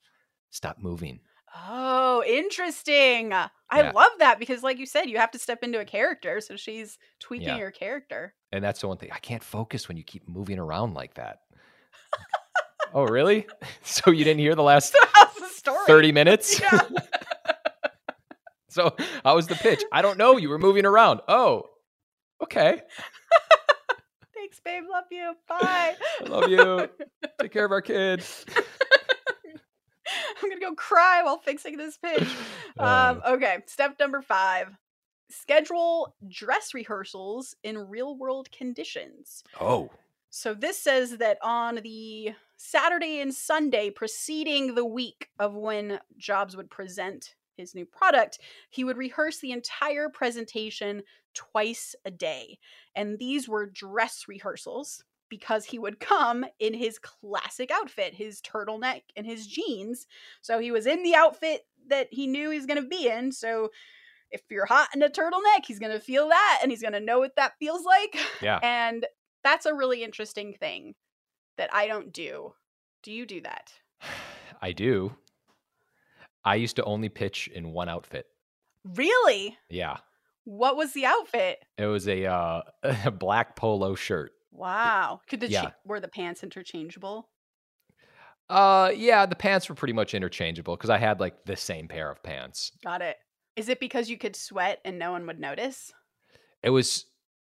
stop 0.50 0.78
moving. 0.78 1.20
Oh, 1.54 2.22
interesting. 2.26 3.32
I 3.32 3.48
Yeah. 3.74 3.92
love 3.92 4.10
that 4.18 4.38
because, 4.38 4.62
like 4.62 4.78
you 4.78 4.86
said, 4.86 5.08
you 5.10 5.18
have 5.18 5.30
to 5.32 5.38
step 5.38 5.62
into 5.62 5.78
a 5.80 5.84
character. 5.84 6.40
So 6.40 6.56
she's 6.56 6.98
tweaking 7.20 7.48
Yeah. 7.48 7.56
your 7.58 7.70
character. 7.70 8.34
And 8.52 8.62
that's 8.64 8.80
the 8.80 8.88
one 8.88 8.96
thing 8.98 9.10
I 9.12 9.18
can't 9.18 9.42
focus 9.42 9.88
when 9.88 9.96
you 9.96 10.04
keep 10.04 10.28
moving 10.28 10.58
around 10.58 10.94
like 10.94 11.14
that. 11.14 11.40
oh, 12.94 13.04
really? 13.04 13.46
So 13.82 14.10
you 14.10 14.24
didn't 14.24 14.40
hear 14.40 14.54
the 14.54 14.62
last 14.62 14.92
the 15.38 15.46
story? 15.48 15.84
30 15.86 16.12
minutes? 16.12 16.60
Yeah. 16.60 16.80
so 18.68 18.94
how 19.24 19.34
was 19.36 19.46
the 19.46 19.54
pitch? 19.56 19.82
I 19.92 20.02
don't 20.02 20.18
know. 20.18 20.36
You 20.36 20.48
were 20.48 20.58
moving 20.58 20.84
around. 20.86 21.20
Oh, 21.28 21.64
okay. 22.42 22.82
Thanks, 24.34 24.60
babe. 24.60 24.84
Love 24.90 25.04
you. 25.10 25.34
Bye. 25.48 25.94
I 26.20 26.24
love 26.28 26.48
you. 26.48 26.88
Take 27.40 27.52
care 27.52 27.64
of 27.64 27.72
our 27.72 27.82
kid. 27.82 28.24
I'm 30.42 30.48
gonna 30.48 30.60
go 30.60 30.74
cry 30.74 31.22
while 31.22 31.38
fixing 31.38 31.76
this 31.76 31.96
pitch. 31.96 32.28
Um, 32.80 33.20
Uh, 33.24 33.32
okay, 33.32 33.58
step 33.66 33.96
number 33.98 34.22
five: 34.22 34.68
schedule 35.30 36.14
dress 36.28 36.74
rehearsals 36.74 37.56
in 37.64 37.76
real-world 37.76 38.50
conditions. 38.52 39.42
oh, 39.60 39.90
So 40.30 40.54
this 40.54 40.78
says 40.78 41.18
that 41.18 41.38
on 41.42 41.76
the 41.82 42.34
Saturday 42.56 43.20
and 43.20 43.34
Sunday 43.34 43.90
preceding 43.90 44.74
the 44.74 44.84
week 44.84 45.28
of 45.40 45.54
when 45.54 45.98
Jobs 46.18 46.56
would 46.56 46.70
present 46.70 47.34
his 47.56 47.74
new 47.74 47.84
product, 47.84 48.38
he 48.70 48.84
would 48.84 48.96
rehearse 48.96 49.38
the 49.38 49.50
entire 49.52 50.08
presentation 50.08 51.02
twice 51.34 51.96
a 52.04 52.10
day. 52.10 52.58
And 52.94 53.18
these 53.18 53.48
were 53.48 53.66
dress 53.66 54.26
rehearsals 54.28 55.02
because 55.28 55.64
he 55.64 55.78
would 55.78 56.00
come 56.00 56.44
in 56.58 56.74
his 56.74 56.98
classic 56.98 57.70
outfit, 57.70 58.14
his 58.14 58.40
turtleneck 58.40 59.02
and 59.16 59.26
his 59.26 59.46
jeans. 59.46 60.06
So 60.42 60.58
he 60.58 60.70
was 60.70 60.86
in 60.86 61.02
the 61.02 61.14
outfit 61.14 61.62
that 61.88 62.08
he 62.10 62.26
knew 62.26 62.50
he 62.50 62.58
was 62.58 62.66
going 62.66 62.82
to 62.82 62.88
be 62.88 63.08
in. 63.08 63.32
So 63.32 63.70
if 64.30 64.42
you're 64.50 64.66
hot 64.66 64.88
in 64.94 65.02
a 65.02 65.08
turtleneck, 65.08 65.64
he's 65.66 65.78
going 65.78 65.92
to 65.92 66.00
feel 66.00 66.28
that 66.28 66.60
and 66.62 66.70
he's 66.70 66.82
going 66.82 66.92
to 66.92 67.00
know 67.00 67.18
what 67.18 67.36
that 67.36 67.58
feels 67.58 67.84
like. 67.84 68.18
yeah. 68.42 68.58
And 68.62 69.06
that's 69.44 69.66
a 69.66 69.74
really 69.74 70.02
interesting 70.02 70.54
thing 70.54 70.94
that 71.56 71.70
I 71.72 71.86
don't 71.86 72.12
do. 72.12 72.54
Do 73.02 73.12
you 73.12 73.26
do 73.26 73.40
that? 73.42 73.72
I 74.60 74.72
do. 74.72 75.14
I 76.44 76.56
used 76.56 76.76
to 76.76 76.84
only 76.84 77.08
pitch 77.08 77.48
in 77.48 77.72
one 77.72 77.88
outfit. 77.88 78.26
Really? 78.84 79.56
Yeah. 79.68 79.98
What 80.44 80.76
was 80.76 80.92
the 80.92 81.04
outfit? 81.04 81.62
It 81.76 81.86
was 81.86 82.08
a 82.08 82.24
uh, 82.24 82.62
a 83.04 83.10
black 83.10 83.56
polo 83.56 83.94
shirt. 83.94 84.32
Wow. 84.50 85.20
Could 85.28 85.40
the 85.40 85.48
Yeah. 85.48 85.62
cha- 85.62 85.74
were 85.84 86.00
the 86.00 86.08
pants 86.08 86.42
interchangeable? 86.42 87.28
Uh 88.48 88.92
yeah, 88.96 89.26
the 89.26 89.36
pants 89.36 89.68
were 89.68 89.74
pretty 89.74 89.92
much 89.92 90.14
interchangeable 90.14 90.76
because 90.76 90.90
I 90.90 90.96
had 90.98 91.20
like 91.20 91.44
the 91.44 91.56
same 91.56 91.86
pair 91.86 92.10
of 92.10 92.22
pants. 92.22 92.72
Got 92.82 93.02
it. 93.02 93.16
Is 93.56 93.68
it 93.68 93.78
because 93.80 94.08
you 94.08 94.16
could 94.16 94.36
sweat 94.36 94.80
and 94.84 94.98
no 94.98 95.12
one 95.12 95.26
would 95.26 95.38
notice? 95.40 95.92
It 96.62 96.70
was 96.70 97.06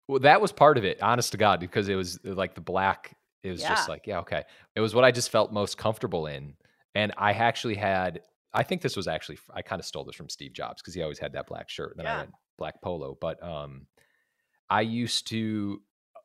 well, 0.08 0.18
that 0.20 0.40
was 0.40 0.50
part 0.50 0.76
of 0.78 0.84
it, 0.84 1.00
honest 1.00 1.30
to 1.32 1.38
God, 1.38 1.60
because 1.60 1.88
it 1.88 1.94
was 1.94 2.18
uh, 2.26 2.34
like 2.34 2.56
the 2.56 2.60
black. 2.60 3.16
It 3.44 3.52
was 3.52 3.60
Yeah. 3.60 3.68
just 3.68 3.88
like, 3.88 4.08
yeah, 4.08 4.18
okay. 4.20 4.42
It 4.74 4.80
was 4.80 4.92
what 4.94 5.04
I 5.04 5.12
just 5.12 5.30
felt 5.30 5.52
most 5.52 5.78
comfortable 5.78 6.26
in. 6.26 6.54
And 6.96 7.12
I 7.16 7.32
actually 7.32 7.76
had, 7.76 8.22
I 8.52 8.64
think 8.64 8.82
this 8.82 8.96
was 8.96 9.06
actually, 9.06 9.38
I 9.54 9.62
kind 9.62 9.78
of 9.78 9.86
stole 9.86 10.04
this 10.04 10.16
from 10.16 10.28
Steve 10.28 10.52
Jobs 10.52 10.82
because 10.82 10.94
he 10.94 11.02
always 11.02 11.20
had 11.20 11.32
that 11.34 11.46
black 11.46 11.68
shirt. 11.70 11.92
And 11.92 12.00
then 12.00 12.06
Yeah. 12.06 12.14
I 12.14 12.18
went 12.22 12.32
black 12.58 12.82
polo. 12.82 13.16
But 13.20 13.40
um, 13.40 13.86
I 14.68 14.80
used 14.80 15.28
to, 15.28 15.80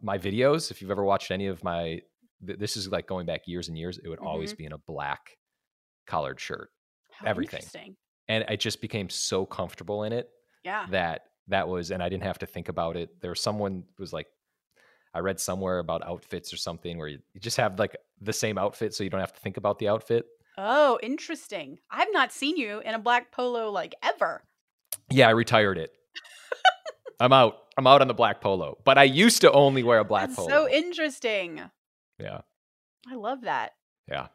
my 0.06 0.18
videos, 0.18 0.72
if 0.72 0.82
you've 0.82 0.92
ever 0.92 1.04
watched 1.04 1.32
any 1.32 1.48
of 1.48 1.64
my, 1.64 2.00
th- 2.46 2.60
this 2.60 2.78
is 2.78 2.88
like 2.90 3.08
going 3.08 3.26
back 3.26 3.42
years 3.48 3.68
and 3.70 3.78
years, 3.78 3.98
it 4.04 4.08
would 4.08 4.20
always 4.20 4.52
Mm-hmm. 4.52 4.58
be 4.58 4.66
in 4.68 4.72
a 4.74 4.78
black 4.78 5.38
collared 6.08 6.40
shirt. 6.40 6.70
How 7.12 7.28
Everything. 7.28 7.58
Interesting. 7.60 7.96
And 8.28 8.46
I 8.48 8.56
just 8.56 8.82
became 8.82 9.10
so 9.10 9.46
comfortable 9.46 10.04
in 10.04 10.14
it 10.14 10.30
Yeah. 10.64 10.86
that 10.92 11.22
that 11.48 11.68
was 11.68 11.92
and 11.92 12.02
i 12.02 12.10
didn't 12.10 12.24
have 12.24 12.40
to 12.40 12.48
think 12.48 12.70
about 12.70 12.98
it 12.98 13.10
there 13.22 13.30
was 13.30 13.40
someone 13.40 13.84
was 14.00 14.12
like 14.12 14.26
i 15.14 15.20
read 15.20 15.40
somewhere 15.40 15.78
about 15.78 16.02
outfits 16.04 16.52
or 16.52 16.58
something 16.58 16.98
where 16.98 17.08
you, 17.08 17.20
you 17.36 17.40
just 17.40 17.58
have 17.58 17.78
like 17.78 17.96
the 18.20 18.34
same 18.34 18.58
outfit 18.58 18.92
so 18.96 19.04
you 19.04 19.12
don't 19.12 19.20
have 19.20 19.32
to 19.32 19.40
think 19.42 19.58
about 19.58 19.78
the 19.78 19.88
outfit 19.88 20.26
Oh, 20.58 20.98
interesting. 21.04 21.78
I've 21.92 22.08
not 22.14 22.32
seen 22.32 22.58
you 22.58 22.80
in 22.80 22.96
a 22.96 23.00
black 23.00 23.32
polo 23.32 23.70
like 23.70 23.94
ever. 24.02 24.42
yeah 25.12 25.28
i 25.28 25.32
retired 25.32 25.78
it 25.78 25.92
i'm 27.20 27.34
out 27.34 27.58
i'm 27.78 27.88
out 27.88 28.02
on 28.02 28.08
the 28.08 28.14
black 28.14 28.42
polo 28.42 28.78
but 28.84 28.98
i 28.98 29.04
used 29.04 29.42
to 29.42 29.52
only 29.52 29.84
wear 29.84 30.00
a 30.00 30.06
black 30.06 30.28
That's 30.30 30.36
polo 30.38 30.50
so 30.50 30.70
interesting. 30.70 31.62
yeah 32.20 32.42
I 33.08 33.16
love 33.16 33.42
that. 33.42 33.72
yeah 34.08 34.28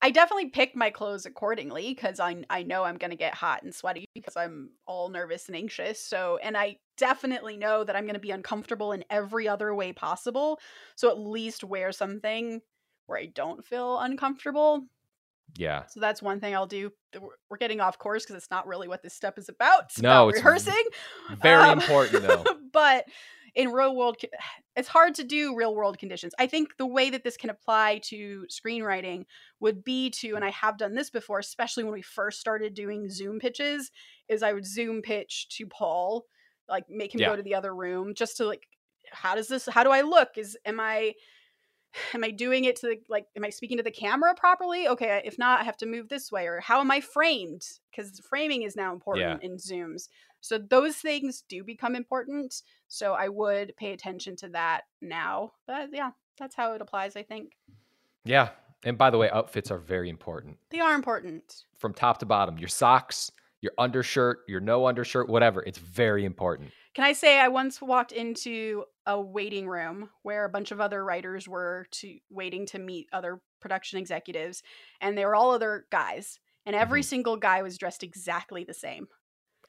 I 0.00 0.10
definitely 0.12 0.50
pick 0.50 0.76
my 0.76 0.90
clothes 0.90 1.26
accordingly 1.26 1.92
because 1.92 2.20
I 2.20 2.44
I 2.48 2.62
know 2.62 2.84
I'm 2.84 2.98
gonna 2.98 3.16
get 3.16 3.34
hot 3.34 3.64
and 3.64 3.74
sweaty 3.74 4.06
because 4.14 4.36
I'm 4.36 4.70
all 4.86 5.08
nervous 5.08 5.48
and 5.48 5.56
anxious. 5.56 6.00
So 6.00 6.38
and 6.40 6.56
I 6.56 6.76
definitely 6.96 7.56
know 7.56 7.82
that 7.82 7.96
I'm 7.96 8.06
gonna 8.06 8.20
be 8.20 8.30
uncomfortable 8.30 8.92
in 8.92 9.04
every 9.10 9.48
other 9.48 9.74
way 9.74 9.92
possible. 9.92 10.60
So 10.94 11.10
at 11.10 11.18
least 11.18 11.64
wear 11.64 11.90
something 11.90 12.60
where 13.06 13.18
I 13.18 13.26
don't 13.26 13.64
feel 13.64 13.98
uncomfortable. 13.98 14.86
Yeah 15.56 15.86
So 15.86 16.00
that's 16.00 16.20
one 16.22 16.40
thing 16.40 16.54
I'll 16.54 16.66
do. 16.66 16.92
We're- 17.14 17.58
getting 17.58 17.80
off 17.80 17.98
course 17.98 18.24
because 18.24 18.36
it's 18.36 18.50
not 18.50 18.66
really 18.66 18.86
what 18.88 19.02
this 19.02 19.14
step 19.14 19.38
is 19.38 19.48
about. 19.48 19.84
It's 19.84 20.00
No, 20.00 20.10
about 20.10 20.28
it's 20.28 20.38
rehearsing. 20.38 20.84
very 21.42 21.62
Um, 21.64 21.80
important 21.80 22.22
though 22.22 22.44
but 22.72 23.04
in 23.54 23.70
real 23.72 23.96
world 23.96 24.16
it's 24.76 24.86
hard 24.88 25.14
to 25.16 25.24
do 25.24 25.56
real 25.56 25.74
world 25.74 25.98
conditions 25.98 26.34
i 26.38 26.46
think 26.46 26.76
the 26.76 26.86
way 26.86 27.10
that 27.10 27.24
this 27.24 27.36
can 27.36 27.50
apply 27.50 27.98
to 28.04 28.44
screenwriting 28.50 29.24
would 29.58 29.82
be 29.82 30.10
to 30.10 30.34
and 30.36 30.44
i 30.44 30.50
have 30.50 30.76
done 30.78 30.94
this 30.94 31.08
before 31.10 31.38
especially 31.38 31.82
when 31.82 31.94
we 31.94 32.02
first 32.02 32.38
started 32.38 32.74
doing 32.74 33.08
zoom 33.10 33.38
pitches 33.40 33.90
is 34.28 34.42
i 34.42 34.52
would 34.52 34.66
zoom 34.66 35.00
pitch 35.02 35.48
to 35.48 35.66
paul 35.66 36.26
like 36.68 36.84
make 36.90 37.14
him 37.14 37.20
Yeah. 37.22 37.30
go 37.30 37.36
to 37.36 37.42
the 37.42 37.54
other 37.54 37.74
room 37.74 38.14
just 38.14 38.36
to 38.36 38.46
like 38.46 38.66
how 39.10 39.34
does 39.34 39.48
this 39.48 39.66
how 39.66 39.82
do 39.82 39.90
i 39.90 40.02
look 40.02 40.28
is 40.36 40.56
am 40.66 40.78
i 40.78 41.14
am 42.14 42.24
i 42.24 42.30
doing 42.30 42.64
it 42.64 42.76
to 42.76 42.86
the 42.86 43.00
like 43.08 43.26
am 43.36 43.44
i 43.44 43.50
speaking 43.50 43.76
to 43.76 43.82
the 43.82 43.90
camera 43.90 44.34
properly? 44.34 44.88
Okay 44.88 45.22
if 45.24 45.38
not 45.38 45.60
i 45.60 45.64
have 45.64 45.76
to 45.76 45.86
move 45.86 46.08
this 46.08 46.30
way 46.30 46.46
or 46.46 46.60
how 46.60 46.80
am 46.80 46.90
i 46.90 47.00
framed? 47.00 47.62
Because 47.90 48.20
framing 48.20 48.62
is 48.62 48.76
now 48.76 48.92
important 48.92 49.42
in 49.42 49.56
zooms. 49.56 50.08
So 50.40 50.56
those 50.56 50.96
things 50.96 51.42
do 51.48 51.64
become 51.64 51.96
important 51.96 52.62
so 52.88 53.14
i 53.14 53.28
would 53.28 53.74
pay 53.76 53.92
attention 53.92 54.36
to 54.36 54.48
that 54.50 54.82
now 55.00 55.52
but 55.66 55.90
yeah 55.92 56.10
that's 56.38 56.54
how 56.54 56.74
it 56.74 56.82
applies 56.82 57.16
i 57.16 57.22
think. 57.22 57.56
Yeah 58.24 58.50
and 58.84 58.96
by 58.96 59.10
the 59.10 59.18
way 59.18 59.28
outfits 59.30 59.72
are 59.72 59.78
very 59.78 60.08
important. 60.08 60.56
They 60.70 60.78
are 60.78 60.94
important. 60.94 61.64
From 61.76 61.92
top 61.92 62.18
to 62.18 62.26
bottom 62.26 62.58
your 62.58 62.68
socks 62.68 63.32
your 63.60 63.72
undershirt 63.78 64.40
your 64.46 64.60
no 64.60 64.86
undershirt 64.86 65.28
whatever 65.28 65.62
it's 65.62 65.78
very 65.78 66.24
important 66.24 66.70
Can 66.98 67.04
I 67.04 67.12
say 67.12 67.38
I 67.38 67.46
once 67.46 67.80
walked 67.80 68.10
into 68.10 68.82
a 69.06 69.20
waiting 69.20 69.68
room 69.68 70.10
where 70.24 70.44
a 70.44 70.48
bunch 70.48 70.72
of 70.72 70.80
other 70.80 71.04
writers 71.04 71.46
were 71.46 71.86
to 71.92 72.18
waiting 72.28 72.66
to 72.66 72.80
meet 72.80 73.06
other 73.12 73.40
production 73.60 74.00
executives 74.00 74.64
and 75.00 75.16
they 75.16 75.24
were 75.24 75.36
all 75.36 75.52
other 75.52 75.86
guys 75.92 76.40
and 76.66 76.74
every 76.74 77.02
Mhm. 77.02 77.04
single 77.04 77.36
guy 77.36 77.62
was 77.62 77.78
dressed 77.78 78.02
exactly 78.02 78.64
the 78.64 78.74
same. 78.74 79.06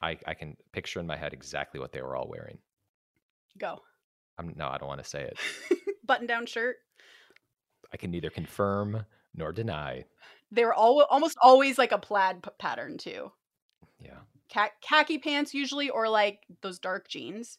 I, 0.02 0.18
I 0.26 0.34
can 0.34 0.56
picture 0.72 0.98
in 0.98 1.06
my 1.06 1.16
head 1.16 1.32
exactly 1.32 1.78
what 1.78 1.92
they 1.92 2.02
were 2.02 2.16
all 2.16 2.26
wearing. 2.28 2.58
Go. 3.58 3.80
I'm 4.36 4.52
no, 4.56 4.66
I 4.66 4.78
don't 4.78 4.88
want 4.88 5.00
to 5.00 5.08
say 5.08 5.22
it. 5.22 5.38
Button 6.04 6.26
down 6.26 6.46
shirt. 6.46 6.78
I 7.92 7.96
can 7.96 8.10
neither 8.10 8.30
confirm 8.30 9.06
nor 9.36 9.52
deny. 9.52 10.04
They 10.50 10.64
were 10.64 10.74
all 10.74 11.04
almost 11.08 11.38
always 11.40 11.78
like 11.78 11.92
a 11.92 11.98
plaid 11.98 12.42
p- 12.42 12.50
pattern 12.58 12.98
too. 12.98 13.30
Yeah. 14.00 14.18
Kha- 14.52 14.72
khaki 14.80 15.18
pants 15.18 15.54
usually 15.54 15.90
or 15.90 16.08
like 16.08 16.40
those 16.62 16.78
dark 16.78 17.08
jeans 17.08 17.58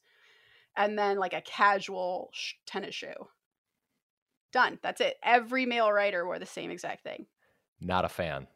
and 0.76 0.98
then 0.98 1.18
like 1.18 1.34
a 1.34 1.42
casual 1.42 2.30
sh- 2.34 2.54
tennis 2.66 2.96
shoe. 2.96 3.14
Done. 4.52 4.80
That's 4.82 5.00
it. 5.02 5.18
Every 5.24 5.66
male 5.66 5.92
writer 5.92 6.26
wore 6.26 6.40
the 6.40 6.46
same 6.46 6.72
exact 6.72 7.04
thing. 7.04 7.26
Not 7.80 8.04
a 8.06 8.10
fan. 8.10 8.48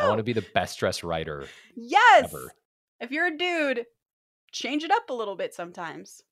I 0.00 0.08
want 0.08 0.18
to 0.18 0.22
be 0.24 0.32
the 0.32 0.46
best 0.54 0.78
dressed 0.78 1.04
writer 1.04 1.46
Yes. 1.76 2.24
ever. 2.24 2.52
If 3.00 3.10
you're 3.10 3.26
a 3.26 3.36
dude, 3.36 3.84
change 4.50 4.82
it 4.84 4.90
up 4.90 5.10
a 5.10 5.14
little 5.14 5.36
bit 5.36 5.54
sometimes. 5.54 6.22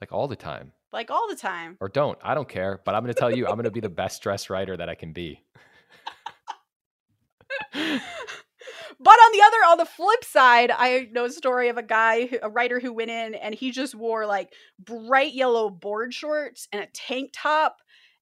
Like 0.00 0.12
all 0.12 0.28
the 0.28 0.36
time. 0.36 0.72
Like 0.92 1.10
all 1.10 1.26
the 1.28 1.36
time. 1.36 1.76
Or 1.80 1.88
don't. 1.88 2.16
I 2.22 2.34
don't 2.34 2.48
care. 2.48 2.80
But 2.84 2.94
I'm 2.94 3.02
going 3.02 3.12
to 3.12 3.18
tell 3.18 3.34
you, 3.34 3.46
I'm 3.46 3.54
going 3.54 3.64
to 3.64 3.70
be 3.70 3.80
the 3.80 3.88
best 3.90 4.22
dressed 4.22 4.48
writer 4.48 4.76
that 4.76 4.88
I 4.88 4.94
can 4.94 5.12
be. 5.12 5.42
But 9.04 9.12
on 9.12 9.32
the 9.32 9.42
other, 9.42 9.56
on 9.72 9.78
the 9.78 9.84
flip 9.84 10.24
side, 10.24 10.70
I 10.70 11.08
know 11.12 11.26
a 11.26 11.30
story 11.30 11.68
of 11.68 11.76
a 11.76 11.82
guy, 11.82 12.24
who, 12.26 12.38
a 12.42 12.48
writer 12.48 12.80
who 12.80 12.92
went 12.92 13.10
in 13.10 13.34
and 13.34 13.54
he 13.54 13.70
just 13.70 13.94
wore 13.94 14.24
like 14.24 14.52
bright 14.78 15.34
yellow 15.34 15.68
board 15.68 16.14
shorts 16.14 16.66
and 16.72 16.82
a 16.82 16.86
tank 16.94 17.30
top 17.34 17.76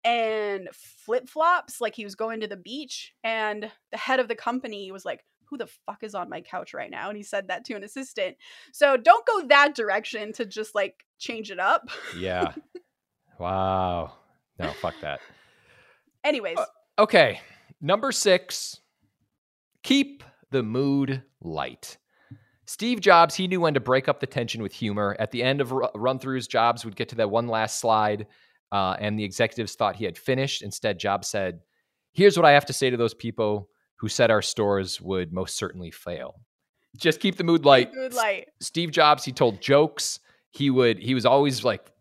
and 0.05 0.69
flip 0.71 1.27
flops, 1.27 1.81
like 1.81 1.95
he 1.95 2.05
was 2.05 2.15
going 2.15 2.39
to 2.39 2.47
the 2.47 2.55
beach. 2.55 3.13
And 3.25 3.69
the 3.91 3.97
head 3.97 4.21
of 4.21 4.29
the 4.29 4.35
company 4.35 4.89
was 4.93 5.03
like, 5.03 5.25
Who 5.49 5.57
the 5.57 5.67
fuck 5.85 6.01
is 6.01 6.15
on 6.15 6.29
my 6.29 6.39
couch 6.39 6.73
right 6.73 6.89
now? 6.89 7.09
And 7.09 7.17
he 7.17 7.23
said 7.23 7.49
that 7.49 7.65
to 7.65 7.73
an 7.73 7.83
assistant. 7.83 8.37
So 8.71 8.95
don't 8.95 9.25
go 9.25 9.47
that 9.47 9.75
direction 9.75 10.31
to 10.33 10.45
just 10.45 10.73
like 10.75 11.03
change 11.17 11.51
it 11.51 11.59
up. 11.59 11.89
Yeah. 12.17 12.53
wow. 13.37 14.13
No, 14.57 14.69
fuck 14.81 14.95
that. 15.01 15.19
Anyways, 16.23 16.57
Uh, 16.57 16.65
Okay. 16.97 17.41
Number 17.81 18.11
six 18.13 18.79
keep 19.83 20.23
the 20.51 20.63
mood 20.63 21.23
light. 21.41 21.97
Steve 22.65 22.99
Jobs, 23.01 23.33
he 23.33 23.47
knew 23.47 23.61
when 23.61 23.73
to 23.73 23.79
break 23.79 24.07
up 24.07 24.19
the 24.19 24.27
tension 24.27 24.61
with 24.61 24.71
humor. 24.71 25.15
At 25.17 25.31
the 25.31 25.41
end 25.41 25.59
of 25.59 25.71
run 25.71 26.19
throughs, 26.19 26.47
Jobs 26.47 26.85
would 26.85 26.95
get 26.95 27.09
to 27.09 27.15
that 27.15 27.31
one 27.31 27.47
last 27.47 27.79
slide, 27.79 28.27
uh, 28.71 28.95
and 28.99 29.17
the 29.17 29.23
executives 29.23 29.73
thought 29.73 29.95
he 29.95 30.05
had 30.05 30.17
finished. 30.17 30.61
Instead, 30.61 30.99
Jobs 30.99 31.27
said, 31.27 31.61
Here's 32.13 32.37
what 32.37 32.45
I 32.45 32.51
have 32.51 32.65
to 32.65 32.73
say 32.73 32.89
to 32.89 32.97
those 32.97 33.13
people 33.13 33.69
who 33.95 34.07
said 34.07 34.29
our 34.31 34.41
stores 34.41 35.01
would 35.01 35.33
most 35.33 35.55
certainly 35.55 35.91
fail. 35.91 36.35
Just 36.97 37.19
keep 37.19 37.37
the 37.37 37.43
mood 37.43 37.65
light. 37.65 37.93
Mood 37.93 38.13
light. 38.13 38.49
Steve 38.61 38.91
Jobs, 38.91 39.25
he 39.25 39.31
told 39.31 39.61
jokes. 39.61 40.19
He 40.51 40.69
would, 40.69 40.99
he 40.99 41.13
was 41.13 41.25
always 41.25 41.63
like 41.63 41.91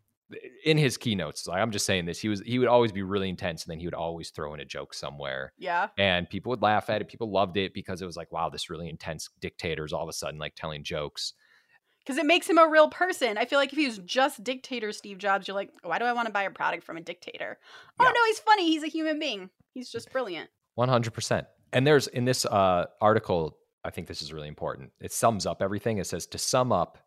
in 0.64 0.76
his 0.76 0.97
keynotes, 0.97 1.47
like 1.47 1.61
I'm 1.61 1.70
just 1.70 1.87
saying 1.87 2.05
this, 2.07 2.18
he 2.20 2.29
was 2.29 2.41
he 2.41 2.59
would 2.59 2.68
always 2.68 2.93
be 2.93 3.03
really 3.03 3.29
intense 3.29 3.64
and 3.64 3.70
then 3.70 3.79
he 3.79 3.87
would 3.87 3.95
always 3.95 4.31
throw 4.31 4.53
in 4.55 4.61
a 4.61 4.64
joke 4.64 4.93
somewhere. 4.95 5.53
Yeah. 5.59 5.89
And 5.97 6.29
people 6.29 6.51
would 6.51 6.62
laugh 6.62 6.91
at 6.91 7.01
it. 7.01 7.09
People 7.09 7.31
loved 7.31 7.57
it 7.57 7.72
because 7.74 8.03
it 8.03 8.07
was 8.07 8.16
like, 8.16 8.31
wow, 8.33 8.49
this 8.49 8.68
really 8.70 8.89
intense 8.89 9.31
dictator 9.41 9.85
is 9.85 9.93
all 9.93 10.03
of 10.03 10.09
a 10.09 10.12
sudden 10.12 10.39
like 10.39 10.55
telling 10.55 10.85
jokes. 10.85 11.33
Because 12.05 12.18
it 12.18 12.26
makes 12.26 12.49
him 12.49 12.59
a 12.59 12.66
real 12.68 12.89
person. 12.89 13.37
I 13.37 13.45
feel 13.45 13.59
like 13.59 13.72
if 13.72 13.79
he 13.79 13.87
was 13.87 13.99
just 13.99 14.43
dictator 14.43 14.93
Steve 14.93 15.18
Jobs, 15.18 15.47
you're 15.47 15.55
like, 15.55 15.70
why 15.83 15.99
do 15.99 16.05
I 16.07 16.12
want 16.14 16.26
to 16.26 16.33
buy 16.33 16.45
a 16.45 16.51
product 16.51 16.85
from 16.85 16.97
a 16.97 17.03
dictator? 17.03 17.59
Oh 18.01 18.05
Yeah. 18.05 18.12
no, 18.12 18.20
he's 18.26 18.39
funny. 18.39 18.66
He's 18.70 18.83
a 18.83 18.89
human 18.89 19.18
being. 19.18 19.51
He's 19.74 19.91
just 19.91 20.11
brilliant. 20.11 20.49
100%. 20.79 21.47
And 21.72 21.87
there's 21.87 22.07
in 22.07 22.24
this 22.24 22.47
uh, 22.47 22.87
article, 23.01 23.59
I 23.85 23.91
think 23.91 24.07
this 24.07 24.22
is 24.22 24.33
really 24.33 24.49
important. 24.49 24.91
It 25.01 25.12
sums 25.12 25.45
up 25.45 25.61
everything. 25.61 25.99
It 25.99 26.07
says 26.07 26.26
to 26.29 26.39
sum 26.39 26.72
up, 26.72 26.99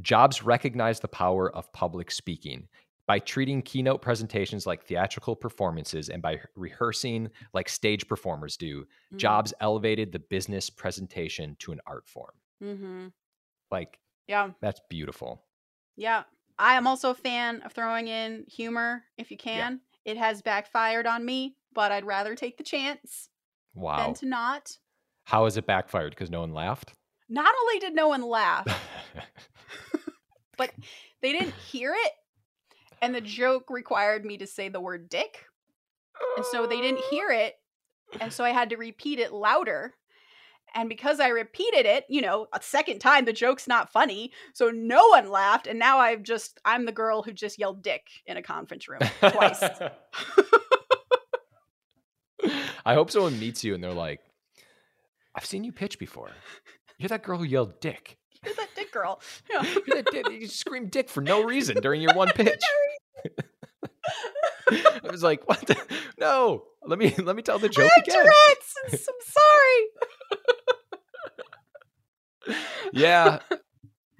Jobs 0.00 0.42
recognized 0.42 1.02
the 1.02 1.08
power 1.08 1.54
of 1.54 1.72
public 1.72 2.10
speaking 2.10 2.68
by 3.06 3.18
treating 3.18 3.62
keynote 3.62 4.02
presentations 4.02 4.66
like 4.66 4.84
theatrical 4.84 5.34
performances 5.34 6.08
and 6.10 6.20
by 6.22 6.38
rehearsing 6.54 7.30
like 7.54 7.68
stage 7.68 8.06
performers 8.06 8.56
do. 8.56 8.86
Jobs 9.16 9.54
elevated 9.60 10.12
the 10.12 10.18
business 10.18 10.68
presentation 10.70 11.56
to 11.60 11.72
an 11.72 11.80
art 11.86 12.06
form. 12.06 12.34
Mm-hmm. 12.62 13.06
Like 13.70 13.98
Yeah. 14.26 14.50
that's 14.60 14.80
beautiful. 14.90 15.42
Yeah. 15.96 16.24
I 16.58 16.74
am 16.74 16.86
also 16.86 17.10
a 17.10 17.14
fan 17.14 17.62
of 17.62 17.72
throwing 17.72 18.08
in 18.08 18.44
humor 18.48 19.04
if 19.16 19.30
you 19.30 19.36
can. 19.36 19.80
It 20.04 20.16
has 20.16 20.42
backfired 20.42 21.06
on 21.06 21.24
me, 21.24 21.56
but 21.72 21.92
I'd 21.92 22.04
rather 22.04 22.34
take 22.34 22.58
the 22.58 22.64
chance 22.64 23.28
Wow. 23.74 23.98
than 23.98 24.14
to 24.14 24.26
not. 24.26 24.76
How 25.24 25.44
has 25.44 25.56
it 25.56 25.66
backfired? 25.66 26.10
Because 26.10 26.30
no 26.30 26.40
one 26.40 26.52
laughed. 26.52 26.94
Not 27.28 27.52
only 27.62 27.78
did 27.78 27.94
no 27.94 28.08
one 28.08 28.22
laugh, 28.22 28.66
but 30.56 30.70
they 31.20 31.32
didn't 31.32 31.54
hear 31.54 31.94
it, 31.94 32.12
and 33.02 33.14
the 33.14 33.20
joke 33.20 33.70
required 33.70 34.24
me 34.24 34.38
to 34.38 34.46
say 34.46 34.68
the 34.68 34.80
word 34.80 35.08
dick. 35.08 35.44
And 36.36 36.44
so 36.46 36.66
they 36.66 36.80
didn't 36.80 37.04
hear 37.10 37.30
it, 37.30 37.54
and 38.20 38.32
so 38.32 38.44
I 38.44 38.50
had 38.50 38.70
to 38.70 38.76
repeat 38.76 39.18
it 39.18 39.32
louder. 39.32 39.94
And 40.74 40.88
because 40.88 41.20
I 41.20 41.28
repeated 41.28 41.86
it, 41.86 42.04
you 42.08 42.20
know, 42.20 42.46
a 42.52 42.60
second 42.62 42.98
time, 42.98 43.24
the 43.24 43.32
joke's 43.32 43.66
not 43.66 43.90
funny. 43.90 44.32
So 44.52 44.70
no 44.70 45.08
one 45.08 45.30
laughed. 45.30 45.66
And 45.66 45.78
now 45.78 45.98
I've 45.98 46.22
just, 46.22 46.60
I'm 46.64 46.84
the 46.84 46.92
girl 46.92 47.22
who 47.22 47.32
just 47.32 47.58
yelled 47.58 47.82
dick 47.82 48.06
in 48.26 48.36
a 48.36 48.42
conference 48.42 48.86
room 48.86 49.00
twice. 49.20 49.62
I 52.84 52.94
hope 52.94 53.10
someone 53.10 53.38
meets 53.38 53.64
you 53.64 53.74
and 53.74 53.82
they're 53.82 53.92
like, 53.92 54.20
I've 55.34 55.44
seen 55.46 55.64
you 55.64 55.72
pitch 55.72 55.98
before. 55.98 56.30
You're 56.98 57.08
that 57.08 57.22
girl 57.22 57.38
who 57.38 57.44
yelled 57.44 57.80
dick. 57.80 58.18
You're 58.44 58.54
that 58.54 58.68
dick 58.74 58.92
girl. 58.92 59.20
Yeah. 59.50 59.62
You're 59.86 60.02
that 60.02 60.10
dick. 60.10 60.28
You 60.30 60.46
screamed 60.48 60.90
dick 60.90 61.08
for 61.08 61.20
no 61.20 61.42
reason 61.44 61.80
during 61.80 62.00
your 62.02 62.14
one 62.14 62.28
pitch. 62.34 62.60
I 64.70 65.00
was 65.10 65.22
like, 65.22 65.48
what 65.48 65.60
the? 65.66 65.76
No. 66.18 66.64
Let 66.84 66.98
me 66.98 67.14
let 67.18 67.36
me 67.36 67.42
tell 67.42 67.58
the 67.58 67.68
I 67.68 67.70
joke 67.70 67.90
have 67.94 68.04
again. 68.04 68.24
Tourette's. 68.24 69.08
I'm 69.08 69.14
sorry. 72.46 72.56
Yeah. 72.92 73.38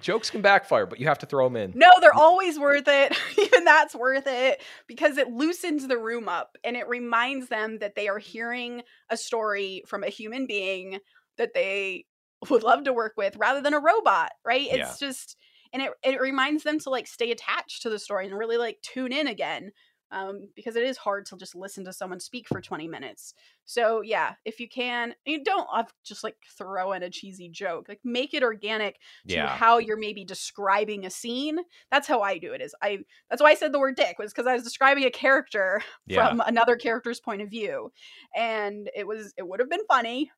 Jokes 0.00 0.30
can 0.30 0.42
backfire, 0.42 0.86
but 0.86 1.00
you 1.00 1.06
have 1.06 1.18
to 1.18 1.26
throw 1.26 1.46
them 1.48 1.56
in. 1.56 1.72
No, 1.74 1.88
they're 2.00 2.14
always 2.14 2.58
worth 2.58 2.86
it. 2.86 3.18
Even 3.38 3.64
that's 3.64 3.94
worth 3.96 4.26
it 4.26 4.62
because 4.86 5.18
it 5.18 5.28
loosens 5.28 5.88
the 5.88 5.98
room 5.98 6.28
up 6.28 6.56
and 6.62 6.76
it 6.76 6.86
reminds 6.88 7.48
them 7.48 7.78
that 7.78 7.96
they 7.96 8.06
are 8.08 8.18
hearing 8.18 8.82
a 9.10 9.16
story 9.16 9.82
from 9.86 10.04
a 10.04 10.08
human 10.08 10.46
being 10.46 10.98
that 11.36 11.52
they 11.52 12.04
would 12.50 12.62
love 12.62 12.84
to 12.84 12.92
work 12.92 13.14
with 13.16 13.36
rather 13.36 13.60
than 13.60 13.74
a 13.74 13.80
robot, 13.80 14.32
right? 14.44 14.66
It's 14.70 15.00
Yeah. 15.00 15.08
just 15.08 15.36
and 15.72 15.82
it 15.82 15.92
it 16.02 16.20
reminds 16.20 16.62
them 16.62 16.78
to 16.80 16.90
like 16.90 17.06
stay 17.06 17.30
attached 17.30 17.82
to 17.82 17.90
the 17.90 17.98
story 17.98 18.26
and 18.26 18.36
really 18.38 18.56
like 18.56 18.80
tune 18.82 19.12
in 19.12 19.26
again. 19.26 19.72
Um, 20.10 20.48
because 20.56 20.74
it 20.74 20.84
is 20.84 20.96
hard 20.96 21.26
to 21.26 21.36
just 21.36 21.54
listen 21.54 21.84
to 21.84 21.92
someone 21.92 22.18
speak 22.18 22.48
for 22.48 22.62
20 22.62 22.88
minutes. 22.88 23.34
So 23.66 24.00
yeah, 24.00 24.36
if 24.46 24.58
you 24.58 24.66
can, 24.66 25.14
you 25.26 25.44
don't 25.44 25.68
have 25.76 25.92
just 26.02 26.24
like 26.24 26.36
throw 26.56 26.92
in 26.92 27.02
a 27.02 27.10
cheesy 27.10 27.50
joke. 27.50 27.90
Like 27.90 28.00
make 28.04 28.32
it 28.32 28.42
organic 28.42 28.94
to 28.94 29.34
Yeah. 29.34 29.48
how 29.54 29.76
you're 29.76 29.98
maybe 29.98 30.24
describing 30.24 31.04
a 31.04 31.10
scene. 31.10 31.58
That's 31.90 32.08
how 32.08 32.22
I 32.22 32.38
do 32.38 32.54
it. 32.54 32.62
Is 32.62 32.74
I 32.80 33.00
that's 33.28 33.42
why 33.42 33.50
I 33.50 33.54
said 33.54 33.70
the 33.72 33.78
word 33.78 33.96
dick 33.96 34.18
was 34.18 34.32
because 34.32 34.46
I 34.46 34.54
was 34.54 34.64
describing 34.64 35.04
a 35.04 35.10
character 35.10 35.82
Yeah. 36.06 36.26
from 36.30 36.40
another 36.40 36.76
character's 36.76 37.20
point 37.20 37.42
of 37.42 37.50
view, 37.50 37.92
and 38.34 38.88
it 38.96 39.06
was 39.06 39.34
it 39.36 39.46
would 39.46 39.60
have 39.60 39.68
been 39.68 39.84
funny. 39.88 40.30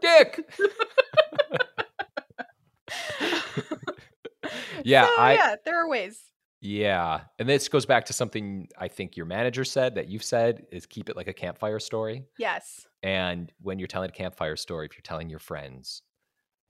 Dick. 0.00 0.44
yeah, 4.84 5.06
So, 5.06 5.14
I 5.18 5.34
yeah, 5.34 5.56
there 5.64 5.82
are 5.82 5.88
ways. 5.88 6.20
Yeah. 6.60 7.20
And 7.38 7.48
this 7.48 7.68
goes 7.68 7.84
back 7.84 8.06
to 8.06 8.12
something 8.14 8.68
I 8.78 8.88
think 8.88 9.16
your 9.16 9.26
manager 9.26 9.64
said 9.64 9.96
that 9.96 10.08
you've 10.08 10.24
said 10.24 10.64
is 10.72 10.86
keep 10.86 11.10
it 11.10 11.16
like 11.16 11.28
a 11.28 11.32
campfire 11.32 11.78
story. 11.78 12.24
Yes, 12.38 12.86
And 13.02 13.52
when 13.60 13.78
you're 13.78 13.86
telling 13.88 14.08
a 14.08 14.12
campfire 14.12 14.56
story, 14.56 14.86
if 14.86 14.96
you're 14.96 15.02
telling 15.02 15.28
your 15.28 15.38
friends 15.40 16.00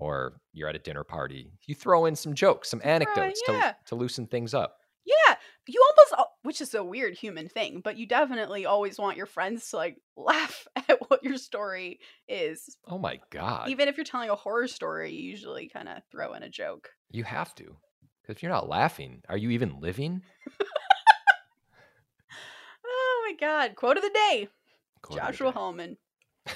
or 0.00 0.40
you're 0.52 0.68
at 0.68 0.74
a 0.74 0.80
dinner 0.80 1.04
party, 1.04 1.52
you 1.66 1.76
throw 1.76 2.06
in 2.06 2.16
some 2.16 2.34
jokes, 2.34 2.68
some 2.68 2.80
anecdotes 2.82 3.40
yeah. 3.46 3.70
to, 3.70 3.76
to 3.86 3.94
loosen 3.94 4.26
things 4.26 4.52
up. 4.52 4.78
yeah. 5.04 5.36
You 5.66 5.82
almost, 5.88 6.12
al- 6.18 6.32
which 6.42 6.60
is 6.60 6.74
a 6.74 6.84
weird 6.84 7.14
human 7.14 7.48
thing, 7.48 7.80
but 7.82 7.96
you 7.96 8.06
definitely 8.06 8.66
always 8.66 8.98
want 8.98 9.16
your 9.16 9.26
friends 9.26 9.70
to 9.70 9.76
like 9.76 9.96
laugh 10.16 10.66
at 10.76 11.00
what 11.08 11.24
your 11.24 11.38
story 11.38 12.00
is. 12.28 12.76
Oh 12.86 12.98
my 12.98 13.18
God. 13.30 13.68
Even 13.70 13.88
if 13.88 13.96
you're 13.96 14.04
telling 14.04 14.28
a 14.30 14.34
horror 14.34 14.68
story, 14.68 15.12
you 15.12 15.30
usually 15.30 15.68
kind 15.68 15.88
of 15.88 16.02
throw 16.10 16.34
in 16.34 16.42
a 16.42 16.48
joke. 16.50 16.90
you 17.10 17.24
have 17.24 17.54
to. 17.56 17.76
Because 18.22 18.36
if 18.36 18.42
you're 18.42 18.52
not 18.52 18.68
laughing, 18.68 19.22
are 19.28 19.36
you 19.38 19.50
even 19.50 19.80
living? 19.80 20.22
Oh 22.86 23.26
my 23.30 23.34
god! 23.40 23.74
Quote 23.76 23.96
of 23.96 24.02
the 24.02 24.10
day. 24.10 24.48
Quote 25.00 25.18
Joshua 25.18 25.48
day. 25.50 25.54
Hallman. 25.54 25.96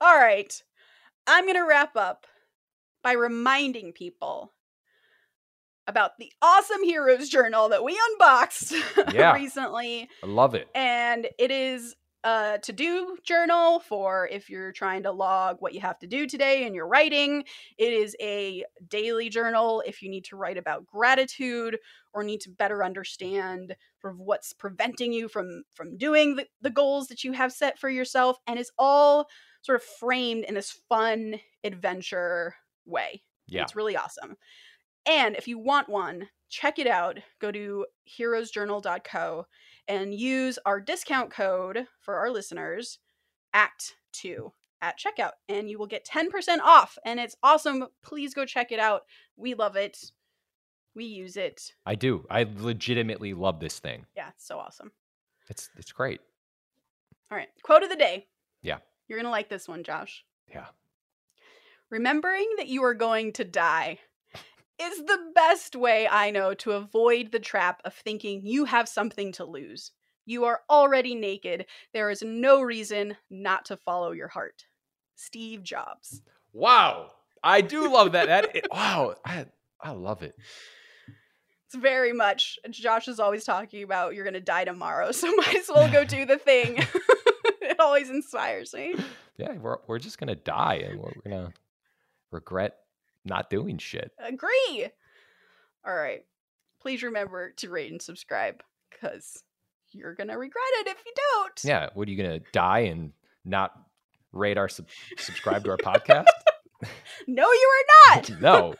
All 0.00 0.16
right. 0.16 0.62
I'm 1.26 1.44
going 1.44 1.56
to 1.56 1.66
wrap 1.66 1.96
up 1.96 2.26
by 3.02 3.12
reminding 3.12 3.92
people 3.92 4.52
about 5.86 6.12
the 6.18 6.32
awesome 6.42 6.82
Heroes 6.82 7.28
Journal 7.28 7.68
that 7.70 7.84
we 7.84 7.98
unboxed 8.12 8.72
Yeah. 9.14 9.34
recently. 9.34 10.08
I 10.22 10.26
love 10.26 10.54
it. 10.54 10.68
And 10.74 11.28
it 11.38 11.50
is 11.50 11.94
a 12.24 12.58
to 12.62 12.72
do 12.72 13.16
journal 13.22 13.78
for 13.78 14.26
if 14.32 14.50
you're 14.50 14.72
trying 14.72 15.04
to 15.04 15.12
log 15.12 15.58
what 15.60 15.74
you 15.74 15.80
have 15.80 15.98
to 16.00 16.08
do 16.08 16.26
today 16.26 16.66
in 16.66 16.74
your 16.74 16.88
writing. 16.88 17.44
It 17.78 17.92
is 17.92 18.16
a 18.20 18.64
daily 18.88 19.28
journal 19.28 19.82
if 19.86 20.02
you 20.02 20.10
need 20.10 20.24
to 20.24 20.36
write 20.36 20.56
about 20.58 20.86
gratitude 20.86 21.78
or 22.12 22.24
need 22.24 22.40
to 22.40 22.50
better 22.50 22.82
understand 22.82 23.76
sort 24.00 24.14
of 24.14 24.18
what's 24.18 24.52
preventing 24.52 25.12
you 25.12 25.28
from 25.28 25.62
from 25.74 25.96
doing 25.96 26.34
the, 26.36 26.46
the 26.60 26.70
goals 26.70 27.06
that 27.08 27.22
you 27.22 27.30
have 27.32 27.52
set 27.52 27.78
for 27.78 27.88
yourself. 27.88 28.38
And 28.48 28.58
it's 28.58 28.72
all 28.76 29.28
sort 29.62 29.76
of 29.76 29.84
framed 29.84 30.44
in 30.44 30.54
this 30.54 30.80
fun 30.88 31.36
adventure 31.62 32.56
way. 32.86 33.22
Yeah. 33.46 33.62
It's 33.62 33.76
really 33.76 33.96
awesome. 33.96 34.36
And 35.06 35.36
if 35.36 35.46
you 35.46 35.58
want 35.58 35.88
one, 35.88 36.28
check 36.48 36.78
it 36.78 36.86
out. 36.86 37.18
Go 37.40 37.52
to 37.52 37.86
heroesjournal.co 38.18 39.46
and 39.88 40.14
use 40.14 40.58
our 40.66 40.80
discount 40.80 41.30
code 41.30 41.86
for 42.00 42.16
our 42.16 42.30
listeners, 42.30 42.98
ACT2 43.54 44.50
at 44.82 44.98
checkout, 44.98 45.32
and 45.48 45.70
you 45.70 45.78
will 45.78 45.86
get 45.86 46.06
10% 46.06 46.58
off. 46.62 46.98
And 47.04 47.20
it's 47.20 47.36
awesome. 47.42 47.86
Please 48.02 48.34
go 48.34 48.44
check 48.44 48.72
it 48.72 48.80
out. 48.80 49.02
We 49.36 49.54
love 49.54 49.76
it. 49.76 49.98
We 50.94 51.04
use 51.04 51.36
it. 51.36 51.72
I 51.84 51.94
do. 51.94 52.26
I 52.30 52.46
legitimately 52.58 53.34
love 53.34 53.60
this 53.60 53.78
thing. 53.78 54.06
Yeah, 54.16 54.28
it's 54.34 54.46
so 54.46 54.58
awesome. 54.58 54.92
It's 55.48 55.68
it's 55.76 55.92
great. 55.92 56.20
All 57.30 57.36
right, 57.36 57.48
quote 57.62 57.82
of 57.82 57.90
the 57.90 57.96
day. 57.96 58.26
Yeah. 58.62 58.78
You're 59.06 59.18
going 59.18 59.26
to 59.26 59.30
like 59.30 59.48
this 59.48 59.68
one, 59.68 59.84
Josh. 59.84 60.24
Yeah. 60.50 60.66
Remembering 61.90 62.48
that 62.56 62.68
you 62.68 62.82
are 62.84 62.94
going 62.94 63.32
to 63.34 63.44
die 63.44 63.98
is 64.80 64.98
the 64.98 65.30
best 65.34 65.74
way 65.74 66.06
I 66.08 66.30
know 66.30 66.54
to 66.54 66.72
avoid 66.72 67.32
the 67.32 67.38
trap 67.38 67.80
of 67.84 67.94
thinking 67.94 68.42
you 68.44 68.66
have 68.66 68.88
something 68.88 69.32
to 69.32 69.44
lose. 69.44 69.92
You 70.26 70.44
are 70.44 70.60
already 70.68 71.14
naked. 71.14 71.66
There 71.92 72.10
is 72.10 72.22
no 72.22 72.60
reason 72.60 73.16
not 73.30 73.64
to 73.66 73.76
follow 73.76 74.12
your 74.12 74.28
heart. 74.28 74.64
Steve 75.14 75.62
Jobs. 75.62 76.22
Wow. 76.52 77.12
I 77.42 77.60
do 77.60 77.90
love 77.90 78.12
that. 78.12 78.26
That 78.26 78.56
it, 78.56 78.66
wow. 78.72 79.14
I 79.24 79.46
I 79.80 79.92
love 79.92 80.22
it. 80.22 80.34
It's 81.66 81.76
very 81.76 82.12
much 82.12 82.58
Josh 82.70 83.08
is 83.08 83.20
always 83.20 83.44
talking 83.44 83.82
about 83.82 84.14
you're 84.14 84.24
going 84.24 84.34
to 84.34 84.40
die 84.40 84.64
tomorrow, 84.64 85.12
so 85.12 85.32
might 85.34 85.56
as 85.56 85.68
well 85.68 85.90
go 85.90 86.04
do 86.04 86.24
the 86.26 86.38
thing. 86.38 86.78
it 87.62 87.80
always 87.80 88.10
inspires 88.10 88.74
me. 88.74 88.96
Yeah, 89.36 89.52
we're 89.54 89.78
we're 89.86 89.98
just 89.98 90.18
gonna 90.18 90.36
die 90.36 90.84
and 90.88 90.98
we're 90.98 91.12
gonna 91.22 91.52
regret 92.32 92.76
not 93.26 93.50
doing 93.50 93.78
shit. 93.78 94.12
Agree. 94.18 94.88
All 95.86 95.94
right. 95.94 96.24
Please 96.80 97.02
remember 97.02 97.52
to 97.58 97.70
rate 97.70 97.90
and 97.90 98.00
subscribe 98.00 98.62
because 98.90 99.42
you're 99.92 100.14
gonna 100.14 100.38
regret 100.38 100.64
it 100.80 100.88
if 100.88 100.98
you 101.04 101.12
don't. 101.16 101.60
Yeah, 101.64 101.88
what 101.94 102.08
are 102.08 102.10
you 102.10 102.16
gonna 102.16 102.40
die 102.52 102.80
and 102.80 103.12
not 103.44 103.72
rate 104.32 104.58
our 104.58 104.68
sub- 104.68 104.88
subscribe 105.18 105.64
to 105.64 105.70
our 105.70 105.76
podcast? 105.78 106.26
No, 107.26 107.44
you 107.50 107.70
are 108.10 108.14
not. 108.14 108.30
no. 108.40 108.74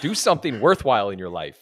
Do 0.00 0.14
something 0.14 0.60
worthwhile 0.60 1.10
in 1.10 1.18
your 1.18 1.30
life. 1.30 1.58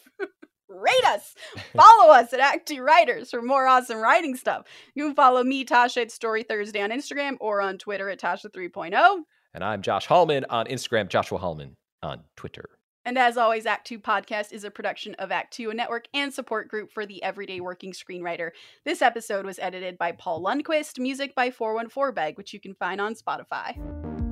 Rate 0.67 1.05
us. 1.05 1.35
Follow 1.73 2.11
us 2.11 2.33
at 2.33 2.39
Act 2.39 2.67
Two 2.67 2.81
Writers 2.81 3.29
for 3.29 3.41
more 3.41 3.67
awesome 3.67 3.99
writing 3.99 4.35
stuff. 4.35 4.65
You 4.95 5.05
can 5.05 5.15
follow 5.15 5.43
me, 5.43 5.63
Tasha, 5.63 6.01
at 6.01 6.11
Story 6.11 6.43
Thursday 6.43 6.81
on 6.81 6.89
Instagram 6.89 7.37
or 7.39 7.61
on 7.61 7.77
Twitter 7.77 8.09
at 8.09 8.19
Tasha 8.19 8.47
3.0. 8.47 9.19
And 9.53 9.63
I'm 9.63 9.81
Josh 9.81 10.07
Hallman 10.07 10.45
on 10.49 10.65
Instagram, 10.65 11.07
Joshua 11.09 11.37
Hallman 11.37 11.77
on 12.03 12.21
Twitter. 12.35 12.69
And 13.05 13.17
as 13.17 13.37
always, 13.37 13.65
Act 13.65 13.85
Two 13.85 13.99
Podcast 13.99 14.53
is 14.53 14.63
a 14.63 14.71
production 14.71 15.13
of 15.15 15.31
Act 15.31 15.53
Two, 15.53 15.69
a 15.69 15.73
network 15.73 16.07
and 16.13 16.33
support 16.33 16.69
group 16.69 16.91
for 16.91 17.05
the 17.05 17.21
everyday 17.21 17.59
working 17.59 17.91
screenwriter. 17.91 18.51
This 18.85 19.01
episode 19.01 19.45
was 19.45 19.59
edited 19.59 19.97
by 19.97 20.13
Paul 20.13 20.41
Lundquist, 20.41 20.99
music 20.99 21.35
by 21.35 21.51
414 21.51 22.13
Bag, 22.13 22.37
which 22.37 22.53
you 22.53 22.61
can 22.61 22.75
find 22.75 23.01
on 23.01 23.15
Spotify. 23.15 24.22